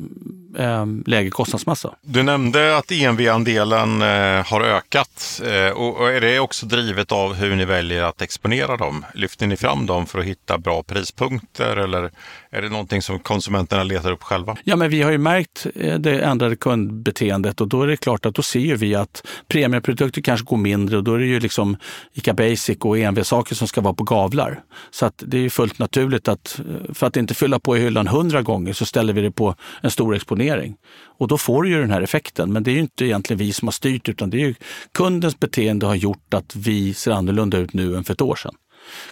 eh, 0.58 0.86
lägre 1.06 1.30
kostnadsmassa. 1.30 1.96
Du 2.02 2.24
nämnde 2.24 2.78
att 2.78 2.92
EMV-andelen 2.92 4.02
eh, 4.02 4.46
har 4.46 4.62
ökat 4.62 5.42
eh, 5.46 5.78
och 5.78 6.12
är 6.12 6.22
det 6.22 6.40
också 6.40 6.66
drivet 6.66 7.12
av 7.12 7.34
hur 7.34 7.56
ni 7.56 7.66
väljer 7.66 8.04
att 8.04 8.22
exponera 8.22 8.78
dem? 8.78 9.06
Lyfter 9.14 9.48
ni 9.48 9.58
fram 9.58 9.86
dem 9.86 10.06
för 10.06 10.20
att 10.20 10.26
hitta 10.26 10.58
bra 10.58 10.84
prispunkter 10.84 11.78
eller 11.78 12.12
är 12.50 12.62
det 12.62 12.70
någonting 12.70 13.02
som 13.02 13.20
konsumenterna 13.20 13.84
letar 13.84 14.12
upp 14.12 14.24
själva? 14.24 14.58
Ja, 14.64 14.76
men 14.76 14.90
vi 14.90 15.02
har 15.02 15.12
ju 15.12 15.18
märkt 15.18 15.68
eh, 15.76 16.00
det 16.00 16.20
ändrade 16.20 16.56
kundbeteendet 16.56 17.62
och 17.62 17.68
då 17.68 17.82
är 17.82 17.88
det 17.88 17.98
klart 17.98 18.26
att 18.26 18.36
då 18.36 18.42
ser 18.42 18.76
vi 18.76 18.96
att 18.96 19.28
premieprodukter 19.48 20.22
kanske 20.22 20.46
går 20.46 20.58
mindre 20.58 20.98
och 20.98 21.04
då 21.04 21.14
är 21.14 21.20
det 21.20 21.26
ju 21.26 21.40
liksom 21.40 21.78
ICA 22.14 22.34
Basic 22.34 22.78
och 22.82 22.98
EMV-saker 22.98 23.56
som 23.56 23.68
ska 23.68 23.82
vara 23.82 23.94
på 23.94 24.04
gavlar. 24.04 24.60
Så 24.92 25.06
att 25.06 25.24
det 25.26 25.38
är 25.38 25.42
ju 25.42 25.50
fullt 25.50 25.80
naturligt 25.80 26.28
att 26.28 26.60
eh, 26.60 26.94
för 26.94 27.08
att 27.08 27.15
inte 27.20 27.34
fylla 27.34 27.60
på 27.60 27.78
i 27.78 27.80
hyllan 27.80 28.08
hundra 28.08 28.42
gånger 28.42 28.74
så 28.74 28.86
ställer 28.86 29.14
vi 29.14 29.22
det 29.22 29.32
på 29.32 29.56
en 29.82 29.92
stor 29.92 30.16
exponering. 30.16 30.76
Och 31.18 31.28
då 31.28 31.38
får 31.38 31.64
du 31.64 31.70
ju 31.70 31.82
den 31.82 31.92
här 31.92 32.02
effekten. 32.02 32.54
Men 32.54 32.64
det 32.64 32.72
är 32.72 32.74
ju 32.74 32.80
inte 32.80 33.06
egentligen 33.06 33.38
vi 33.38 33.54
som 33.54 33.68
har 33.68 33.72
styrt 33.72 34.10
utan 34.10 34.30
det 34.30 34.38
är 34.38 34.48
ju 34.48 34.56
kundens 34.94 35.40
beteende 35.40 35.86
har 35.86 35.96
gjort 35.96 36.34
att 36.34 36.56
vi 36.56 36.94
ser 36.94 37.12
annorlunda 37.12 37.58
ut 37.58 37.74
nu 37.74 37.96
än 37.96 38.04
för 38.04 38.14
ett 38.14 38.22
år 38.22 38.36
sedan. 38.36 38.56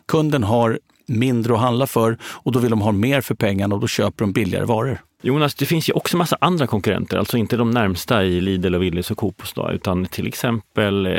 Kunden 0.08 0.44
har 0.44 0.80
mindre 1.08 1.54
att 1.54 1.60
handla 1.60 1.88
för 1.88 2.18
och 2.24 2.52
då 2.52 2.60
vill 2.60 2.70
de 2.70 2.82
ha 2.82 2.92
mer 2.92 3.22
för 3.22 3.36
pengarna 3.36 3.76
och 3.76 3.82
då 3.82 3.88
köper 3.88 4.24
de 4.24 4.34
billigare 4.34 4.66
varor. 4.66 5.02
Jonas, 5.26 5.56
det 5.56 5.66
finns 5.66 5.90
ju 5.90 5.94
också 5.94 6.18
massa 6.18 6.38
andra 6.42 6.68
konkurrenter, 6.68 7.18
alltså 7.18 7.38
inte 7.38 7.58
de 7.58 7.72
närmsta 7.72 8.24
i 8.24 8.42
Lidl 8.42 8.76
och 8.76 8.84
Willys 8.84 9.12
och 9.12 9.18
Coop 9.18 9.44
utan 9.72 10.06
till 10.06 10.28
exempel 10.28 11.06
eh, 11.06 11.14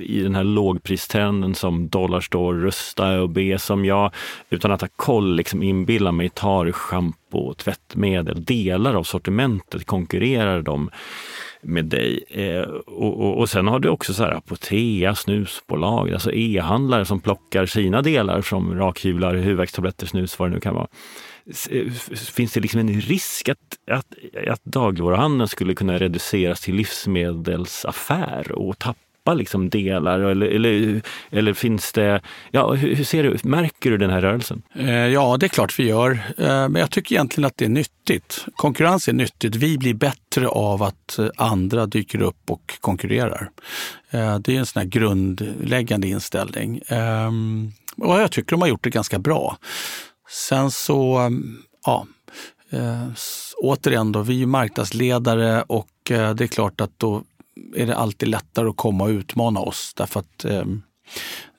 i 0.00 0.22
den 0.22 0.34
här 0.34 0.44
lågpristrenden 0.44 1.54
som 1.54 1.88
Dollarstore, 1.88 2.58
Rusta 2.58 3.20
och 3.20 3.30
B 3.30 3.58
som 3.58 3.84
jag 3.84 4.10
utan 4.50 4.72
att 4.72 4.80
ha 4.80 4.88
koll 4.96 5.36
liksom 5.36 5.62
inbillar 5.62 6.12
mig 6.12 6.28
tar 6.28 6.72
schampo 6.72 7.38
och 7.38 7.56
tvättmedel. 7.56 8.44
Delar 8.44 8.94
av 8.94 9.02
sortimentet 9.02 9.86
konkurrerar 9.86 10.62
de 10.62 10.90
med 11.62 11.84
dig. 11.84 12.24
Eh, 12.28 12.68
och, 12.86 13.20
och, 13.20 13.38
och, 13.38 13.48
sen 13.48 13.68
har 13.68 13.78
du 13.78 13.88
också 13.88 14.14
så 14.14 14.22
här 14.22 14.32
Apotea, 14.32 15.14
snusbolag, 15.14 16.12
alltså 16.12 16.32
e-handlare 16.32 17.04
som 17.04 17.20
plockar 17.20 17.66
sina 17.66 18.02
delar 18.02 18.42
som 18.42 18.74
rakhyvlar, 18.74 19.34
huvudvärkstabletter, 19.34 20.06
snus, 20.06 20.38
vad 20.38 20.50
det 20.50 20.54
nu 20.54 20.60
kan 20.60 20.74
vara. 20.74 20.88
Eh, 21.70 21.92
finns 22.32 22.52
det 22.52 22.60
liksom 22.60 22.80
en 22.80 23.00
risk 23.00 23.48
att, 23.48 23.58
att, 23.90 24.06
att 24.48 24.64
dagligvaruhandeln 24.64 25.48
skulle 25.48 25.74
kunna 25.74 25.98
reduceras 25.98 26.60
till 26.60 26.74
livsmedelsaffär 26.74 28.52
och 28.52 28.78
tappa 28.78 29.34
liksom 29.34 29.70
delar? 29.70 30.20
Eller, 30.20 30.46
eller, 30.46 31.02
eller 31.30 31.52
finns 31.52 31.92
det... 31.92 32.20
Ja, 32.50 32.72
hur, 32.72 33.04
ser 33.04 33.22
du, 33.22 33.36
märker 33.42 33.90
du 33.90 33.96
den 33.96 34.10
här 34.10 34.20
rörelsen? 34.20 34.62
Eh, 34.74 34.90
ja, 34.90 35.36
det 35.36 35.46
är 35.46 35.48
klart 35.48 35.78
vi 35.78 35.88
gör. 35.88 36.10
Eh, 36.38 36.68
men 36.68 36.74
jag 36.74 36.90
tycker 36.90 37.14
egentligen 37.14 37.46
att 37.46 37.56
det 37.56 37.64
är 37.64 37.68
nyttigt. 37.68 38.44
Konkurrens 38.56 39.08
är 39.08 39.12
nyttigt. 39.12 39.56
Vi 39.56 39.78
blir 39.78 39.94
bättre 39.94 40.48
av 40.48 40.82
att 40.82 41.18
andra 41.36 41.86
dyker 41.86 42.22
upp 42.22 42.50
och 42.50 42.78
konkurrerar. 42.80 43.50
Det 44.40 44.48
är 44.48 44.58
en 44.58 44.66
sån 44.66 44.80
här 44.80 44.88
grundläggande 44.88 46.08
inställning. 46.08 46.80
Ehm, 46.88 47.72
och 47.96 48.20
jag 48.20 48.32
tycker 48.32 48.50
de 48.50 48.60
har 48.60 48.68
gjort 48.68 48.84
det 48.84 48.90
ganska 48.90 49.18
bra. 49.18 49.58
Sen 50.28 50.70
så, 50.70 51.18
mm, 51.18 51.62
ja, 51.86 52.06
eh, 52.70 53.08
återigen 53.56 54.12
då, 54.12 54.22
vi 54.22 54.42
är 54.42 54.46
marknadsledare 54.46 55.62
och 55.62 56.10
eh, 56.10 56.34
det 56.34 56.44
är 56.44 56.48
klart 56.48 56.80
att 56.80 56.98
då 56.98 57.22
är 57.76 57.86
det 57.86 57.96
alltid 57.96 58.28
lättare 58.28 58.68
att 58.68 58.76
komma 58.76 59.04
och 59.04 59.10
utmana 59.10 59.60
oss 59.60 59.94
därför 59.96 60.20
att 60.20 60.44
ehm, 60.44 60.82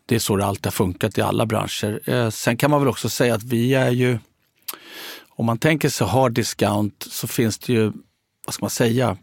det 0.05 0.15
är 0.15 0.19
så 0.19 0.35
det 0.35 0.45
alltid 0.45 0.65
har 0.65 0.71
funkat 0.71 1.17
i 1.17 1.21
alla 1.21 1.45
branscher. 1.45 2.09
Eh, 2.09 2.29
sen 2.29 2.57
kan 2.57 2.71
man 2.71 2.79
väl 2.79 2.89
också 2.89 3.09
säga 3.09 3.35
att 3.35 3.43
vi 3.43 3.73
är 3.73 3.91
ju, 3.91 4.19
om 5.29 5.45
man 5.45 5.57
tänker 5.57 5.89
sig 5.89 6.07
hard 6.07 6.31
discount 6.33 7.05
så 7.11 7.27
finns 7.27 7.57
det 7.57 7.73
ju, 7.73 7.91
vad 8.45 8.53
ska 8.53 8.63
man 8.63 8.69
säga, 8.69 9.17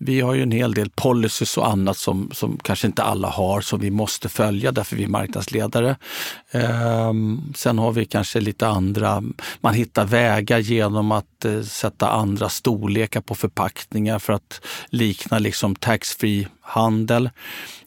vi 0.00 0.20
har 0.20 0.34
ju 0.34 0.42
en 0.42 0.52
hel 0.52 0.74
del 0.74 0.90
policies 0.90 1.56
och 1.56 1.68
annat 1.68 1.96
som, 1.96 2.30
som 2.32 2.58
kanske 2.62 2.86
inte 2.86 3.02
alla 3.02 3.28
har, 3.28 3.60
som 3.60 3.80
vi 3.80 3.90
måste 3.90 4.28
följa 4.28 4.72
därför 4.72 4.96
vi 4.96 5.04
är 5.04 5.08
marknadsledare. 5.08 5.96
Ehm, 6.50 7.52
sen 7.56 7.78
har 7.78 7.92
vi 7.92 8.04
kanske 8.04 8.40
lite 8.40 8.68
andra, 8.68 9.22
man 9.60 9.74
hittar 9.74 10.04
vägar 10.04 10.58
genom 10.58 11.12
att 11.12 11.44
eh, 11.44 11.62
sätta 11.62 12.10
andra 12.10 12.48
storlekar 12.48 13.20
på 13.20 13.34
förpackningar 13.34 14.18
för 14.18 14.32
att 14.32 14.60
likna 14.90 15.38
liksom 15.38 15.74
taxfree 15.74 16.48
handel. 16.68 17.30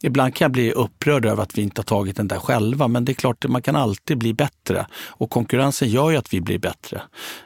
Ibland 0.02 0.36
kan 0.36 0.46
jag 0.46 0.52
bli 0.52 0.72
upprörd 0.72 1.26
över 1.26 1.44
att 1.44 1.58
vi 1.58 1.62
inte 1.62 1.80
har 1.80 1.84
tagit 1.84 2.18
den 2.18 2.28
där 2.28 2.40
själva, 2.40 2.88
men 2.88 3.06
det 3.06 3.12
är 3.12 3.14
klart 3.14 3.46
att 3.46 3.52
man 3.52 3.62
kan 3.62 3.76
alltid 3.76 4.18
bli 4.18 4.34
bättre. 4.34 4.88
Och 5.08 5.30
konkurrensen 5.30 5.90
gör 5.90 6.10
ju 6.12 6.18
att 6.18 6.34
vi 6.34 6.42
blir 6.42 6.60
bättre. 6.60 7.02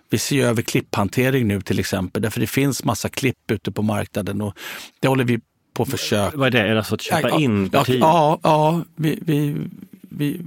Vi 0.09 0.17
ser 0.17 0.45
över 0.45 0.61
klipphantering 0.61 1.47
nu 1.47 1.61
till 1.61 1.79
exempel, 1.79 2.21
därför 2.21 2.39
det 2.39 2.47
finns 2.47 2.83
massa 2.83 3.09
klipp 3.09 3.51
ute 3.51 3.71
på 3.71 3.81
marknaden 3.81 4.41
och 4.41 4.53
det 4.99 5.07
håller 5.07 5.23
vi 5.23 5.39
på 5.73 5.85
försök. 5.85 6.35
Vad 6.35 6.47
är 6.47 6.51
det? 6.51 6.59
Är 6.59 6.71
det 6.71 6.77
alltså 6.77 6.95
att 6.95 7.01
köpa 7.01 7.29
ja, 7.29 7.39
in 7.39 7.69
partier? 7.69 7.99
Ja, 7.99 8.39
ja 8.43 8.83
vi, 8.95 9.19
vi, 9.21 9.55
vi, 10.01 10.41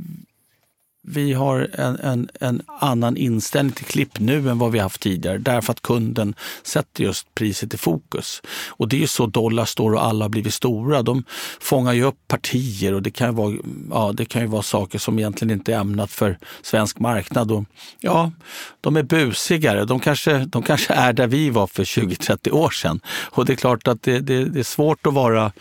vi 1.11 1.33
har 1.33 1.71
en, 1.73 1.97
en, 1.97 2.29
en, 2.41 2.63
annan 2.81 3.17
inställning 3.17 3.73
till 3.73 3.85
klipp 3.85 4.21
nu 4.21 4.51
än 4.51 4.59
vad 4.59 4.73
vi 4.73 4.79
haft 4.79 5.01
tidigare 5.01 5.39
därför 5.39 5.73
att 5.73 5.83
kunden 5.83 6.35
sätter 6.63 7.05
just 7.05 7.35
priset 7.35 7.75
i 7.75 7.77
fokus. 7.77 8.43
Och 8.69 8.89
det 8.89 8.97
är 8.97 9.01
ju 9.01 9.07
så 9.07 9.27
dollar 9.27 9.65
står 9.65 9.95
och 9.95 10.05
alla 10.05 10.25
har 10.25 10.29
blivit 10.29 10.55
stora. 10.55 11.03
De 11.03 11.25
fångar 11.61 11.93
ju 11.93 12.05
upp 12.05 12.29
partier 12.29 12.95
och 12.95 13.03
det 13.03 13.11
kan 13.11 13.29
ju 13.29 13.35
vara, 13.35 13.55
ja, 13.91 14.13
det 14.15 14.25
kan 14.25 14.43
ju 14.43 14.49
vara 14.49 14.63
saker 14.63 14.99
som 14.99 15.19
egentligen 15.19 15.51
inte 15.51 15.75
är 15.75 15.81
ämnat 15.81 16.11
för 16.11 16.39
svensk 16.63 16.99
marknad. 16.99 17.53
Och, 17.53 17.65
ja, 18.01 18.33
de 18.81 18.97
är 18.97 19.03
busigare. 19.03 19.85
De 19.85 20.01
kanske, 20.01 20.39
de 20.39 20.63
kanske 20.63 20.95
är 20.95 21.13
där 21.13 21.27
vi 21.27 21.51
var 21.51 21.67
för 21.67 21.85
20-30 21.85 22.51
år 22.51 22.71
sedan. 22.71 23.01
Och 23.07 23.45
det 23.45 23.53
är 23.53 23.57
klart 23.57 23.89
att 23.89 24.03
det, 24.03 24.21
det, 24.21 24.45
det 24.45 24.59
är 24.59 24.65
svårt 24.65 25.07
att 25.07 25.15
vara 25.15 25.53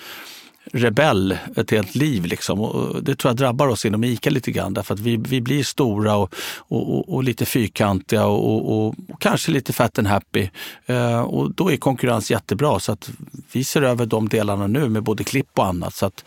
rebell 0.74 1.38
ett 1.56 1.72
helt 1.72 1.96
liv. 1.96 2.26
Liksom. 2.26 2.62
Och 2.62 3.04
det 3.04 3.16
tror 3.16 3.30
jag 3.30 3.38
drabbar 3.38 3.68
oss 3.68 3.86
inom 3.86 4.04
ICA 4.04 4.30
lite 4.30 4.52
grann 4.52 4.74
därför 4.74 4.94
att 4.94 5.00
vi, 5.00 5.18
vi 5.18 5.42
blir 5.42 5.64
stora 5.64 6.16
och, 6.16 6.34
och, 6.58 7.14
och 7.14 7.24
lite 7.24 7.46
fyrkantiga 7.46 8.26
och, 8.26 8.88
och, 8.88 8.96
kanske 9.20 9.52
lite 9.52 9.74
fat 9.74 10.00
and 10.00 10.08
happy. 10.08 10.50
Eh, 10.86 11.22
och 11.22 11.52
då 11.52 11.72
är 11.72 11.78
konkurrens 11.78 12.32
jättebra 12.32 12.80
så 12.80 12.92
att 12.92 13.10
vi 13.52 13.64
ser 13.64 13.82
över 13.82 14.06
de 14.06 14.30
delarna 14.30 14.68
nu 14.68 14.90
med 14.90 15.04
både 15.04 15.24
klipp 15.24 15.50
och 15.54 15.66
annat. 15.66 15.96
Så 15.96 16.06
att, 16.06 16.24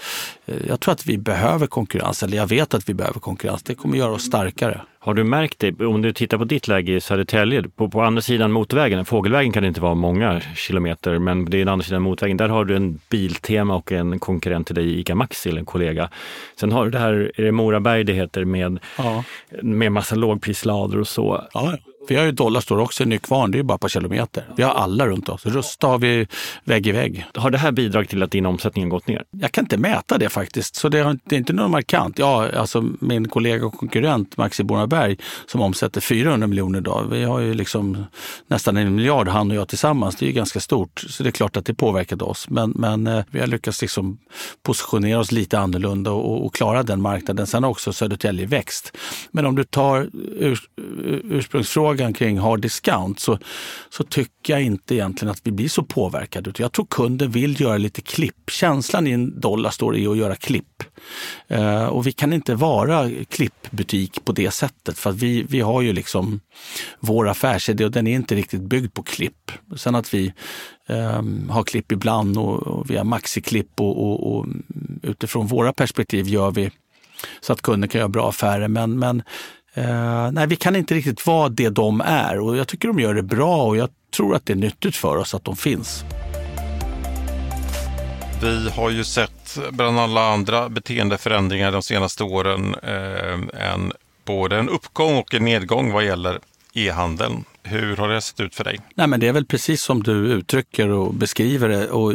eh, 0.46 0.56
jag 0.68 0.80
tror 0.80 0.92
att 0.92 1.06
vi 1.06 1.18
behöver 1.18 1.66
konkurrens, 1.66 2.22
eller 2.22 2.36
jag 2.36 2.46
vet 2.46 2.74
att 2.74 2.88
vi 2.88 2.94
behöver 2.94 3.20
konkurrens. 3.20 3.62
Det 3.62 3.74
kommer 3.74 3.98
göra 3.98 4.12
oss 4.12 4.24
starkare. 4.24 4.80
Har 5.02 5.14
du 5.14 5.24
märkt 5.24 5.58
det, 5.58 5.80
om 5.86 6.02
du 6.02 6.12
tittar 6.12 6.38
på 6.38 6.44
ditt 6.44 6.68
läge 6.68 6.92
i 6.92 7.00
Södertälje, 7.00 7.62
på, 7.62 7.88
på 7.88 8.02
andra 8.02 8.22
sidan 8.22 8.52
motorvägen, 8.52 9.04
fågelvägen 9.04 9.52
kan 9.52 9.62
det 9.62 9.68
inte 9.68 9.80
vara 9.80 9.94
många 9.94 10.40
kilometer, 10.40 11.18
men 11.18 11.44
det 11.44 11.56
är 11.56 11.58
den 11.58 11.68
andra 11.68 11.84
sidan 11.84 12.02
motorvägen, 12.02 12.36
där 12.36 12.48
har 12.48 12.64
du 12.64 12.76
en 12.76 13.00
Biltema 13.10 13.74
och 13.74 13.92
en 13.92 14.18
konkurrent 14.18 14.66
till 14.66 14.74
dig, 14.76 15.00
ICA 15.00 15.14
Maxi, 15.14 15.48
eller 15.48 15.58
en 15.60 15.66
kollega. 15.66 16.10
Sen 16.56 16.72
har 16.72 16.84
du 16.84 16.90
det 16.90 16.98
här, 16.98 17.32
är 17.36 17.42
det 17.42 17.52
Moraberg 17.52 18.04
det 18.04 18.12
heter, 18.12 18.44
med, 18.44 18.78
ja. 18.98 19.24
med 19.62 19.92
massa 19.92 20.14
lågprislador 20.14 21.00
och 21.00 21.08
så. 21.08 21.44
Ja, 21.52 21.76
vi 22.08 22.16
har 22.16 22.24
ju 22.24 22.32
Dollarstore 22.32 22.82
också 22.82 23.02
i 23.02 23.06
Nykvarn, 23.06 23.50
det 23.50 23.56
är 23.56 23.58
ju 23.58 23.62
bara 23.62 23.78
par 23.78 23.88
kilometer. 23.88 24.44
Vi 24.56 24.62
har 24.62 24.70
alla 24.70 25.06
runt 25.06 25.28
oss. 25.28 25.46
Rusta 25.46 25.86
har 25.86 25.98
vi 25.98 26.26
vägg 26.64 26.86
i 26.86 26.92
vägg. 26.92 27.26
Har 27.34 27.50
det 27.50 27.58
här 27.58 27.72
bidragit 27.72 28.10
till 28.10 28.22
att 28.22 28.30
din 28.30 28.46
omsättning 28.46 28.88
gått 28.88 29.06
ner? 29.06 29.24
Jag 29.30 29.52
kan 29.52 29.64
inte 29.64 29.76
mäta 29.76 30.18
det 30.18 30.28
faktiskt, 30.28 30.76
så 30.76 30.88
det, 30.88 30.98
är 30.98 31.34
inte 31.34 31.52
något 31.52 31.70
markant. 31.70 32.18
Ja, 32.18 32.48
alltså 32.56 32.84
min 33.00 33.28
kollega 33.28 33.66
och 33.66 33.74
konkurrent 33.74 34.36
Maxi 34.36 34.64
Bornaberg 34.64 35.16
som 35.46 35.60
omsätter 35.60 36.00
400 36.00 36.46
miljoner 36.46 36.78
idag. 36.78 37.06
Vi 37.10 37.24
har 37.24 37.40
ju 37.40 37.54
liksom 37.54 38.04
nästan 38.46 38.76
en 38.76 38.94
miljard 38.94 39.28
han 39.28 39.50
och 39.50 39.56
jag 39.56 39.68
tillsammans. 39.68 40.16
Det 40.16 40.24
är 40.24 40.26
ju 40.26 40.32
ganska 40.32 40.60
stort, 40.60 41.04
så 41.08 41.22
det 41.22 41.28
är 41.28 41.32
klart 41.32 41.56
att 41.56 41.64
det 41.64 41.74
påverkade 41.74 42.24
oss. 42.24 42.50
Men, 42.50 42.70
men 42.70 43.06
eh, 43.06 43.24
vi 43.30 43.40
har 43.40 43.46
lyckats 43.46 43.82
liksom 43.82 44.18
positionera 44.62 45.20
oss 45.20 45.32
lite 45.32 45.58
annorlunda 45.58 46.10
och, 46.10 46.46
och 46.46 46.54
klara 46.54 46.82
den 46.82 47.00
marknaden. 47.00 47.46
Sen 47.46 47.62
har 47.62 47.70
också 47.70 47.92
Södertälje 47.92 48.46
växt. 48.46 48.96
Men 49.30 49.46
om 49.46 49.56
du 49.56 49.64
tar 49.64 50.10
ur, 50.38 50.60
ursprungsfrågan 51.24 51.89
frågan 51.90 52.12
kring 52.12 52.38
hard 52.38 52.60
discount 52.60 53.20
så, 53.20 53.38
så 53.90 54.04
tycker 54.04 54.52
jag 54.52 54.62
inte 54.62 54.94
egentligen 54.94 55.32
att 55.32 55.40
vi 55.44 55.50
blir 55.50 55.68
så 55.68 55.82
påverkade. 55.82 56.52
Jag 56.58 56.72
tror 56.72 56.86
kunden 56.90 57.30
vill 57.30 57.60
göra 57.60 57.78
lite 57.78 58.00
klipp. 58.00 58.50
Känslan 58.50 59.06
i 59.06 59.10
en 59.10 59.40
dollar 59.40 59.70
står 59.70 59.96
i 59.96 60.06
att 60.06 60.16
göra 60.16 60.36
klipp. 60.36 60.82
Eh, 61.48 61.86
och 61.86 62.06
vi 62.06 62.12
kan 62.12 62.32
inte 62.32 62.54
vara 62.54 63.10
klippbutik 63.28 64.24
på 64.24 64.32
det 64.32 64.50
sättet 64.50 64.98
för 64.98 65.10
att 65.10 65.16
vi, 65.16 65.42
vi 65.42 65.60
har 65.60 65.82
ju 65.82 65.92
liksom 65.92 66.40
vår 67.00 67.28
affärsidé 67.28 67.84
och 67.84 67.90
den 67.90 68.06
är 68.06 68.14
inte 68.14 68.34
riktigt 68.34 68.62
byggd 68.62 68.94
på 68.94 69.02
klipp. 69.02 69.52
Sen 69.76 69.94
att 69.94 70.14
vi 70.14 70.32
eh, 70.86 71.22
har 71.48 71.62
klipp 71.62 71.92
ibland 71.92 72.38
och, 72.38 72.62
och 72.62 72.90
vi 72.90 72.96
har 72.96 73.04
maxiklipp 73.04 73.80
och, 73.80 74.04
och, 74.04 74.36
och 74.36 74.46
utifrån 75.02 75.46
våra 75.46 75.72
perspektiv 75.72 76.28
gör 76.28 76.50
vi 76.50 76.70
så 77.40 77.52
att 77.52 77.62
kunden 77.62 77.88
kan 77.88 77.98
göra 77.98 78.08
bra 78.08 78.28
affärer. 78.28 78.68
Men, 78.68 78.98
men 78.98 79.22
Uh, 79.78 80.32
nej, 80.32 80.46
vi 80.46 80.56
kan 80.56 80.76
inte 80.76 80.94
riktigt 80.94 81.26
vara 81.26 81.48
det 81.48 81.68
de 81.68 82.00
är 82.00 82.40
och 82.40 82.56
jag 82.56 82.68
tycker 82.68 82.88
de 82.88 83.00
gör 83.00 83.14
det 83.14 83.22
bra 83.22 83.66
och 83.66 83.76
jag 83.76 83.88
tror 84.16 84.34
att 84.34 84.46
det 84.46 84.52
är 84.52 84.56
nyttigt 84.56 84.96
för 84.96 85.16
oss 85.16 85.34
att 85.34 85.44
de 85.44 85.56
finns. 85.56 86.04
Vi 88.42 88.70
har 88.70 88.90
ju 88.90 89.04
sett 89.04 89.58
bland 89.70 89.98
alla 89.98 90.32
andra 90.32 90.68
beteendeförändringar 90.68 91.72
de 91.72 91.82
senaste 91.82 92.24
åren 92.24 92.74
eh, 92.82 93.72
en, 93.72 93.92
både 94.24 94.58
en 94.58 94.68
uppgång 94.68 95.16
och 95.16 95.34
en 95.34 95.44
nedgång 95.44 95.92
vad 95.92 96.04
gäller 96.04 96.38
e-handeln. 96.74 97.44
Hur 97.62 97.96
har 97.96 98.08
det 98.08 98.20
sett 98.20 98.40
ut 98.40 98.54
för 98.54 98.64
dig? 98.64 98.80
Nej, 98.94 99.06
men 99.06 99.20
det 99.20 99.28
är 99.28 99.32
väl 99.32 99.46
precis 99.46 99.82
som 99.82 100.02
du 100.02 100.12
uttrycker 100.12 100.88
och 100.88 101.14
beskriver 101.14 101.68
det. 101.68 101.88
Och 101.88 102.14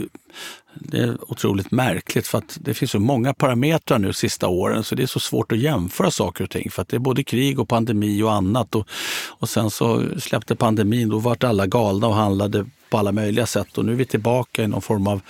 det 0.79 0.97
är 0.97 1.31
otroligt 1.31 1.71
märkligt 1.71 2.27
för 2.27 2.38
att 2.38 2.57
det 2.61 2.73
finns 2.73 2.91
så 2.91 2.99
många 2.99 3.33
parametrar 3.33 3.99
nu 3.99 4.13
sista 4.13 4.47
åren 4.47 4.83
så 4.83 4.95
det 4.95 5.03
är 5.03 5.07
så 5.07 5.19
svårt 5.19 5.51
att 5.51 5.57
jämföra 5.57 6.11
saker 6.11 6.43
och 6.43 6.49
ting. 6.49 6.71
För 6.71 6.81
att 6.81 6.89
det 6.89 6.97
är 6.97 6.99
både 6.99 7.23
krig 7.23 7.59
och 7.59 7.69
pandemi 7.69 8.21
och 8.21 8.33
annat. 8.33 8.75
Och, 8.75 8.88
och 9.27 9.49
sen 9.49 9.69
så 9.69 10.03
släppte 10.19 10.55
pandemin, 10.55 11.09
då 11.09 11.19
vart 11.19 11.43
alla 11.43 11.67
galna 11.67 12.07
och 12.07 12.15
handlade 12.15 12.65
på 12.89 12.97
alla 12.97 13.11
möjliga 13.11 13.45
sätt. 13.45 13.77
Och 13.77 13.85
nu 13.85 13.91
är 13.91 13.95
vi 13.95 14.05
tillbaka 14.05 14.63
i 14.63 14.67
någon 14.67 14.81
form 14.81 15.07
av 15.07 15.21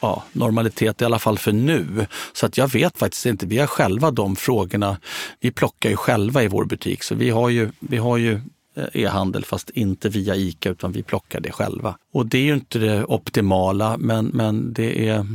ja, 0.00 0.24
normalitet, 0.32 1.02
i 1.02 1.04
alla 1.04 1.18
fall 1.18 1.38
för 1.38 1.52
nu. 1.52 2.06
Så 2.32 2.46
att 2.46 2.58
jag 2.58 2.72
vet 2.72 2.98
faktiskt 2.98 3.26
inte. 3.26 3.46
Vi 3.46 3.58
har 3.58 3.66
själva 3.66 4.10
de 4.10 4.36
frågorna. 4.36 4.96
Vi 5.40 5.50
plockar 5.50 5.90
ju 5.90 5.96
själva 5.96 6.42
i 6.42 6.48
vår 6.48 6.64
butik. 6.64 7.02
Så 7.02 7.14
vi 7.14 7.30
har 7.30 7.48
ju, 7.48 7.70
vi 7.80 7.96
har 7.96 8.16
ju 8.16 8.40
Eh, 8.74 8.84
e-handel 8.92 9.44
fast 9.44 9.70
inte 9.70 10.08
via 10.08 10.36
ICA 10.36 10.70
utan 10.70 10.92
vi 10.92 11.02
plockar 11.02 11.40
det 11.40 11.52
själva. 11.52 11.96
Och 12.12 12.26
det 12.26 12.38
är 12.38 12.42
ju 12.42 12.54
inte 12.54 12.78
det 12.78 13.04
optimala 13.04 13.96
men, 13.98 14.26
men 14.26 14.72
det 14.72 15.08
är 15.08 15.26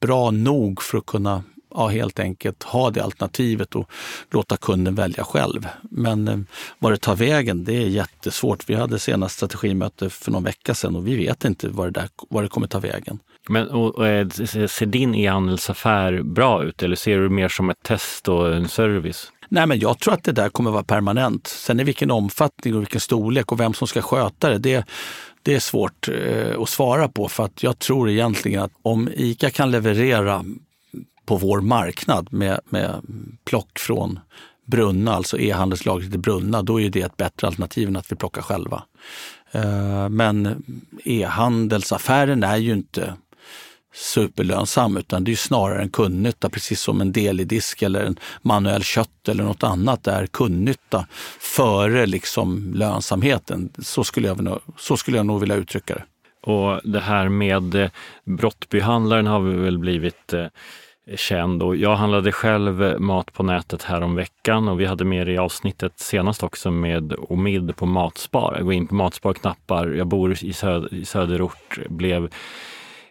bra 0.00 0.30
nog 0.30 0.82
för 0.82 0.98
att 0.98 1.06
kunna 1.06 1.42
ja, 1.74 1.88
helt 1.88 2.20
enkelt 2.20 2.62
ha 2.62 2.90
det 2.90 3.04
alternativet 3.04 3.74
och 3.74 3.90
låta 4.30 4.56
kunden 4.56 4.94
välja 4.94 5.24
själv. 5.24 5.68
Men 5.82 6.28
eh, 6.28 6.38
var 6.78 6.90
det 6.90 6.98
tar 6.98 7.16
vägen, 7.16 7.64
det 7.64 7.76
är 7.76 7.86
jättesvårt. 7.86 8.70
Vi 8.70 8.74
hade 8.74 8.98
senast 8.98 9.36
strategimöte 9.36 10.10
för 10.10 10.30
någon 10.30 10.44
vecka 10.44 10.74
sedan 10.74 10.96
och 10.96 11.06
vi 11.06 11.16
vet 11.16 11.44
inte 11.44 11.68
var 11.68 11.84
det, 11.84 12.00
där, 12.00 12.08
var 12.28 12.42
det 12.42 12.48
kommer 12.48 12.66
ta 12.66 12.78
vägen. 12.78 13.18
Men 13.48 13.68
och, 13.68 13.94
och, 13.94 14.06
eh, 14.06 14.28
ser 14.28 14.86
din 14.86 15.14
e-handelsaffär 15.14 16.22
bra 16.22 16.64
ut 16.64 16.82
eller 16.82 16.96
ser 16.96 17.16
du 17.16 17.22
det 17.22 17.34
mer 17.34 17.48
som 17.48 17.70
ett 17.70 17.82
test 17.82 18.28
och 18.28 18.54
en 18.54 18.68
service? 18.68 19.32
Nej, 19.48 19.66
men 19.66 19.78
jag 19.78 19.98
tror 19.98 20.14
att 20.14 20.24
det 20.24 20.32
där 20.32 20.48
kommer 20.48 20.70
vara 20.70 20.84
permanent. 20.84 21.46
Sen 21.46 21.80
i 21.80 21.84
vilken 21.84 22.10
omfattning 22.10 22.74
och 22.74 22.80
vilken 22.80 23.00
storlek 23.00 23.52
och 23.52 23.60
vem 23.60 23.74
som 23.74 23.88
ska 23.88 24.02
sköta 24.02 24.50
det, 24.50 24.58
det, 24.58 24.86
det 25.42 25.54
är 25.54 25.60
svårt 25.60 26.08
eh, 26.08 26.60
att 26.60 26.68
svara 26.68 27.08
på. 27.08 27.28
För 27.28 27.44
att 27.44 27.62
jag 27.62 27.78
tror 27.78 28.10
egentligen 28.10 28.62
att 28.62 28.72
om 28.82 29.08
ICA 29.14 29.50
kan 29.50 29.70
leverera 29.70 30.44
på 31.26 31.36
vår 31.36 31.60
marknad 31.60 32.32
med, 32.32 32.60
med 32.64 33.02
plock 33.44 33.78
från 33.78 34.18
Brunna, 34.66 35.14
alltså 35.14 35.38
e-handelslagret 35.38 36.14
i 36.14 36.18
Brunna, 36.18 36.62
då 36.62 36.80
är 36.80 36.90
det 36.90 37.02
ett 37.02 37.16
bättre 37.16 37.46
alternativ 37.46 37.88
än 37.88 37.96
att 37.96 38.12
vi 38.12 38.16
plockar 38.16 38.42
själva. 38.42 38.82
Eh, 39.52 40.08
men 40.08 40.64
e-handelsaffären 41.04 42.42
är 42.42 42.56
ju 42.56 42.72
inte 42.72 43.14
superlönsam 43.94 44.96
utan 44.96 45.24
det 45.24 45.32
är 45.32 45.36
snarare 45.36 45.82
en 45.82 45.90
kundnytta, 45.90 46.48
precis 46.48 46.80
som 46.80 47.00
en 47.00 47.12
del 47.12 47.40
i 47.40 47.44
disk 47.44 47.82
eller 47.82 48.04
en 48.04 48.18
manuell 48.42 48.82
kött 48.82 49.28
eller 49.28 49.44
något 49.44 49.62
annat 49.62 50.06
är 50.06 50.26
kundnytta 50.26 51.06
före 51.40 52.06
liksom 52.06 52.72
lönsamheten. 52.74 53.72
Så 53.78 54.04
skulle, 54.04 54.28
jag, 54.28 54.60
så 54.78 54.96
skulle 54.96 55.16
jag 55.16 55.26
nog 55.26 55.40
vilja 55.40 55.56
uttrycka 55.56 55.94
det. 55.94 56.04
Och 56.50 56.80
det 56.84 57.00
här 57.00 57.28
med 57.28 57.74
eh, 57.74 57.90
Brottbyhandlaren 58.24 59.26
har 59.26 59.40
vi 59.40 59.56
väl 59.56 59.78
blivit 59.78 60.32
eh, 60.32 60.46
känd 61.16 61.62
och 61.62 61.76
jag 61.76 61.96
handlade 61.96 62.32
själv 62.32 62.82
eh, 62.82 62.98
mat 62.98 63.32
på 63.32 63.42
nätet 63.42 63.82
här 63.82 64.00
om 64.00 64.14
veckan 64.14 64.68
och 64.68 64.80
vi 64.80 64.86
hade 64.86 65.04
med 65.04 65.26
det 65.26 65.32
i 65.32 65.38
avsnittet 65.38 65.92
senast 65.96 66.42
också 66.42 66.70
med 66.70 67.14
Omid 67.18 67.76
på 67.76 67.86
Matspar. 67.86 68.54
Jag 68.56 68.64
går 68.64 68.74
in 68.74 68.86
på 68.86 68.94
Matspar-knappar, 68.94 69.88
jag 69.88 70.06
bor 70.06 70.44
i, 70.44 70.52
söd 70.52 70.88
i 70.90 71.04
söderort, 71.04 71.78
blev 71.88 72.30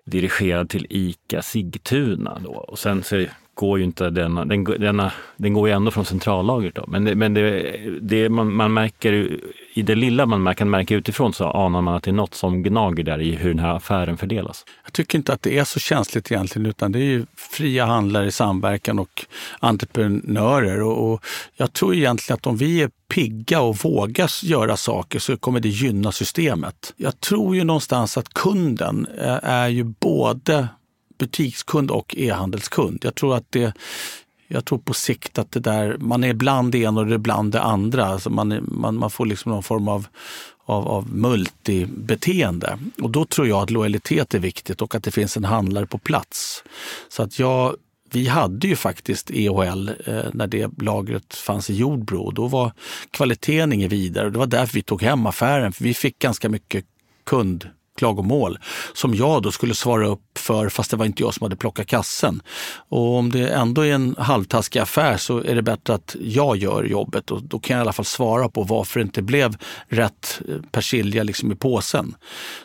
dirigerad 0.08 0.70
till 0.70 0.88
ICA 0.89 1.41
Sigtuna. 1.41 2.41
Då. 2.43 2.52
Och 2.52 2.80
sen 2.80 3.04
så 3.04 3.26
går 3.58 3.78
ju 3.78 3.84
inte 3.84 4.10
denna, 4.10 4.46
den, 4.46 4.63
denna, 4.63 5.12
den 5.38 5.54
går 5.54 5.67
ju 5.67 5.74
ändå 5.74 5.91
från 5.91 6.06
centrallagret. 6.06 6.76
Då. 6.76 6.86
Men, 6.88 7.06
det, 7.06 7.15
men 7.15 7.34
det, 7.34 7.76
det 8.02 8.30
man, 8.30 8.54
man, 8.54 8.74
märker, 8.74 9.39
i 9.74 9.82
det 9.82 9.96
lilla 9.96 10.26
man 10.26 10.56
kan 10.56 10.70
märka 10.70 10.96
utifrån 10.96 11.34
så 11.34 11.46
anar 11.46 11.82
man 11.82 11.96
att 11.96 12.04
det 12.04 12.12
är 12.12 12.13
något 12.13 12.34
som 12.34 12.63
gnager 12.63 13.04
där 13.04 13.22
i 13.22 13.36
hur 13.36 13.50
den 13.50 13.60
här 13.60 13.76
affären 13.76 14.17
fördelas. 14.17 14.65
Jag 14.84 14.93
tycker 14.93 15.17
inte 15.17 15.34
att 15.34 15.41
det 15.41 15.58
är 15.58 15.63
så 15.63 15.80
känsligt 15.80 16.32
egentligen 16.32 16.65
utan 16.65 16.91
det 16.91 17.00
är 17.00 17.04
ju 17.04 17.26
fria 17.36 17.86
handlare 17.86 18.26
i 18.26 18.32
samverkan 18.32 19.00
och 19.00 19.26
entreprenörer. 19.60 20.82
Och, 20.82 21.12
och 21.12 21.26
jag 21.56 21.74
tror 21.74 21.96
egentligen 21.96 22.36
att 22.36 22.48
om 22.48 22.58
vi 22.58 22.82
är 22.82 22.89
pigga 23.10 23.62
och 23.62 23.78
vågar 23.84 24.46
göra 24.46 24.78
saker 24.78 25.20
så 25.20 25.38
kommer 25.38 25.60
det 25.60 25.70
gynna 25.70 26.12
systemet. 26.12 26.93
Jag 26.98 27.20
tror 27.20 27.56
ju 27.56 27.63
någonstans 27.63 28.17
att 28.17 28.34
kunden 28.34 29.08
eh, 29.22 29.39
är 29.43 29.67
ju 29.67 29.84
både 29.84 30.67
butikskund 31.17 31.91
och 31.91 32.15
e-handelskund. 32.17 32.99
Jag 33.03 33.15
tror 33.15 33.36
att 33.36 33.51
det 33.51 33.73
jag 34.47 34.65
tror 34.65 34.80
på 34.80 34.93
sikt 34.93 35.38
att 35.38 35.51
det 35.51 35.60
där, 35.60 35.97
man 35.97 36.23
är 36.23 36.34
bland 36.34 36.71
det 36.71 36.77
ena 36.77 37.01
och 37.01 37.08
det 37.08 37.13
är 37.13 37.17
bland 37.17 37.51
det 37.51 37.62
andra. 37.62 38.06
Alltså 38.06 38.30
man, 38.30 38.60
man, 38.67 38.95
man 38.95 39.10
får 39.10 39.25
liksom 39.25 39.51
någon 39.51 39.63
form 39.63 39.88
av, 39.88 40.08
av, 40.65 40.88
av 40.88 41.15
multibeteende. 41.15 42.80
Och 43.01 43.10
då 43.10 43.25
tror 43.25 43.47
jag 43.47 43.63
att 43.63 43.69
lojalitet 43.69 44.34
är 44.34 44.39
viktigt 44.39 44.82
och 44.82 44.95
att 44.95 45.03
det 45.03 45.12
finns 45.12 45.38
en 45.38 45.43
handlare 45.43 45.86
på 45.86 45.97
plats. 45.97 46.63
Så 47.10 47.23
att 47.23 47.39
jag 47.39 47.75
vi 48.12 48.27
hade 48.27 48.67
ju 48.67 48.75
faktiskt 48.75 49.32
EHL 49.32 49.89
eh, 50.06 50.23
när 50.34 50.47
det 50.47 50.82
lagret 50.82 51.36
fanns 51.36 51.70
i 51.70 51.76
Jordbro. 51.76 52.32
Då 52.32 52.47
var 52.47 52.72
kvaliteten 53.11 53.74
inget 53.74 53.91
vidare. 53.91 54.30
Det 54.30 54.39
var 54.39 54.45
därför 54.45 54.74
vi 54.74 54.82
tog 54.82 55.01
hem 55.01 55.26
affären, 55.26 55.74
för 55.74 55.84
vi 55.84 55.93
fick 55.93 56.20
ganska 56.20 56.49
mycket 56.49 56.86
kundklagomål 57.24 58.59
som 58.93 59.15
jag 59.15 59.43
då 59.43 59.51
skulle 59.51 59.76
svara 59.76 60.07
upp 60.07 60.22
för 60.40 60.70
fast 60.70 60.92
det 60.92 60.98
var 60.98 61.06
inte 61.06 61.24
jag 61.24 61.34
som 61.34 61.46
hade 61.46 61.56
plockat 61.56 61.88
kassen. 61.88 62.42
Och 62.90 63.16
om 63.16 63.32
det 63.32 63.50
ändå 63.50 63.82
är 63.82 63.94
en 63.94 64.16
halvtaskig 64.18 64.80
affär 64.80 65.18
så 65.18 65.44
är 65.44 65.56
det 65.56 65.62
bättre 65.62 65.94
att 65.94 66.16
jag 66.22 66.58
gör 66.58 66.84
jobbet 66.84 67.32
och 67.32 67.44
då 67.44 67.60
kan 67.60 67.78
jag 67.78 67.82
i 67.82 67.84
alla 67.84 67.94
fall 67.94 68.06
svara 68.06 68.50
på 68.50 68.64
varför 68.64 69.00
det 69.00 69.04
inte 69.04 69.22
blev 69.22 69.58
rätt 69.88 70.42
eh, 70.50 70.56
persilja 70.72 71.24
liksom 71.24 71.52
i 71.52 71.56
påsen. 71.56 72.16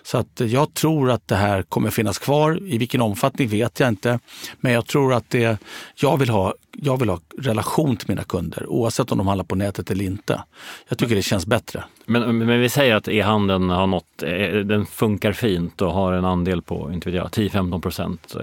Så 0.02 0.18
att 0.18 0.40
eh, 0.40 0.46
jag 0.46 0.74
tror 0.74 1.10
att 1.10 1.28
det 1.28 1.36
här 1.36 1.62
kommer 1.62 1.90
finnas 1.90 2.18
kvar. 2.18 2.58
I 2.62 2.78
vilken 2.78 3.00
omfattning 3.00 3.48
vet 3.48 3.80
jag 3.80 3.88
inte. 3.88 4.18
Men 4.60 4.72
jag 4.72 4.86
tror 4.86 5.14
att 5.14 5.30
det, 5.30 5.58
jag 5.94 6.16
vill 6.16 6.28
ha 6.28 6.54
jag 6.76 7.00
vill 7.00 7.08
ha 7.08 7.20
relation 7.38 7.96
till 7.96 8.08
mina 8.08 8.24
kunder 8.24 8.66
oavsett 8.66 9.12
om 9.12 9.18
de 9.18 9.26
handlar 9.26 9.44
på 9.44 9.54
nätet 9.54 9.90
eller 9.90 10.04
inte. 10.04 10.42
Jag 10.88 10.98
tycker 10.98 11.14
det 11.14 11.22
känns 11.22 11.46
bättre. 11.46 11.84
Men, 12.06 12.38
men 12.38 12.60
vi 12.60 12.68
säger 12.68 12.94
att 12.94 13.08
e-handeln 13.08 13.70
har 13.70 13.86
nått, 13.86 14.22
eh, 14.22 14.58
den 14.58 14.86
funkar 14.86 15.32
fint 15.32 15.82
och 15.82 15.92
har 15.92 16.12
en 16.12 16.24
andel 16.24 16.62
på 16.62 16.90
inte 16.92 17.10
vet 17.10 17.16
jag, 17.16 17.32
10-15 17.62 17.80
procent. 17.80 18.36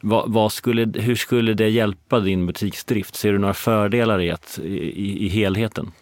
Vad, 0.00 0.32
vad 0.32 0.52
skulle, 0.52 1.00
hur 1.00 1.16
skulle 1.16 1.54
det 1.54 1.68
hjälpa 1.68 2.20
din 2.20 2.46
butiksdrift? 2.46 3.14
Ser 3.14 3.32
du 3.32 3.38
några 3.38 3.54
fördelar 3.54 4.20
i, 4.20 4.30
att, 4.30 4.58
i, 4.62 5.26
i 5.26 5.28
helheten? 5.28 5.92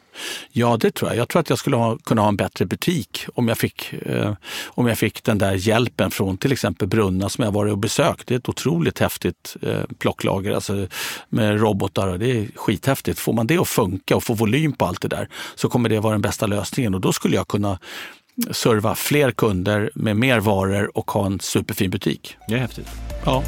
Ja, 0.53 0.77
det 0.77 0.95
tror 0.95 1.11
jag. 1.11 1.19
Jag 1.19 1.29
tror 1.29 1.41
att 1.41 1.51
jag 1.51 1.59
skulle 1.59 1.77
ha, 1.77 1.99
kunna 1.99 2.23
ha 2.23 2.29
en 2.29 2.37
bättre 2.37 2.67
butik 2.67 3.27
om 3.35 3.49
jag, 3.49 3.59
fick, 3.59 3.93
eh, 3.93 4.35
om 4.67 4.87
jag 4.87 4.99
fick 4.99 5.25
den 5.25 5.39
där 5.39 5.53
hjälpen 5.53 6.11
från 6.11 6.37
till 6.37 6.53
exempel 6.53 6.89
Brunna 6.89 7.29
som 7.29 7.45
jag 7.45 7.53
varit 7.53 7.73
och 7.73 7.79
besökt. 7.79 8.27
Det 8.27 8.35
är 8.35 8.39
ett 8.39 8.49
otroligt 8.49 8.99
häftigt 8.99 9.57
eh, 9.63 9.83
plocklager 9.99 10.53
alltså, 10.53 10.87
med 11.29 11.61
robotar 11.61 12.09
och 12.09 12.19
det 12.19 12.31
är 12.31 12.49
skithäftigt. 12.55 13.19
Får 13.19 13.33
man 13.33 13.47
det 13.47 13.59
att 13.59 13.69
funka 13.69 14.17
och 14.17 14.25
få 14.25 14.35
volym 14.35 14.73
på 14.73 14.87
allt 14.87 15.01
det 15.01 15.09
där 15.09 15.29
så 15.55 15.69
kommer 15.69 15.89
det 15.89 16.01
vara 16.01 16.13
den 16.13 16.23
bästa 16.23 16.47
lösningen 16.47 16.95
och 16.95 17.01
då 17.01 17.13
skulle 17.13 17.37
jag 17.37 17.49
kunna 17.49 17.79
serva 18.51 18.95
fler 18.95 19.31
kunder 19.31 19.91
med 19.95 20.17
mer 20.17 20.41
varor 20.41 20.99
och 20.99 21.11
ha 21.11 21.27
en 21.27 21.41
superfin 21.41 21.91
butik. 21.91 22.37
Det 22.49 22.55
är 22.55 22.59
häftigt. 22.59 22.89
Ja. 23.25 23.43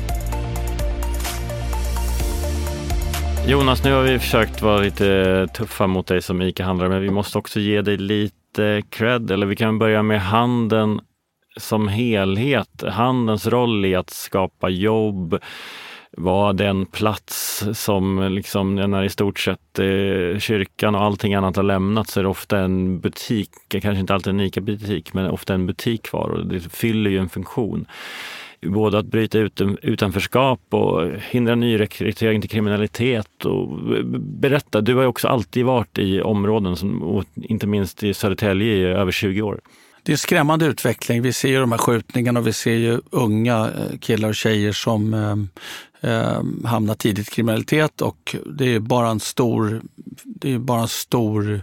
Jonas, 3.46 3.84
nu 3.84 3.92
har 3.92 4.02
vi 4.02 4.18
försökt 4.18 4.62
vara 4.62 4.78
lite 4.78 5.48
tuffa 5.54 5.86
mot 5.86 6.06
dig 6.06 6.22
som 6.22 6.42
ICA-handlare, 6.42 6.88
men 6.88 7.00
vi 7.02 7.10
måste 7.10 7.38
också 7.38 7.60
ge 7.60 7.82
dig 7.82 7.96
lite 7.96 8.82
cred. 8.90 9.30
Eller 9.30 9.46
vi 9.46 9.56
kan 9.56 9.78
börja 9.78 10.02
med 10.02 10.20
handeln 10.22 11.00
som 11.56 11.88
helhet. 11.88 12.84
Handelns 12.88 13.46
roll 13.46 13.84
i 13.84 13.94
att 13.94 14.10
skapa 14.10 14.68
jobb, 14.68 15.38
var 16.16 16.52
den 16.52 16.86
plats 16.86 17.64
som 17.72 18.32
liksom 18.32 18.74
när 18.74 19.04
i 19.04 19.08
stort 19.08 19.38
sett 19.38 19.78
eh, 19.78 20.38
kyrkan 20.38 20.94
och 20.94 21.02
allting 21.02 21.34
annat 21.34 21.56
har 21.56 21.62
lämnat 21.62 22.08
så 22.08 22.20
är 22.20 22.24
det 22.24 22.30
ofta 22.30 22.58
en 22.58 23.00
butik, 23.00 23.50
kanske 23.68 24.00
inte 24.00 24.14
alltid 24.14 24.30
en 24.30 24.40
ICA-butik, 24.40 25.14
men 25.14 25.30
ofta 25.30 25.54
en 25.54 25.66
butik 25.66 26.02
kvar 26.02 26.28
och 26.28 26.46
det 26.46 26.60
fyller 26.60 27.10
ju 27.10 27.18
en 27.18 27.28
funktion 27.28 27.86
både 28.66 28.98
att 28.98 29.06
bryta 29.06 29.38
ut 29.38 29.60
utanförskap 29.82 30.60
och 30.70 31.10
hindra 31.30 31.54
nyrekrytering 31.54 32.40
till 32.40 32.50
kriminalitet. 32.50 33.44
Och 33.44 33.96
eh, 33.96 34.04
berätta, 34.18 34.80
du 34.80 34.94
har 34.94 35.02
ju 35.02 35.08
också 35.08 35.28
alltid 35.28 35.64
varit 35.64 35.98
i 35.98 36.20
områden, 36.20 36.76
som, 36.76 37.24
inte 37.34 37.66
minst 37.66 38.02
i 38.02 38.14
Södertälje 38.14 38.74
i 38.74 38.82
över 38.84 39.12
20 39.12 39.42
år. 39.42 39.60
Det 40.02 40.12
är 40.12 40.14
en 40.14 40.18
skrämmande 40.18 40.66
utveckling. 40.66 41.22
Vi 41.22 41.32
ser 41.32 41.48
ju 41.48 41.60
de 41.60 41.72
här 41.72 41.78
skjutningarna 41.78 42.40
och 42.40 42.46
vi 42.46 42.52
ser 42.52 42.74
ju 42.74 43.00
unga 43.10 43.58
eh, 43.58 43.98
killar 44.00 44.28
och 44.28 44.34
tjejer 44.34 44.72
som 44.72 45.14
eh, 45.14 45.36
eh, 46.00 46.42
hamnar 46.64 46.94
tidigt 46.94 47.28
i 47.28 47.30
kriminalitet 47.30 48.00
och 48.00 48.36
det 48.46 48.74
är 48.74 48.80
bara 48.80 49.08
en 49.08 49.20
stor, 49.20 49.82
det 50.24 50.52
är 50.52 50.58
bara 50.58 50.80
en 50.80 50.88
stor 50.88 51.62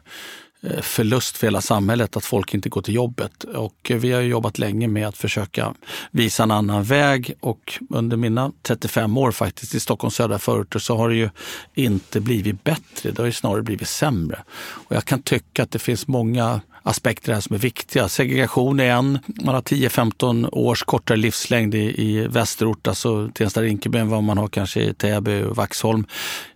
eh, 0.62 0.82
förlust 0.82 1.38
för 1.38 1.48
hela 1.48 1.62
samhället 1.62 2.18
att 2.18 2.26
folk 2.26 2.54
inte 2.54 2.70
går 2.70 2.82
till 2.82 2.96
jobbet. 2.96 3.44
Och 3.44 3.92
vi 3.96 4.12
har 4.12 4.22
jobbat 4.22 4.60
länge 4.60 4.88
med 4.88 5.08
att 5.08 5.18
försöka 5.18 5.74
visa 6.12 6.44
en 6.44 6.52
annan 6.52 6.84
väg 6.84 7.34
och 7.40 7.80
under 7.90 8.18
mina 8.18 8.52
35 8.62 9.18
år 9.18 9.32
faktiskt 9.32 9.76
i 9.76 9.80
Stockholms 9.80 10.16
södra 10.16 10.40
förorter 10.40 10.80
så 10.80 10.98
har 10.98 11.10
det 11.10 11.16
ju 11.16 11.30
inte 11.74 12.20
blivit 12.20 12.64
bättre, 12.64 13.12
det 13.12 13.18
har 13.18 13.26
ju 13.26 13.32
snarare 13.32 13.62
blivit 13.62 13.88
sämre. 13.88 14.44
Och 14.58 14.96
jag 14.96 15.06
kan 15.06 15.22
tycka 15.22 15.64
att 15.64 15.72
det 15.72 15.80
finns 15.80 16.08
många 16.08 16.62
aspekter 16.88 17.34
här 17.34 17.42
som 17.42 17.56
är 17.56 17.60
viktiga. 17.60 18.10
Segregation 18.10 18.80
är 18.80 18.92
en. 18.92 19.20
Man 19.26 19.56
har 19.56 19.62
10-15 19.62 20.50
års 20.52 20.84
kortare 20.84 21.18
livslängd 21.18 21.76
i, 21.76 22.02
i 22.02 22.28
västerort, 22.28 22.88
alltså 22.88 23.30
Tensta-Rinkeby 23.34 23.98
än 23.98 24.10
vad 24.10 24.24
man 24.24 24.38
har 24.38 24.48
kanske 24.48 24.82
i 24.82 24.94
Täby 24.94 25.44
och 25.44 25.56
Vaxholm. 25.56 26.06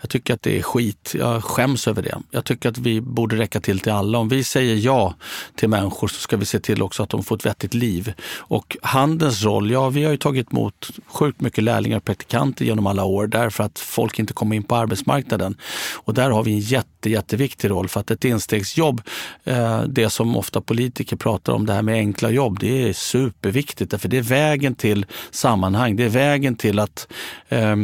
Jag 0.01 0.09
tycker 0.09 0.33
att 0.33 0.41
det 0.41 0.59
är 0.59 0.61
skit. 0.61 1.15
Jag 1.17 1.43
skäms 1.43 1.87
över 1.87 2.01
det. 2.01 2.17
Jag 2.31 2.45
tycker 2.45 2.69
att 2.69 2.77
vi 2.77 3.01
borde 3.01 3.35
räcka 3.35 3.59
till 3.59 3.79
till 3.79 3.91
alla. 3.91 4.17
Om 4.17 4.29
vi 4.29 4.43
säger 4.43 4.75
ja 4.75 5.15
till 5.55 5.69
människor 5.69 6.07
så 6.07 6.19
ska 6.19 6.37
vi 6.37 6.45
se 6.45 6.59
till 6.59 6.81
också 6.81 7.03
att 7.03 7.09
de 7.09 7.23
får 7.23 7.35
ett 7.35 7.45
vettigt 7.45 7.73
liv. 7.73 8.13
Och 8.37 8.77
handelns 8.81 9.43
roll, 9.43 9.71
ja 9.71 9.89
vi 9.89 10.03
har 10.03 10.11
ju 10.11 10.17
tagit 10.17 10.51
emot 10.51 10.89
sjukt 11.07 11.41
mycket 11.41 11.63
lärlingar 11.63 11.97
och 11.97 12.05
praktikanter 12.05 12.65
genom 12.65 12.87
alla 12.87 13.03
år 13.03 13.27
därför 13.27 13.63
att 13.63 13.79
folk 13.79 14.19
inte 14.19 14.33
kommer 14.33 14.55
in 14.55 14.63
på 14.63 14.75
arbetsmarknaden. 14.75 15.57
Och 15.93 16.13
där 16.13 16.29
har 16.29 16.43
vi 16.43 16.51
en 16.51 16.59
jätte, 16.59 16.87
jätteviktig 17.09 17.69
roll 17.69 17.87
för 17.87 17.99
att 17.99 18.11
ett 18.11 18.25
instegsjobb, 18.25 19.01
eh, 19.43 19.81
det 19.81 20.09
som 20.09 20.37
ofta 20.37 20.61
politiker 20.61 21.15
pratar 21.15 21.53
om, 21.53 21.65
det 21.65 21.73
här 21.73 21.81
med 21.81 21.95
enkla 21.95 22.29
jobb, 22.29 22.59
det 22.59 22.89
är 22.89 22.93
superviktigt. 22.93 24.01
För 24.01 24.09
det 24.09 24.17
är 24.17 24.21
vägen 24.21 24.75
till 24.75 25.05
sammanhang. 25.31 25.95
Det 25.95 26.03
är 26.03 26.09
vägen 26.09 26.55
till 26.55 26.79
att 26.79 27.07
eh, 27.49 27.75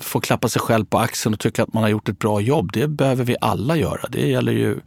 få 0.00 0.20
klappa 0.20 0.48
sig 0.48 0.62
själv 0.62 0.84
på 0.84 0.98
axeln 0.98 1.34
och 1.34 1.40
tycka 1.40 1.62
att 1.62 1.72
man 1.72 1.82
har 1.82 1.90
gjort 1.90 2.08
ett 2.08 2.18
bra 2.18 2.40
jobb. 2.40 2.72
Det 2.72 2.88
behöver 2.88 3.24
vi 3.24 3.36
alla 3.40 3.76
göra. 3.76 4.08
Det 4.08 4.28
gäller 4.28 4.52
ju 4.52 4.80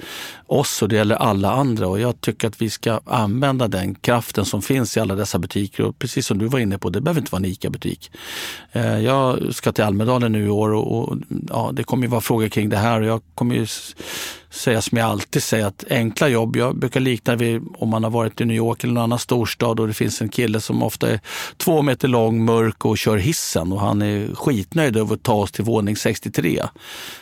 oss 0.47 0.82
och 0.82 0.89
det 0.89 0.95
gäller 0.95 1.16
alla 1.16 1.52
andra. 1.52 1.88
Och 1.88 2.00
jag 2.00 2.22
tycker 2.22 2.47
att 2.47 2.62
vi 2.62 2.70
ska 2.70 3.00
använda 3.06 3.68
den 3.68 3.95
kraften 3.95 4.45
som 4.45 4.62
finns 4.62 4.97
i 4.97 5.00
alla 5.00 5.16
dessa 5.16 5.39
butiker. 5.39 5.84
Och 5.84 6.00
precis 6.00 6.26
som 6.26 6.38
du 6.38 6.45
var 6.45 6.60
inne 6.60 6.78
på, 6.78 6.89
det 6.89 7.02
behöver 7.02 7.22
inte 7.22 7.32
vara 7.32 7.39
en 7.39 7.45
ICA-butik. 7.45 8.12
Eh, 8.72 9.00
jag 9.00 9.54
ska 9.56 9.72
till 9.72 9.84
Almedalen 9.84 10.32
nu 10.32 10.45
i 10.45 10.50
år 10.50 10.74
och, 10.74 11.10
och 11.10 11.18
ja, 11.50 11.72
det 11.74 11.84
kommer 11.84 12.04
ju 12.04 12.10
vara 12.10 12.22
frågor 12.22 12.47
kring 12.47 12.70
det 12.70 12.78
här. 12.78 13.02
Och 13.02 13.08
jag 13.08 13.22
kommer 13.39 13.55
ju 13.55 13.67
säga 14.50 14.82
som 14.82 14.97
jag 14.97 15.08
alltid 15.08 15.43
säger, 15.43 15.66
att 15.66 15.84
enkla 15.89 16.28
jobb, 16.28 16.56
jag 16.56 16.76
brukar 16.76 17.00
likna 17.00 17.36
vid 17.36 17.62
om 17.78 17.89
man 17.89 18.04
har 18.04 18.12
varit 18.12 18.41
i 18.41 18.45
New 18.45 18.58
York 18.58 18.84
eller 18.84 18.93
någon 18.93 19.04
annan 19.04 19.20
storstad 19.20 19.80
och 19.80 19.88
det 19.88 19.93
finns 19.93 20.22
en 20.22 20.30
kille 20.30 20.62
som 20.62 20.84
ofta 20.84 21.10
är 21.10 21.20
två 21.58 21.82
meter 21.82 22.08
lång, 22.08 22.45
mörk 22.45 22.86
och 22.86 22.97
kör 22.97 23.18
hissen 23.18 23.72
och 23.72 23.80
han 23.80 24.02
är 24.02 24.36
skitnöjd 24.36 24.97
över 24.97 25.16
att 25.16 25.24
ta 25.24 25.34
oss 25.34 25.52
till 25.52 25.64
våning 25.64 25.95
63. 25.95 26.64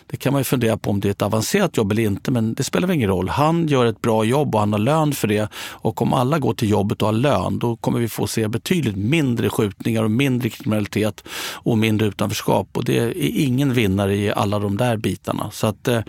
Det 0.08 0.18
kan 0.18 0.34
man 0.34 0.40
ju 0.40 0.44
fundera 0.44 0.78
på 0.78 0.90
om 0.90 1.00
det 1.00 1.08
är 1.08 1.12
ett 1.12 1.22
avancerat 1.22 1.78
jobb 1.78 1.92
eller 1.92 2.04
inte, 2.04 2.32
men 2.32 2.54
det 2.54 2.64
spelar 2.64 2.88
väl 2.88 2.96
ingen 2.96 3.10
roll. 3.10 3.30
Han 3.30 3.68
gör 3.68 3.86
ett 3.86 4.02
bra 4.02 4.24
jobb 4.24 4.56
och 4.56 4.60
han 4.60 4.74
har 4.74 4.80
lön 4.80 5.14
för 5.14 5.28
det. 5.28 5.50
Och 5.56 6.02
om 6.02 6.14
alla 6.14 6.40
går 6.40 6.54
till 6.54 6.70
jobbet 6.70 7.02
och 7.02 7.08
har 7.08 7.14
lön, 7.14 7.60
då 7.60 7.76
kommer 7.76 8.00
vi 8.00 8.08
få 8.08 8.28
se 8.28 8.48
betydligt 8.48 8.96
mindre 8.96 9.50
skjutningar 9.50 10.04
och 10.04 10.12
mindre 10.12 10.50
kriminalitet 10.50 11.24
och 11.54 11.78
mindre 11.78 12.08
utanförskap. 12.08 12.78
Och 12.78 12.86
det 12.86 12.98
är 12.98 13.14
ingen 13.18 13.74
vinnare 13.74 14.16
i 14.16 14.32
alla 14.32 14.60
de 14.60 14.78
där 14.78 14.98
bitarna. 14.98 15.52
Så 15.52 15.68
att 15.68 15.88
eh, 15.88 16.02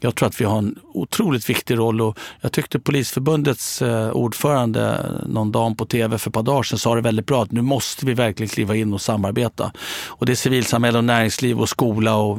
jag 0.00 0.14
tror 0.14 0.28
att 0.28 0.40
vi 0.40 0.44
har 0.44 0.58
en 0.58 0.78
otroligt 0.94 1.50
viktig 1.50 1.78
roll 1.78 2.00
och 2.00 2.18
jag 2.40 2.52
tyckte 2.52 2.78
Polisförbundets 2.78 3.82
eh, 3.82 4.10
ordförande 4.10 4.82
eh, 4.82 5.28
någon 5.28 5.52
dag 5.52 5.78
på 5.78 5.86
tv 5.86 6.18
för 6.18 6.30
ett 6.30 6.34
par 6.34 6.42
dagar 6.42 6.62
sedan 6.62 6.78
sa 6.78 6.94
det 6.94 7.00
väldigt 7.00 7.26
bra 7.26 7.42
att 7.42 7.52
nu 7.52 7.62
måste 7.62 8.06
vi 8.06 8.14
verkligen 8.14 8.48
kliva 8.48 8.76
in 8.76 8.94
och 8.94 9.00
samarbeta. 9.00 9.72
Och 10.06 10.26
det 10.26 10.32
är 10.32 10.36
civilsamhälle 10.36 10.98
och 10.98 11.04
näringsliv 11.04 11.60
och 11.60 11.68
skola 11.68 12.16
och 12.16 12.38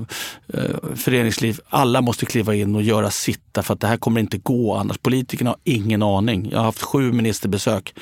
eh, 0.53 0.95
föreningsliv. 0.95 1.59
Alla 1.69 2.01
måste 2.01 2.25
kliva 2.25 2.55
in 2.55 2.75
och 2.75 2.83
göra 2.83 3.11
sitt 3.11 3.39
för 3.63 3.73
att 3.73 3.79
det 3.79 3.87
här 3.87 3.97
kommer 3.97 4.19
inte 4.19 4.37
gå 4.37 4.75
annars. 4.75 4.97
Politikerna 4.97 5.49
har 5.49 5.57
ingen 5.63 6.03
aning. 6.03 6.49
Jag 6.51 6.57
har 6.57 6.65
haft 6.65 6.81
sju 6.81 7.11
ministerbesök. 7.11 7.93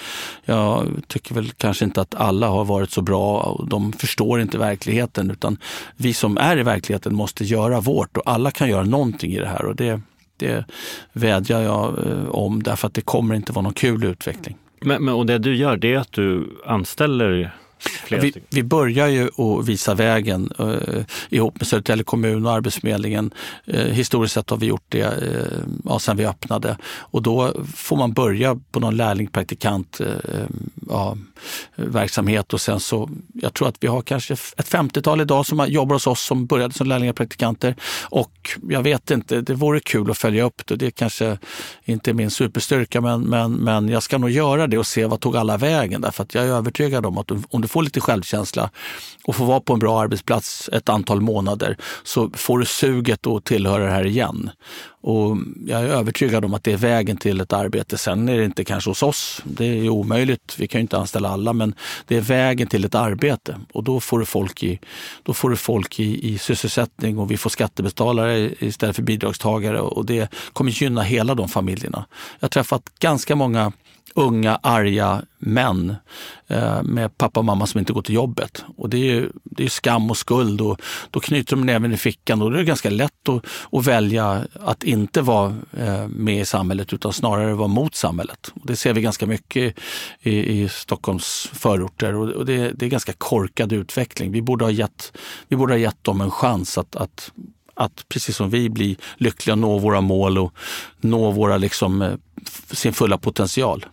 Jag 0.46 0.88
tycker 1.08 1.36
väl 1.36 1.52
kanske 1.52 1.86
inte 1.86 2.02
att 2.02 2.16
alla 2.16 2.48
har 2.48 2.66
varit 2.66 2.92
så 2.92 3.02
bra 3.02 3.40
och 3.40 3.68
de 3.68 3.94
förstår 3.94 4.42
inte 4.42 4.58
verkligheten 4.58 5.32
utan 5.32 5.58
vi 5.96 6.14
som 6.14 6.38
är 6.38 6.58
i 6.58 6.64
verkligheten 6.64 7.16
måste 7.16 7.44
göra 7.44 7.80
vårt 7.80 8.18
och 8.18 8.24
alla 8.26 8.52
kan 8.52 8.70
göra 8.70 8.84
någonting 8.84 9.32
i 9.32 9.40
det 9.40 9.47
här 9.48 9.66
och 9.66 9.76
det, 9.76 10.02
det 10.38 10.66
vädjar 11.14 11.62
jag 11.62 12.08
eh, 12.08 12.30
om 12.30 12.64
därför 12.64 12.88
att 12.88 12.94
det 12.94 13.02
kommer 13.02 13.36
inte 13.36 13.52
vara 13.52 13.64
någon 13.64 13.74
kul 13.74 14.04
utveckling. 14.04 14.58
Men, 14.82 15.06
men, 15.06 15.14
och 15.14 15.26
det 15.26 15.38
du 15.38 15.56
gör 15.56 15.78
det 15.78 15.94
är 15.94 15.98
att 15.98 16.12
du 16.12 16.58
anställer 16.66 17.56
vi, 18.10 18.34
vi, 18.50 18.64
börjar 18.64 19.08
ju 19.08 19.28
att 19.28 19.68
visa 19.68 19.94
vägen 19.94 20.52
eh, 20.60 21.04
ihop 21.30 21.60
med 21.60 21.68
Södertälje 21.68 22.04
kommun 22.04 22.46
och 22.46 22.52
Arbetsförmedlingen. 22.52 23.32
Eh, 23.66 23.86
historiskt 23.86 24.34
sett 24.34 24.50
har 24.50 24.58
vi 24.58 24.66
gjort 24.66 24.86
det 24.90 25.02
eh, 25.02 25.60
ja, 25.86 26.00
sen 26.00 26.18
vi 26.18 26.26
öppnade 26.26 26.78
och 26.86 27.22
då 27.22 27.54
får 27.76 27.98
man 27.98 28.14
börja 28.14 28.60
på 28.72 28.80
någon 28.80 28.98
lärling, 28.98 29.28
praktikant, 29.28 30.00
eh, 30.00 30.46
ja, 30.90 31.18
verksamhet 31.76 32.54
och 32.54 32.62
sen 32.62 32.80
så, 32.80 33.10
jag 33.34 33.54
tror 33.54 33.68
att 33.68 33.76
vi 33.80 33.88
har 33.88 34.02
kanske 34.02 34.34
ett 34.34 34.70
50-tal 34.70 35.22
idag 35.22 35.46
som 35.46 35.66
jobbar 35.68 35.96
hos 35.96 36.08
oss 36.08 36.22
som 36.22 36.46
började 36.46 36.74
som 36.74 36.88
lärlingar 36.88 37.12
och 37.12 37.18
praktikanter. 37.18 37.76
Och 38.04 38.50
jag 38.70 38.82
vet 38.82 39.12
inte, 39.12 39.42
det 39.42 39.54
vore 39.54 39.80
kul 39.80 40.12
att 40.12 40.18
följa 40.18 40.44
upp 40.44 40.62
det. 40.66 40.76
Det 40.76 40.92
kanske 40.92 41.38
inte 41.84 42.12
är 42.12 42.14
min 42.14 42.32
superstyrka 42.32 43.02
men, 43.02 43.22
men, 43.22 43.54
men 43.54 43.90
jag 43.90 44.04
ska 44.04 44.18
nog 44.18 44.30
göra 44.30 44.68
det 44.68 44.78
och 44.78 44.88
se 44.88 45.06
vad 45.06 45.20
tog 45.20 45.38
alla 45.38 45.58
vägen. 45.58 46.02
Därför 46.02 46.24
att 46.24 46.36
jag 46.36 46.46
är 46.46 46.50
övertygad 46.50 47.06
om 47.06 47.18
att 47.18 47.32
om 47.50 47.62
du 47.62 47.67
får 47.68 47.84
lite 47.84 48.02
självkänsla 48.02 48.70
och 49.24 49.36
får 49.36 49.46
vara 49.46 49.60
på 49.60 49.74
en 49.74 49.80
bra 49.80 50.02
arbetsplats 50.02 50.70
ett 50.74 50.90
antal 50.90 51.22
månader 51.22 51.78
så 52.04 52.30
får 52.34 52.60
du 52.60 52.66
suget 52.66 53.28
att 53.28 53.46
tillhöra 53.46 53.86
det 53.86 53.92
här 53.92 54.06
igen. 54.06 54.50
Och 55.02 55.38
jag 55.66 55.82
är 55.82 55.88
övertygad 55.88 56.46
om 56.46 56.54
att 56.54 56.64
det 56.64 56.74
är 56.74 56.78
vägen 56.78 57.18
till 57.18 57.42
ett 57.42 57.54
arbete. 57.54 57.98
Sen 57.98 58.30
är 58.30 58.38
det 58.38 58.46
inte 58.46 58.64
kanske 58.64 58.90
hos 58.90 59.04
oss, 59.04 59.42
det 59.44 59.66
är 59.66 59.90
omöjligt, 59.90 60.56
vi 60.60 60.68
kan 60.68 60.80
ju 60.80 60.82
inte 60.82 60.98
anställa 60.98 61.30
alla, 61.30 61.54
men 61.54 61.76
det 62.08 62.18
är 62.18 62.22
vägen 62.22 62.68
till 62.68 62.86
ett 62.86 62.96
arbete. 62.96 63.60
Och 63.74 63.84
då 63.84 64.00
får 64.00 64.20
du 64.20 64.26
folk 64.26 64.64
i, 64.64 64.80
då 65.24 65.34
får 65.34 65.50
du 65.50 65.56
folk 65.56 66.00
i, 66.00 66.34
i 66.34 66.38
sysselsättning 66.38 67.20
och 67.20 67.32
vi 67.32 67.38
får 67.38 67.50
skattebetalare 67.50 68.52
istället 68.60 68.96
för 68.96 69.04
bidragstagare 69.04 69.80
och 69.80 70.06
det 70.06 70.30
kommer 70.54 70.72
gynna 70.72 71.02
hela 71.02 71.36
de 71.36 71.50
familjerna. 71.50 72.06
Jag 72.40 72.46
har 72.46 72.50
träffat 72.50 72.84
ganska 73.00 73.36
många 73.36 73.72
unga 74.16 74.60
arga 74.64 75.22
män 75.38 75.96
eh, 76.48 76.84
med 76.84 77.18
pappa 77.18 77.40
och 77.40 77.46
mamma 77.46 77.68
som 77.68 77.80
inte 77.80 77.94
går 77.94 78.02
till 78.02 78.16
jobbet. 78.16 78.66
Och 78.78 78.90
det 78.90 78.98
är, 78.98 79.14
ju, 79.14 79.30
det 79.44 79.64
är 79.64 79.70
skam 79.70 80.10
och 80.10 80.18
skuld 80.18 80.62
och 80.62 80.82
då 81.12 81.20
knyter 81.20 81.56
de 81.56 81.66
näven 81.66 81.94
i 81.94 81.98
fickan 81.98 82.42
och 82.42 82.50
då 82.50 82.56
är 82.56 82.60
det 82.60 82.66
ganska 82.66 82.90
lätt 82.90 83.30
att, 83.30 83.46
att 83.72 83.86
välja 83.86 84.46
att 84.54 84.84
inte 84.84 85.22
vara 85.22 85.56
eh, 85.78 86.08
med 86.08 86.42
i 86.42 86.46
samhället 86.46 86.94
utan 86.94 87.14
snarare 87.14 87.54
vara 87.54 87.68
mot 87.68 87.96
samhället. 87.96 88.52
Och 88.54 88.66
det 88.68 88.76
ser 88.76 88.94
vi 88.94 89.02
ganska 89.02 89.26
mycket 89.26 89.78
i, 90.22 90.62
i 90.62 90.70
Stockholms 90.70 91.50
förorter 91.54 92.16
och, 92.16 92.30
och 92.30 92.46
det, 92.46 92.72
det, 92.72 92.86
är 92.86 92.90
ganska 92.90 93.14
korkad 93.14 93.74
utveckling. 93.74 94.32
Vi 94.32 94.42
borde 94.42 94.66
ha 94.66 94.72
gett, 94.72 95.18
vi 95.48 95.56
borde 95.56 95.74
ha 95.74 95.80
gett 95.80 96.04
dem 96.04 96.22
en 96.22 96.32
chans 96.32 96.78
att, 96.78 96.96
att 96.96 97.32
att 97.80 98.06
precis 98.10 98.36
som 98.36 98.50
vi 98.50 98.70
bli 98.70 98.98
lyckliga, 99.18 99.56
nå 99.56 99.78
våra 99.78 100.02
mål 100.02 100.38
och 100.38 100.54
nå 101.02 101.32
våra, 101.32 101.58
liksom, 101.58 102.02
eh, 102.02 102.14
sin 102.72 102.94
fulla 102.94 103.18
potential. 103.18 103.86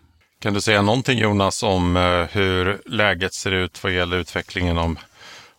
Kan 0.45 0.55
du 0.55 0.61
säga 0.61 0.82
någonting 0.82 1.18
Jonas 1.18 1.62
om 1.62 1.97
eh, 1.97 2.03
hur 2.30 2.82
läget 2.86 3.34
ser 3.34 3.53
ut 3.53 3.82
vad 3.84 3.92
gäller 3.92 4.16
utvecklingen 4.16 4.78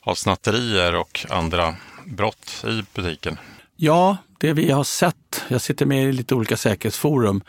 av 0.02 0.16
snatterier 0.16 0.96
och 0.96 1.26
andra 1.30 1.76
brott 2.06 2.66
i 2.68 2.84
butiken? 2.96 3.38
Ja, 3.76 4.18
det 4.38 4.54
vi 4.54 4.72
har 4.72 4.84
sett, 4.84 5.44
jag 5.48 5.62
sitter 5.62 5.86
med 5.86 6.10
i 6.10 6.12
lite 6.12 6.36
olika 6.36 6.58
säkerhetsforum 6.58 7.42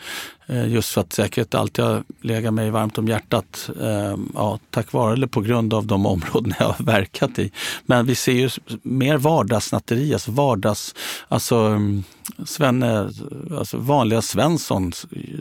eh, 0.47 0.69
just 0.69 0.91
för 0.91 1.01
att 1.01 1.13
säkerhet 1.13 1.55
alltid 1.55 1.85
har 1.85 2.05
legat 2.21 2.55
mig 2.55 2.71
varmt 2.71 2.99
om 2.99 3.09
hjärtat. 3.09 3.71
Eh, 3.81 4.17
ja, 4.35 4.59
tack 4.71 4.93
vare 4.93 5.13
eller 5.13 5.27
på 5.27 5.41
grund 5.41 5.75
av 5.75 5.87
de 5.87 6.07
områden 6.07 6.55
jag 6.59 6.67
har 6.67 6.85
verkat 6.85 7.39
i. 7.39 7.53
Men 7.87 8.07
vi 8.07 8.15
ser 8.15 8.33
ju 8.33 8.51
mer 8.83 9.17
vardagssnatteri, 9.17 10.13
alltså 10.13 10.31
vardags, 10.31 10.95
alltså, 11.29 11.57
mm, 11.57 12.05
Svenne, 12.47 12.99
eh, 13.01 13.59
alltså 13.59 13.79
vanliga 13.79 14.23
Svensson 14.23 14.93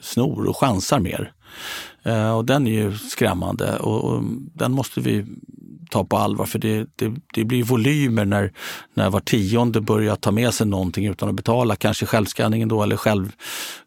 snor 0.02 0.46
och 0.46 0.58
chansar 0.58 1.00
mer. 1.00 1.32
Och 2.36 2.46
den 2.46 2.68
är 2.68 2.72
ju 2.72 2.98
skrämmande 2.98 3.78
och 3.78 4.24
den 4.54 4.72
måste 4.72 5.02
vi 5.02 5.26
ta 5.96 6.04
på 6.04 6.18
allvar 6.18 6.46
för 6.46 6.60
det, 6.60 6.88
det, 6.96 7.14
det, 7.34 7.44
blir 7.44 7.64
volymer 7.64 8.26
när, 8.26 8.52
när 8.94 9.10
var 9.10 9.20
tionde 9.20 9.82
börjar 9.82 10.16
ta 10.16 10.32
med 10.32 10.54
sig 10.54 10.68
någonting 10.68 11.06
utan 11.06 11.30
att 11.30 11.36
betala. 11.36 11.76
Kanske 11.76 12.06
självskanningen 12.06 12.70
då 12.70 12.84
eller 12.84 12.98
själv, 12.98 13.32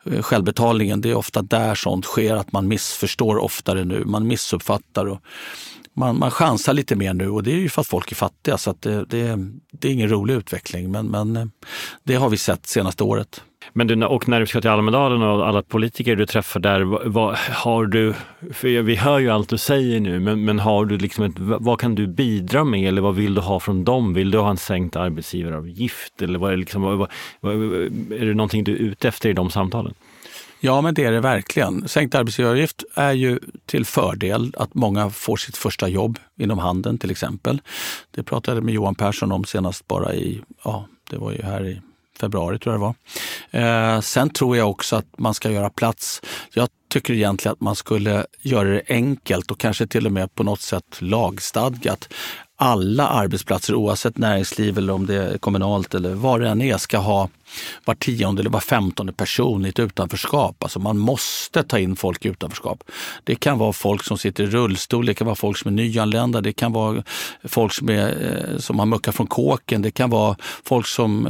eh, 0.05 0.23
självbetalningen. 0.23 1.01
Det 1.01 1.11
är 1.11 1.15
ofta 1.15 1.43
där 1.43 1.75
sånt 1.75 2.05
sker, 2.05 2.35
att 2.37 2.53
man 2.53 2.69
missförstår 2.69 3.39
oftare 3.39 3.85
nu. 3.85 4.05
Man 4.05 4.27
missuppfattar. 4.27 5.07
Och, 5.07 5.19
man, 5.95 6.19
man 6.19 6.31
chansar 6.31 6.73
lite 6.73 6.97
mer 6.97 7.15
nu 7.15 7.29
och 7.29 7.43
det 7.43 7.53
är 7.53 7.57
ju 7.57 7.69
för 7.69 7.81
att 7.81 7.87
folk 7.87 8.13
är 8.13 8.17
fattiga 8.17 8.59
så 8.59 8.75
det, 8.81 9.05
det, 9.05 9.39
det, 9.71 9.89
är 9.89 9.93
ingen 9.93 10.09
rolig 10.09 10.35
utveckling 10.35 10.91
men, 10.91 11.07
men 11.07 11.37
eh, 11.37 11.47
det 12.05 12.15
har 12.15 12.29
vi 12.29 12.37
sett 12.37 12.67
senaste 12.67 13.05
året. 13.05 13.43
Men 13.73 13.87
du, 13.87 14.05
och 14.05 14.29
när 14.29 14.41
du 14.41 14.47
ska 14.47 14.61
till 14.61 14.71
Almedalen 14.71 15.23
och 15.23 15.49
alla 15.49 15.63
politiker 15.63 16.17
du 16.17 16.27
träffar 16.27 16.61
där, 16.61 16.81
vad, 17.09 17.37
har 17.37 17.87
du, 17.87 18.15
för 18.53 18.83
vi 18.83 18.97
hör 18.97 19.19
ju 19.19 19.31
allt 19.31 19.49
du 19.49 19.59
säger 19.59 20.01
nu, 20.01 20.21
men, 20.21 20.45
men 20.45 20.59
har 20.59 20.85
du 20.85 20.99
liksom 20.99 21.25
ett, 21.25 21.35
vad 21.39 21.81
kan 21.81 21.95
du 21.95 22.07
bidra 22.07 22.65
med 22.65 22.89
eller 22.89 23.03
vad 23.03 23.15
vill 23.15 23.35
du 23.35 23.41
ha 23.41 23.61
från 23.61 23.85
dem? 23.85 24.15
Vill 24.15 24.31
du 24.31 24.39
ha 24.39 24.51
en 24.51 24.57
sänkt 24.57 24.97
arbetsgivaravgift 24.97 26.23
eller 26.23 26.39
vad 26.39 26.53
är, 26.53 26.57
liksom, 26.57 26.83
vad, 26.83 27.11
vad, 27.41 27.55
är 28.13 28.27
det 28.27 28.35
någonting 28.35 28.65
du 28.65 28.73
är 28.73 28.79
ute 28.79 29.09
efter 29.09 29.29
i 29.29 29.33
de 29.33 29.51
samtalen? 29.51 29.95
Ja, 30.61 30.81
men 30.81 30.95
det 30.95 31.05
är 31.05 31.13
det 31.13 31.21
verkligen. 31.21 31.89
Sänkt 31.89 32.15
arbetsgivaravgift 32.15 32.85
är 32.95 33.13
ju 33.13 33.39
till 33.67 33.85
fördel 33.85 34.55
att 34.59 34.75
många 34.75 35.11
får 35.11 35.37
sitt 35.37 35.57
första 35.57 35.89
jobb 35.89 36.19
inom 36.39 36.59
handeln 36.59 36.99
till 36.99 37.11
exempel. 37.11 37.61
Det 38.11 38.23
pratade 38.23 38.57
jag 38.57 38.65
med 38.65 38.75
Johan 38.75 38.95
Persson 38.95 39.33
om 39.33 39.45
senast 39.45 39.89
bara 39.89 40.15
i, 40.15 40.41
ja, 40.65 40.87
det 41.11 41.17
var 41.17 41.33
ju 41.33 41.43
här 41.43 41.67
i 41.67 41.81
februari 42.19 42.59
tror 42.59 42.75
jag 42.75 42.81
det 42.81 42.95
var. 43.61 43.95
Eh, 43.95 44.01
sen 44.01 44.31
tror 44.31 44.57
jag 44.57 44.71
också 44.71 44.97
att 44.97 45.19
man 45.19 45.35
ska 45.35 45.51
göra 45.51 45.71
plats. 45.71 46.23
Jag 46.55 46.69
tycker 46.91 47.15
egentligen 47.15 47.53
att 47.53 47.61
man 47.61 47.77
skulle 47.77 48.27
göra 48.43 48.69
det 48.69 48.83
enkelt 48.89 49.51
och 49.51 49.59
kanske 49.59 49.87
till 49.87 50.07
och 50.07 50.13
med 50.13 50.35
på 50.35 50.43
något 50.43 50.61
sätt 50.61 50.97
lagstadgat 50.99 52.09
alla 52.57 53.09
arbetsplatser 53.09 53.75
oavsett 53.75 54.19
näringsliv 54.19 54.79
eller 54.79 54.93
om 54.93 55.07
det 55.07 55.15
är 55.15 55.39
kommunalt 55.39 55.95
eller 55.95 56.15
vad 56.15 56.41
det 56.41 56.49
än 56.49 56.63
är 56.63 56.77
ska 56.77 56.99
ha 56.99 57.29
var 57.85 57.95
tionde 57.95 58.43
eller 58.43 58.51
var 58.51 58.61
femtonde 58.61 59.13
person 59.13 59.67
i 59.67 59.69
ett 59.69 59.79
utanförskap. 59.79 60.63
Alltså 60.63 60.79
man 60.79 60.99
måste 60.99 61.63
ta 61.63 61.79
in 61.79 61.97
folk 61.97 62.25
i 62.25 62.29
utanförskap. 62.29 62.83
Det 63.25 63.35
kan 63.35 63.59
vara 63.59 63.73
folk 63.73 64.05
som 64.05 64.19
sitter 64.19 64.45
i 64.45 64.47
rullstol, 64.47 65.07
det 65.07 65.15
kan 65.15 65.27
vara 65.27 65.37
folk 65.37 65.59
som 65.59 65.69
är 65.69 65.73
nyanlända, 65.73 66.41
det 66.41 66.53
kan 66.53 66.73
vara 66.73 67.03
folk 67.45 67.73
som, 67.73 67.89
är, 67.89 68.09
eh, 68.53 68.59
som 68.59 68.79
har 68.79 68.87
muckat 68.87 69.15
från 69.15 69.27
kåken, 69.27 69.83
det 69.83 69.91
kan 69.91 70.11
vara 70.11 70.37
folk 70.65 70.87
som 70.87 71.29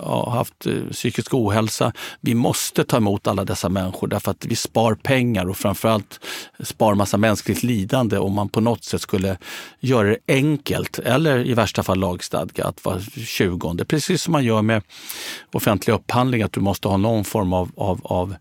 har 0.00 0.30
haft 0.30 0.66
eh, 0.66 0.72
psykisk 0.90 1.34
ohälsa. 1.34 1.92
Vi 2.20 2.34
måste 2.34 2.84
ta 2.84 2.96
emot 2.96 3.26
alla 3.26 3.44
dessa 3.44 3.68
människor 3.68 4.08
därför 4.08 4.30
att 4.30 4.46
vi 4.46 4.56
spar 4.56 4.94
pengar 4.94 5.48
och 5.48 5.56
framförallt 5.56 6.20
spar 6.60 6.94
massa 6.94 7.16
mänskligt 7.16 7.62
lidande 7.62 8.18
om 8.18 8.32
man 8.32 8.48
på 8.48 8.60
något 8.60 8.84
sätt 8.84 9.00
skulle 9.00 9.38
göra 9.80 10.08
det 10.08 10.18
enkelt 10.28 10.98
eller 10.98 11.46
i 11.46 11.54
värsta 11.54 11.82
fall 11.82 11.98
lagstadgat 11.98 12.66
att 12.66 12.84
var 12.84 13.00
tjugonde, 13.24 13.84
precis 13.84 14.22
som 14.22 14.32
man 14.32 14.44
gör 14.44 14.62
med 14.62 14.82
offentlig 15.52 15.94
upphandling 15.94 16.42
att 16.42 16.52
du 16.52 16.60
måste 16.60 16.88
ha 16.88 16.96
någon 16.96 17.24
form 17.24 17.52
av, 17.52 17.70
av, 17.76 18.00
av 18.04 18.34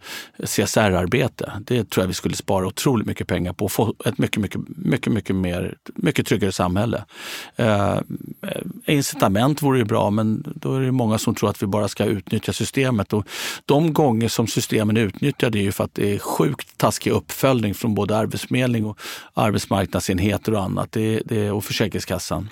CSR-arbete. 0.44 1.52
Det 1.66 1.90
tror 1.90 2.04
jag 2.04 2.08
vi 2.08 2.14
skulle 2.14 2.36
spara 2.36 2.68
otroligt 2.68 3.08
mycket 3.08 3.28
pengar 3.28 3.54
på 3.54 3.66
och 3.66 3.72
få 3.72 3.94
ett 4.06 4.18
mycket, 4.18 4.42
mycket, 4.42 4.62
mycket, 4.68 5.14
mycket, 5.14 5.36
mer, 5.36 5.76
mycket 5.96 6.28
tryggare 6.28 6.52
samhälle. 6.52 7.06
Eh, 7.56 7.92
eh 7.92 8.02
incitament 8.86 9.62
vore 9.62 9.78
ju 9.78 9.86
bra, 9.86 10.10
men 10.10 10.54
då 10.56 10.76
är 10.76 10.82
det 10.82 10.92
många 10.92 11.18
som 11.18 11.36
tror 11.36 11.50
att 11.50 11.64
vi 11.64 11.68
bara 11.68 11.88
ska 11.88 12.06
utnyttja 12.06 12.54
systemet. 12.54 13.14
Och 13.14 13.28
de 13.66 13.94
gånger 13.94 14.28
som 14.28 14.48
systemen 14.48 14.98
är 14.98 15.02
utnyttjade 15.02 15.60
är 15.60 15.64
ju 15.64 15.72
för 15.72 15.84
att 15.84 15.94
det 15.94 16.16
är 16.16 16.20
sjukt 16.20 16.78
taskig 16.78 17.12
uppföljning 17.12 17.74
från 17.74 17.96
både 17.96 18.18
Arbetsförmedling 18.18 18.86
och 18.86 19.00
arbetsmarknadsenheter 19.34 20.54
och 20.54 20.64
annat. 20.64 20.92
Det, 20.92 21.22
det, 21.26 21.52
och 21.52 21.64
Försäkringskassan. 21.64 22.50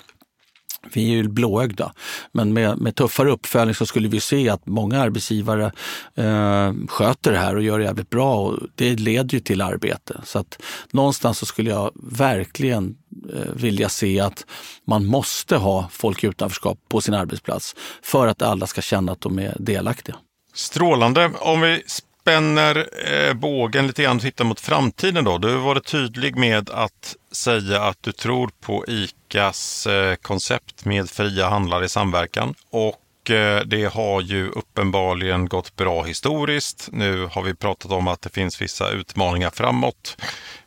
Vi 0.92 1.10
är 1.10 1.14
ju 1.16 1.28
blåögda, 1.28 1.92
men 2.32 2.52
med, 2.52 2.78
med 2.78 2.94
tuffare 2.94 3.30
uppföljning 3.30 3.74
så 3.74 3.86
skulle 3.86 4.08
vi 4.08 4.20
se 4.20 4.48
att 4.48 4.66
många 4.66 5.00
arbetsgivare 5.00 5.72
eh, 6.14 6.72
sköter 6.88 7.32
det 7.32 7.38
här 7.38 7.56
och 7.56 7.62
gör 7.62 7.78
det 7.78 7.84
jävligt 7.84 8.10
bra 8.10 8.36
och 8.36 8.58
det 8.74 8.96
leder 8.96 9.34
ju 9.34 9.40
till 9.40 9.60
arbete. 9.60 10.20
Så 10.24 10.38
att 10.38 10.62
någonstans 10.90 11.38
så 11.38 11.46
skulle 11.46 11.70
jag 11.70 11.90
verkligen 11.94 12.96
eh, 13.34 13.52
vilja 13.54 13.88
se 13.88 14.20
att 14.20 14.46
man 14.86 15.06
måste 15.06 15.56
ha 15.56 15.88
folk 15.90 16.24
i 16.24 16.26
utanförskap 16.26 16.78
på 16.88 17.00
sin 17.00 17.14
arbetsplats 17.14 17.76
för 18.02 18.26
att 18.26 18.42
alla 18.42 18.66
ska 18.66 18.80
känna 18.80 19.12
att 19.12 19.20
de 19.20 19.38
är 19.38 19.56
delaktiga. 19.58 20.16
Strålande. 20.54 21.30
Om 21.40 21.60
vi 21.60 21.82
spänner 22.24 22.88
eh, 23.12 23.34
bågen 23.34 23.86
lite 23.86 24.02
grann 24.02 24.16
och 24.16 24.22
tittar 24.22 24.44
mot 24.44 24.60
framtiden 24.60 25.24
då. 25.24 25.38
Du 25.38 25.48
har 25.48 25.58
varit 25.58 25.86
tydlig 25.86 26.36
med 26.36 26.70
att 26.70 27.16
säga 27.32 27.82
att 27.82 28.02
du 28.02 28.12
tror 28.12 28.50
på 28.60 28.84
ICAs 28.88 29.86
eh, 29.86 30.14
koncept 30.14 30.84
med 30.84 31.10
fria 31.10 31.48
handlare 31.48 31.84
i 31.84 31.88
samverkan. 31.88 32.54
Och 32.70 33.30
eh, 33.30 33.60
det 33.60 33.84
har 33.84 34.20
ju 34.20 34.48
uppenbarligen 34.48 35.48
gått 35.48 35.76
bra 35.76 36.02
historiskt. 36.02 36.88
Nu 36.92 37.28
har 37.32 37.42
vi 37.42 37.54
pratat 37.54 37.90
om 37.92 38.08
att 38.08 38.22
det 38.22 38.30
finns 38.34 38.62
vissa 38.62 38.90
utmaningar 38.90 39.50
framåt. 39.50 40.16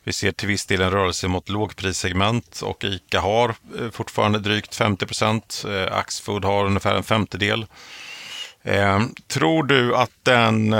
Vi 0.04 0.12
ser 0.12 0.32
till 0.32 0.48
viss 0.48 0.66
del 0.66 0.80
en 0.80 0.90
rörelse 0.90 1.28
mot 1.28 1.48
lågprissegment 1.48 2.60
och 2.62 2.84
ICA 2.84 3.20
har 3.20 3.48
eh, 3.48 3.90
fortfarande 3.92 4.38
drygt 4.38 4.74
50 4.74 5.06
procent. 5.06 5.64
Eh, 5.68 5.96
Axfood 5.96 6.44
har 6.44 6.64
ungefär 6.64 6.94
en 6.94 7.04
femtedel. 7.04 7.66
Tror 9.28 9.62
du 9.62 9.96
att 9.96 10.10
den 10.22 10.74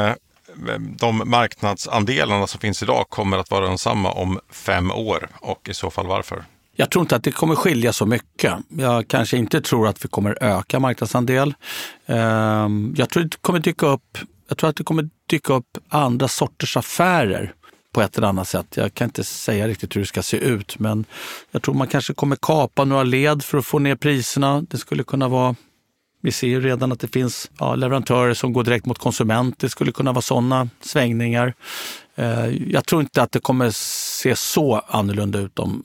Eh, 0.68 0.78
de 0.78 1.22
marknadsandelarna 1.24 2.46
som 2.46 2.60
finns 2.60 2.82
idag 2.82 3.06
kommer 3.08 3.38
att 3.38 3.50
vara 3.50 3.68
densamma 3.68 4.12
om 4.12 4.40
fem 4.50 4.90
år 4.90 5.28
och 5.40 5.68
i 5.68 5.74
så 5.74 5.90
fall 5.90 6.06
varför? 6.06 6.44
Jag 6.76 6.90
tror 6.90 7.02
inte 7.02 7.16
att 7.16 7.24
det 7.24 7.32
kommer 7.32 7.54
skilja 7.54 7.92
så 7.92 8.06
mycket. 8.06 8.54
Jag 8.68 9.08
kanske 9.08 9.36
inte 9.36 9.60
tror 9.60 9.88
att 9.88 10.04
vi 10.04 10.08
kommer 10.08 10.38
öka 10.40 10.80
marknadsandel. 10.80 11.54
Ehm, 12.06 12.94
jag 12.96 13.10
tror, 13.10 13.22
det 13.22 13.36
kommer 13.40 13.58
dyka 13.58 13.86
upp, 13.86 14.18
jag 14.48 14.58
tror 14.58 14.70
att 14.70 14.76
det 14.76 14.84
kommer 14.84 15.08
dyka 15.26 15.52
upp 15.52 15.78
andra 15.88 16.28
sorters 16.28 16.76
affärer 16.76 17.52
på 17.92 18.02
ett 18.02 18.18
eller 18.18 18.28
annat 18.28 18.48
sätt. 18.48 18.66
Jag 18.76 18.94
kan 18.94 19.04
inte 19.04 19.24
säga 19.24 19.68
riktigt 19.68 19.96
hur 19.96 20.00
det 20.00 20.06
ska 20.06 20.22
se 20.22 20.36
ut, 20.36 20.78
men 20.78 21.04
jag 21.50 21.62
tror 21.62 21.74
man 21.74 21.88
kanske 21.88 22.14
kommer 22.14 22.36
kapa 22.36 22.84
några 22.84 23.02
led 23.02 23.42
för 23.42 23.58
att 23.58 23.66
få 23.66 23.78
ner 23.78 23.96
priserna. 23.96 24.62
Det 24.70 24.78
skulle 24.78 25.02
kunna 25.02 25.28
vara 25.28 25.54
vi 26.20 26.32
ser 26.32 26.46
ju 26.46 26.60
redan 26.60 26.92
att 26.92 27.00
det 27.00 27.08
finns 27.08 27.50
ja, 27.58 27.74
leverantörer 27.74 28.34
som 28.34 28.52
går 28.52 28.64
direkt 28.64 28.86
mot 28.86 28.98
konsument. 28.98 29.58
Det 29.58 29.68
skulle 29.68 29.92
kunna 29.92 30.12
vara 30.12 30.22
sådana 30.22 30.68
svängningar. 30.80 31.54
Eh, 32.16 32.46
jag 32.72 32.86
tror 32.86 33.00
inte 33.02 33.22
att 33.22 33.32
det 33.32 33.40
kommer 33.40 33.70
se 33.70 34.36
så 34.36 34.82
annorlunda 34.88 35.38
ut 35.38 35.58
om 35.58 35.82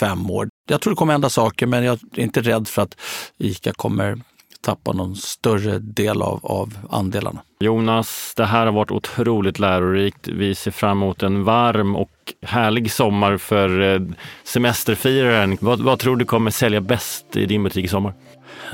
fem 0.00 0.30
år. 0.30 0.48
Jag 0.68 0.80
tror 0.80 0.90
det 0.90 0.96
kommer 0.96 1.12
hända 1.12 1.30
saker, 1.30 1.66
men 1.66 1.84
jag 1.84 1.98
är 2.16 2.22
inte 2.22 2.40
rädd 2.40 2.68
för 2.68 2.82
att 2.82 2.96
ICA 3.38 3.72
kommer 3.72 4.20
tappa 4.62 4.92
någon 4.92 5.16
större 5.16 5.78
del 5.78 6.22
av, 6.22 6.40
av 6.42 6.78
andelarna. 6.90 7.42
Jonas, 7.60 8.32
det 8.36 8.44
här 8.44 8.66
har 8.66 8.72
varit 8.72 8.90
otroligt 8.90 9.58
lärorikt. 9.58 10.28
Vi 10.28 10.54
ser 10.54 10.70
fram 10.70 11.02
emot 11.02 11.22
en 11.22 11.44
varm 11.44 11.96
och 11.96 12.10
härlig 12.42 12.92
sommar 12.92 13.36
för 13.36 13.94
eh, 13.94 14.00
semesterfiraren. 14.44 15.58
Vad, 15.60 15.80
vad 15.80 15.98
tror 15.98 16.16
du 16.16 16.24
kommer 16.24 16.50
sälja 16.50 16.80
bäst 16.80 17.36
i 17.36 17.46
din 17.46 17.62
butik 17.62 17.84
i 17.84 17.88
sommar? 17.88 18.14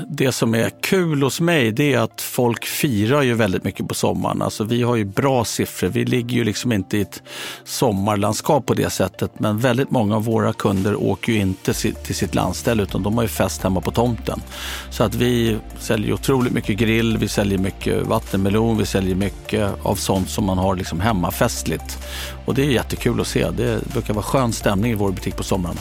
Det 0.07 0.31
som 0.31 0.55
är 0.55 0.69
kul 0.81 1.23
hos 1.23 1.41
mig 1.41 1.71
det 1.71 1.93
är 1.93 1.99
att 1.99 2.21
folk 2.21 2.65
firar 2.65 3.21
ju 3.21 3.33
väldigt 3.33 3.63
mycket 3.63 3.87
på 3.87 3.93
sommaren. 3.93 4.41
Alltså 4.41 4.63
vi 4.63 4.81
har 4.81 4.95
ju 4.95 5.05
bra 5.05 5.45
siffror. 5.45 5.87
Vi 5.87 6.05
ligger 6.05 6.37
ju 6.37 6.43
liksom 6.43 6.71
inte 6.71 6.97
i 6.97 7.01
ett 7.01 7.23
sommarlandskap 7.63 8.65
på 8.65 8.73
det 8.73 8.89
sättet. 8.89 9.39
Men 9.39 9.59
väldigt 9.59 9.91
många 9.91 10.15
av 10.15 10.23
våra 10.23 10.53
kunder 10.53 10.95
åker 10.95 11.33
ju 11.33 11.39
inte 11.39 11.73
till 11.73 12.15
sitt 12.15 12.35
landställe 12.35 12.83
utan 12.83 13.03
de 13.03 13.15
har 13.15 13.21
ju 13.21 13.27
fest 13.27 13.63
hemma 13.63 13.81
på 13.81 13.91
tomten. 13.91 14.41
Så 14.89 15.03
att 15.03 15.15
vi 15.15 15.57
säljer 15.79 16.13
otroligt 16.13 16.53
mycket 16.53 16.77
grill, 16.77 17.17
vi 17.17 17.27
säljer 17.27 17.57
mycket 17.57 18.07
vattenmelon, 18.07 18.77
vi 18.77 18.85
säljer 18.85 19.15
mycket 19.15 19.71
av 19.83 19.95
sånt 19.95 20.29
som 20.29 20.45
man 20.45 20.57
har 20.57 20.75
liksom 20.75 20.99
hemmafestligt. 20.99 21.97
Och 22.45 22.53
det 22.53 22.61
är 22.61 22.71
jättekul 22.71 23.21
att 23.21 23.27
se. 23.27 23.49
Det 23.49 23.91
brukar 23.93 24.13
vara 24.13 24.23
skön 24.23 24.53
stämning 24.53 24.91
i 24.91 24.95
vår 24.95 25.11
butik 25.11 25.37
på 25.37 25.43
sommaren. 25.43 25.77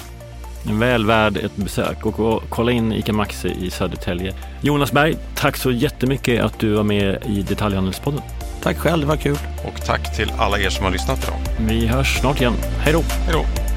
Väl 0.62 1.06
värd 1.06 1.36
ett 1.36 1.56
besök 1.56 2.06
och 2.06 2.42
kolla 2.48 2.72
in 2.72 2.92
ICA 2.92 3.12
Maxi 3.12 3.56
i 3.60 3.70
Södertälje. 3.70 4.34
Jonas 4.60 4.92
Berg, 4.92 5.16
tack 5.34 5.56
så 5.56 5.70
jättemycket 5.70 6.44
att 6.44 6.58
du 6.58 6.72
var 6.72 6.82
med 6.82 7.22
i 7.26 7.42
Detaljhandelspodden. 7.42 8.20
Tack 8.62 8.78
själv, 8.78 9.00
det 9.00 9.06
var 9.06 9.16
kul. 9.16 9.38
Och 9.64 9.86
tack 9.86 10.16
till 10.16 10.32
alla 10.38 10.58
er 10.58 10.70
som 10.70 10.84
har 10.84 10.92
lyssnat 10.92 11.24
idag. 11.24 11.38
Vi 11.68 11.86
hörs 11.86 12.18
snart 12.20 12.40
igen. 12.40 12.54
Hej 12.80 12.92
då! 12.92 13.02
Hej 13.26 13.32
då! 13.32 13.67